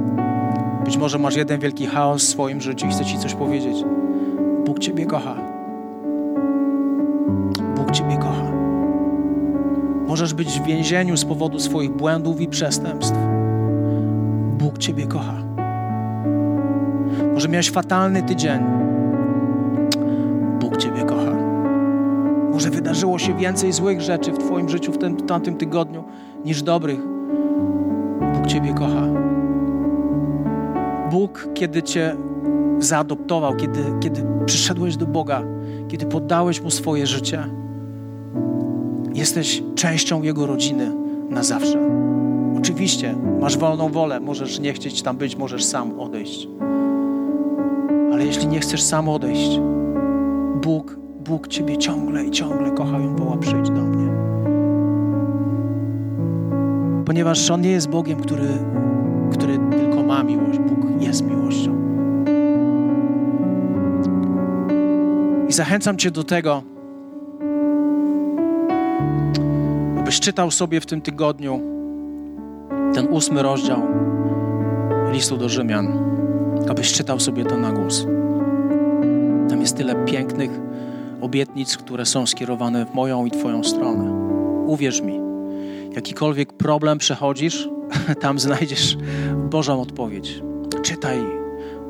Być 0.85 0.97
może 0.97 1.19
masz 1.19 1.35
jeden 1.35 1.59
wielki 1.59 1.85
chaos 1.85 2.23
w 2.23 2.27
swoim 2.27 2.61
życiu 2.61 2.87
i 2.87 2.89
chcę 2.89 3.05
Ci 3.05 3.19
coś 3.19 3.33
powiedzieć. 3.33 3.77
Bóg 4.65 4.79
Ciebie 4.79 5.05
kocha. 5.05 5.35
Bóg 7.77 7.91
Ciebie 7.91 8.17
kocha. 8.17 8.51
Możesz 10.07 10.33
być 10.33 10.59
w 10.59 10.63
więzieniu 10.63 11.17
z 11.17 11.25
powodu 11.25 11.59
swoich 11.59 11.91
błędów 11.91 12.41
i 12.41 12.47
przestępstw. 12.47 13.17
Bóg 14.57 14.77
Ciebie 14.77 15.07
kocha. 15.07 15.42
Może 17.33 17.49
miałeś 17.49 17.71
fatalny 17.71 18.23
tydzień. 18.23 18.59
Bóg 20.59 20.77
Ciebie 20.77 21.03
kocha. 21.03 21.31
Może 22.51 22.69
wydarzyło 22.69 23.19
się 23.19 23.37
więcej 23.37 23.73
złych 23.73 24.01
rzeczy 24.01 24.31
w 24.31 24.37
Twoim 24.37 24.69
życiu 24.69 24.91
w 24.91 24.97
tym, 24.97 25.17
tamtym 25.17 25.55
tygodniu 25.55 26.03
niż 26.45 26.63
dobrych. 26.63 26.99
Bóg 28.33 28.47
Ciebie 28.47 28.73
kocha. 28.73 29.07
Bóg, 31.11 31.47
kiedy 31.53 31.83
Cię 31.83 32.15
zaadoptował, 32.79 33.55
kiedy, 33.55 33.79
kiedy 33.99 34.23
przyszedłeś 34.45 34.97
do 34.97 35.05
Boga, 35.05 35.43
kiedy 35.87 36.05
poddałeś 36.05 36.61
Mu 36.61 36.71
swoje 36.71 37.07
życie, 37.07 37.43
jesteś 39.13 39.63
częścią 39.75 40.21
Jego 40.21 40.45
rodziny 40.45 40.91
na 41.29 41.43
zawsze. 41.43 41.79
Oczywiście, 42.57 43.15
masz 43.41 43.57
wolną 43.57 43.89
wolę, 43.89 44.19
możesz 44.19 44.59
nie 44.59 44.73
chcieć 44.73 45.01
tam 45.01 45.17
być, 45.17 45.35
możesz 45.35 45.63
sam 45.63 45.99
odejść. 45.99 46.47
Ale 48.23 48.27
jeśli 48.27 48.47
nie 48.47 48.59
chcesz 48.59 48.81
sam 48.81 49.09
odejść, 49.09 49.59
Bóg, 50.61 50.97
Bóg 51.25 51.47
Ciebie 51.47 51.77
ciągle 51.77 52.25
i 52.25 52.31
ciągle 52.31 52.71
kocha 52.71 52.99
i 52.99 53.07
woła, 53.07 53.37
przyjdź 53.37 53.69
do 53.69 53.81
mnie. 53.81 54.07
Ponieważ 57.05 57.51
On 57.51 57.61
nie 57.61 57.71
jest 57.71 57.89
Bogiem, 57.89 58.19
który, 58.19 58.47
który 59.31 59.59
tylko 59.71 60.03
ma 60.03 60.23
miłość. 60.23 60.59
Bóg 60.59 61.01
jest 61.01 61.25
miłością. 61.25 61.75
I 65.49 65.53
zachęcam 65.53 65.97
Cię 65.97 66.11
do 66.11 66.23
tego, 66.23 66.63
abyś 69.99 70.19
czytał 70.19 70.51
sobie 70.51 70.81
w 70.81 70.85
tym 70.85 71.01
tygodniu 71.01 71.61
ten 72.93 73.07
ósmy 73.07 73.43
rozdział 73.43 73.81
listu 75.11 75.37
do 75.37 75.49
Rzymian, 75.49 76.02
abyś 76.69 76.93
czytał 76.93 77.19
sobie 77.19 77.45
to 77.45 77.57
na 77.57 77.71
głos. 77.71 78.05
Tam 79.49 79.61
jest 79.61 79.77
tyle 79.77 80.05
pięknych 80.05 80.51
obietnic, 81.21 81.77
które 81.77 82.05
są 82.05 82.25
skierowane 82.25 82.85
w 82.85 82.93
moją 82.93 83.25
i 83.25 83.31
Twoją 83.31 83.63
stronę. 83.63 84.11
Uwierz 84.67 85.01
mi, 85.01 85.19
jakikolwiek 85.95 86.53
problem 86.53 86.97
przechodzisz, 86.97 87.69
tam 88.21 88.39
znajdziesz 88.39 88.97
Bożą 89.49 89.81
odpowiedź. 89.81 90.41
Czytaj 90.83 91.19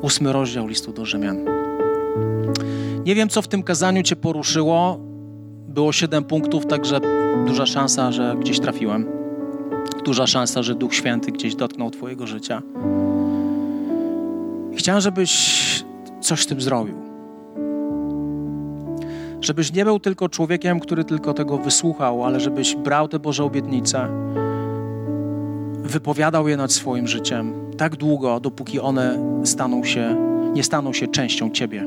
ósmy 0.02 0.32
rozdział 0.32 0.66
listu 0.66 0.92
do 0.92 1.04
Rzymian. 1.04 1.44
Nie 3.06 3.14
wiem, 3.14 3.28
co 3.28 3.42
w 3.42 3.48
tym 3.48 3.62
kazaniu 3.62 4.02
Cię 4.02 4.16
poruszyło. 4.16 4.98
Było 5.68 5.92
siedem 5.92 6.24
punktów, 6.24 6.66
także 6.66 7.00
duża 7.46 7.66
szansa, 7.66 8.12
że 8.12 8.36
gdzieś 8.40 8.60
trafiłem. 8.60 9.06
Duża 10.04 10.26
szansa, 10.26 10.62
że 10.62 10.74
Duch 10.74 10.94
Święty 10.94 11.32
gdzieś 11.32 11.54
dotknął 11.54 11.90
Twojego 11.90 12.26
życia. 12.26 12.62
Chciałem, 14.84 15.00
żebyś 15.00 15.84
coś 16.20 16.42
z 16.42 16.46
tym 16.46 16.60
zrobił. 16.60 16.94
Żebyś 19.40 19.72
nie 19.72 19.84
był 19.84 20.00
tylko 20.00 20.28
człowiekiem, 20.28 20.80
który 20.80 21.04
tylko 21.04 21.34
tego 21.34 21.58
wysłuchał, 21.58 22.24
ale 22.24 22.40
żebyś 22.40 22.76
brał 22.76 23.08
te 23.08 23.18
Boże 23.18 23.44
obietnice, 23.44 24.08
wypowiadał 25.82 26.48
je 26.48 26.56
nad 26.56 26.72
swoim 26.72 27.08
życiem 27.08 27.54
tak 27.76 27.96
długo, 27.96 28.40
dopóki 28.40 28.80
one 28.80 29.18
staną 29.44 29.84
się, 29.84 30.16
nie 30.54 30.64
staną 30.64 30.92
się 30.92 31.08
częścią 31.08 31.50
Ciebie. 31.50 31.86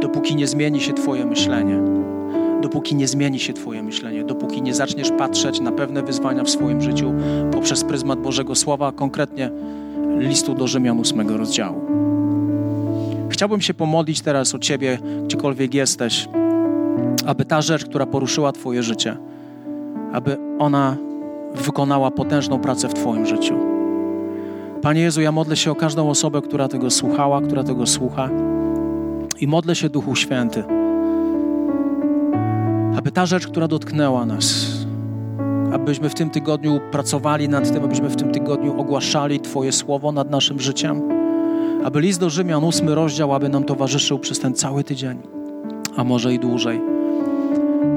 Dopóki 0.00 0.36
nie 0.36 0.46
zmieni 0.46 0.80
się 0.80 0.92
Twoje 0.92 1.26
myślenie. 1.26 1.80
Dopóki 2.62 2.94
nie 2.94 3.08
zmieni 3.08 3.38
się 3.38 3.52
Twoje 3.52 3.82
myślenie, 3.82 4.24
dopóki 4.24 4.62
nie 4.62 4.74
zaczniesz 4.74 5.10
patrzeć 5.18 5.60
na 5.60 5.72
pewne 5.72 6.02
wyzwania 6.02 6.44
w 6.44 6.50
swoim 6.50 6.82
życiu 6.82 7.14
poprzez 7.52 7.84
pryzmat 7.84 8.18
Bożego 8.18 8.54
Słowa, 8.54 8.92
konkretnie 8.92 9.50
listu 10.18 10.54
do 10.54 10.66
Rzymian 10.66 11.00
8 11.00 11.28
rozdziału. 11.28 11.80
Chciałbym 13.28 13.60
się 13.60 13.74
pomodlić 13.74 14.20
teraz 14.20 14.54
o 14.54 14.58
Ciebie, 14.58 14.98
gdziekolwiek 15.24 15.74
jesteś, 15.74 16.28
aby 17.26 17.44
ta 17.44 17.62
rzecz, 17.62 17.84
która 17.84 18.06
poruszyła 18.06 18.52
Twoje 18.52 18.82
życie, 18.82 19.16
aby 20.12 20.36
ona 20.58 20.96
wykonała 21.54 22.10
potężną 22.10 22.58
pracę 22.58 22.88
w 22.88 22.94
Twoim 22.94 23.26
życiu. 23.26 23.54
Panie 24.82 25.00
Jezu, 25.00 25.20
ja 25.20 25.32
modlę 25.32 25.56
się 25.56 25.70
o 25.70 25.74
każdą 25.74 26.10
osobę, 26.10 26.42
która 26.42 26.68
tego 26.68 26.90
słuchała, 26.90 27.40
która 27.40 27.64
tego 27.64 27.86
słucha 27.86 28.30
i 29.40 29.46
modlę 29.46 29.74
się 29.74 29.88
Duchu 29.88 30.16
Święty, 30.16 30.64
aby 32.96 33.12
ta 33.12 33.26
rzecz, 33.26 33.46
która 33.46 33.68
dotknęła 33.68 34.26
nas, 34.26 34.77
abyśmy 35.72 36.08
w 36.08 36.14
tym 36.14 36.30
tygodniu 36.30 36.80
pracowali 36.90 37.48
nad 37.48 37.72
tym, 37.72 37.84
abyśmy 37.84 38.08
w 38.08 38.16
tym 38.16 38.32
tygodniu 38.32 38.80
ogłaszali 38.80 39.40
Twoje 39.40 39.72
słowo 39.72 40.12
nad 40.12 40.30
naszym 40.30 40.60
życiem, 40.60 41.02
aby 41.84 42.00
list 42.00 42.20
do 42.20 42.30
Rzymian, 42.30 42.64
ósmy 42.64 42.94
rozdział, 42.94 43.34
aby 43.34 43.48
nam 43.48 43.64
towarzyszył 43.64 44.18
przez 44.18 44.38
ten 44.38 44.54
cały 44.54 44.84
tydzień, 44.84 45.18
a 45.96 46.04
może 46.04 46.34
i 46.34 46.38
dłużej, 46.38 46.80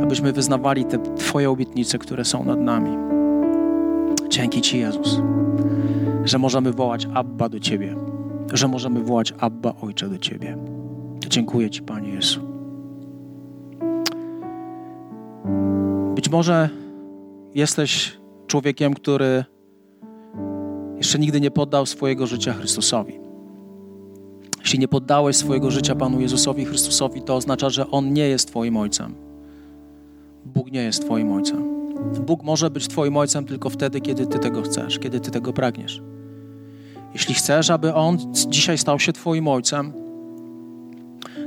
abyśmy 0.04 0.32
wyznawali 0.34 0.86
te 0.86 1.00
Twoje 1.16 1.50
obietnice, 1.50 1.98
które 1.98 2.26
są 2.26 2.44
nad 2.44 2.60
nami. 2.60 2.98
Dzięki 4.30 4.62
Ci, 4.62 4.80
Jezus, 4.80 5.22
że 6.26 6.40
możemy 6.40 6.72
wołać 6.72 7.08
Abba 7.14 7.50
do 7.50 7.60
Ciebie, 7.60 7.96
że 8.54 8.68
możemy 8.68 9.04
wołać 9.04 9.34
Abba, 9.40 9.74
Ojcze, 9.82 10.10
do 10.10 10.18
Ciebie. 10.18 10.58
Dziękuję 11.30 11.70
Ci, 11.70 11.82
Panie 11.82 12.10
Jezu. 12.10 12.40
Być 16.16 16.30
może 16.30 16.81
jesteś 17.56 18.18
człowiekiem, 18.48 18.94
który 18.94 19.46
jeszcze 20.98 21.20
nigdy 21.20 21.42
nie 21.42 21.52
poddał 21.52 21.86
swojego 21.86 22.28
życia 22.28 22.54
Chrystusowi. 22.54 23.20
Jeśli 24.60 24.80
nie 24.80 24.88
poddałeś 24.88 25.36
swojego 25.36 25.72
życia 25.72 25.96
Panu 25.96 26.22
Jezusowi 26.22 26.66
Chrystusowi, 26.66 27.22
to 27.22 27.36
oznacza, 27.36 27.70
że 27.70 27.92
On 27.92 28.14
nie 28.14 28.28
jest 28.28 28.48
Twoim 28.48 28.78
Ojcem. 28.78 29.16
Bóg 30.46 30.72
nie 30.72 30.84
jest 30.84 31.06
Twoim 31.06 31.32
Ojcem. 31.32 31.72
Bóg 32.26 32.44
może 32.44 32.70
być 32.70 32.88
Twoim 32.88 33.18
Ojcem 33.18 33.46
tylko 33.46 33.70
wtedy, 33.70 34.02
kiedy 34.02 34.28
Ty 34.28 34.40
tego 34.40 34.62
chcesz, 34.62 35.00
kiedy 35.00 35.20
Ty 35.20 35.32
tego 35.32 35.54
pragniesz. 35.54 36.02
Jeśli 37.14 37.34
chcesz, 37.34 37.70
aby 37.70 37.94
On 37.94 38.18
dzisiaj 38.34 38.78
stał 38.78 39.00
się 39.00 39.14
Twoim 39.14 39.48
Ojcem, 39.48 39.94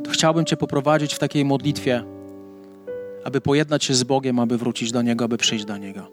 to 0.05 0.11
chciałbym 0.11 0.45
Cię 0.45 0.57
poprowadzić 0.57 1.15
w 1.15 1.19
takiej 1.19 1.45
modlitwie, 1.45 2.05
aby 3.25 3.41
pojednać 3.41 3.85
się 3.85 3.95
z 3.95 4.05
Bogiem, 4.05 4.39
aby 4.39 4.59
wrócić 4.59 4.93
do 4.93 5.03
Niego, 5.03 5.25
aby 5.25 5.37
przyjść 5.37 5.65
do 5.65 5.77
Niego. 5.77 6.11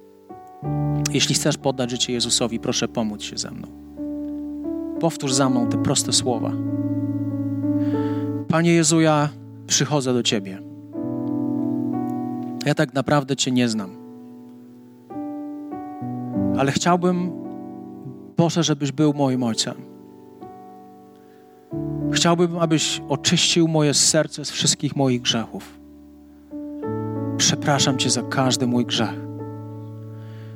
Jeśli 1.13 1.35
chcesz 1.35 1.57
poddać 1.57 1.89
życie 1.89 2.13
Jezusowi, 2.13 2.59
proszę 2.59 2.87
pomóc 2.87 3.21
się 3.21 3.37
ze 3.37 3.51
mną. 3.51 3.67
Powtórz 4.99 5.33
za 5.33 5.49
mną 5.49 5.67
te 5.69 5.83
proste 5.83 6.13
słowa. 6.13 6.51
Panie 8.47 8.73
Jezu, 8.73 9.01
ja 9.01 9.29
przychodzę 9.67 10.13
do 10.13 10.23
Ciebie. 10.23 10.61
Ja 12.65 12.75
tak 12.75 12.93
naprawdę 12.93 13.35
Cię 13.35 13.51
nie 13.51 13.69
znam. 13.69 13.89
Ale 16.57 16.71
chciałbym, 16.71 17.31
Boże, 18.37 18.63
żebyś 18.63 18.91
był 18.91 19.13
moim 19.13 19.43
Ojcem. 19.43 19.75
Chciałbym, 22.11 22.59
abyś 22.59 23.01
oczyścił 23.09 23.67
moje 23.67 23.93
serce 23.93 24.45
z 24.45 24.51
wszystkich 24.51 24.95
moich 24.95 25.21
grzechów. 25.21 25.80
Przepraszam 27.41 27.97
Cię 27.97 28.09
za 28.09 28.21
każdy 28.21 28.67
mój 28.67 28.85
grzech. 28.85 29.19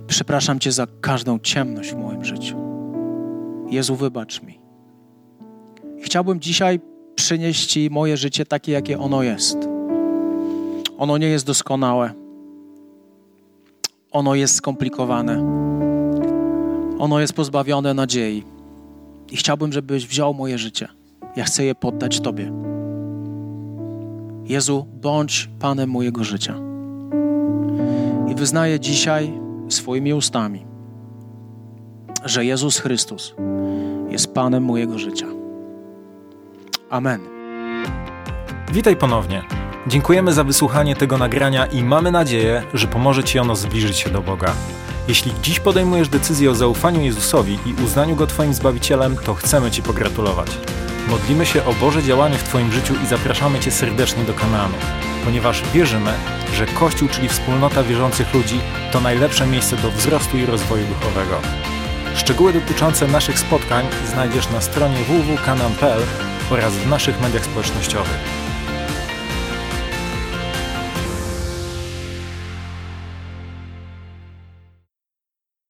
Przepraszam 0.08 0.60
Cię 0.60 0.72
za 0.72 0.88
każdą 1.02 1.40
ciemność 1.40 1.92
w 1.92 1.98
moim 1.98 2.26
życiu. 2.26 2.58
Jezu, 3.70 3.96
wybacz 3.96 4.42
mi. 4.42 4.60
Chciałbym 6.02 6.40
dzisiaj 6.40 6.80
przynieść 7.16 7.66
Ci 7.66 7.90
moje 7.90 8.18
życie 8.18 8.46
takie, 8.46 8.72
jakie 8.72 9.00
ono 9.00 9.24
jest. 9.24 9.58
Ono 10.98 11.18
nie 11.18 11.28
jest 11.28 11.46
doskonałe. 11.46 12.14
Ono 14.12 14.36
jest 14.36 14.56
skomplikowane. 14.56 15.38
Ono 17.00 17.20
jest 17.20 17.34
pozbawione 17.34 17.94
nadziei. 17.94 18.44
I 19.32 19.38
chciałbym, 19.38 19.74
żebyś 19.74 20.08
wziął 20.08 20.34
moje 20.34 20.58
życie. 20.58 20.88
Ja 21.36 21.44
chcę 21.44 21.64
je 21.64 21.76
poddać 21.76 22.20
Tobie. 22.20 22.52
Jezu, 24.46 24.86
bądź 25.02 25.50
Panem 25.60 25.90
mojego 25.90 26.24
życia. 26.24 26.65
Wyznaję 28.36 28.80
dzisiaj 28.80 29.34
swoimi 29.70 30.14
ustami, 30.14 30.66
że 32.26 32.46
Jezus 32.46 32.80
Chrystus 32.80 33.36
jest 34.10 34.34
Panem 34.34 34.64
mojego 34.64 35.00
życia. 35.00 35.26
Amen. 36.90 37.22
Witaj 38.72 38.96
ponownie. 38.96 39.44
Dziękujemy 39.88 40.34
za 40.34 40.44
wysłuchanie 40.44 40.96
tego 40.96 41.18
nagrania 41.18 41.66
i 41.66 41.84
mamy 41.84 42.12
nadzieję, 42.12 42.64
że 42.74 42.88
pomoże 42.88 43.24
Ci 43.24 43.40
ono 43.40 43.56
zbliżyć 43.56 43.98
się 43.98 44.10
do 44.10 44.22
Boga. 44.22 44.54
Jeśli 45.08 45.32
dziś 45.42 45.60
podejmujesz 45.60 46.10
decyzję 46.10 46.52
o 46.52 46.56
zaufaniu 46.56 47.02
Jezusowi 47.02 47.60
i 47.66 47.84
uznaniu 47.84 48.16
Go 48.16 48.28
Twoim 48.28 48.54
Zbawicielem, 48.54 49.16
to 49.26 49.34
chcemy 49.34 49.72
Ci 49.72 49.82
pogratulować. 49.82 50.58
Modlimy 51.10 51.46
się 51.46 51.66
o 51.66 51.74
Boże 51.74 52.04
działanie 52.04 52.38
w 52.38 52.44
Twoim 52.44 52.72
życiu 52.72 52.94
i 53.04 53.08
zapraszamy 53.08 53.60
Cię 53.60 53.72
serdecznie 53.72 54.24
do 54.24 54.34
kanału, 54.34 54.74
ponieważ 55.26 55.64
wierzymy, 55.74 56.14
że 56.54 56.66
Kościół, 56.66 57.10
czyli 57.10 57.30
wspólnota 57.30 57.84
wierzących 57.84 58.34
ludzi, 58.34 58.60
to 58.92 59.02
najlepsze 59.02 59.48
miejsce 59.48 59.78
do 59.78 59.92
wzrostu 59.92 60.38
i 60.38 60.46
rozwoju 60.46 60.86
duchowego. 60.88 61.42
Szczegóły 62.16 62.54
dotyczące 62.54 63.08
naszych 63.08 63.40
spotkań 63.40 63.86
znajdziesz 64.08 64.50
na 64.50 64.62
stronie 64.62 64.98
www.kanan.pl 64.98 66.02
oraz 66.50 66.74
w 66.74 66.88
naszych 66.88 67.22
mediach 67.22 67.46
społecznościowych. 67.46 68.45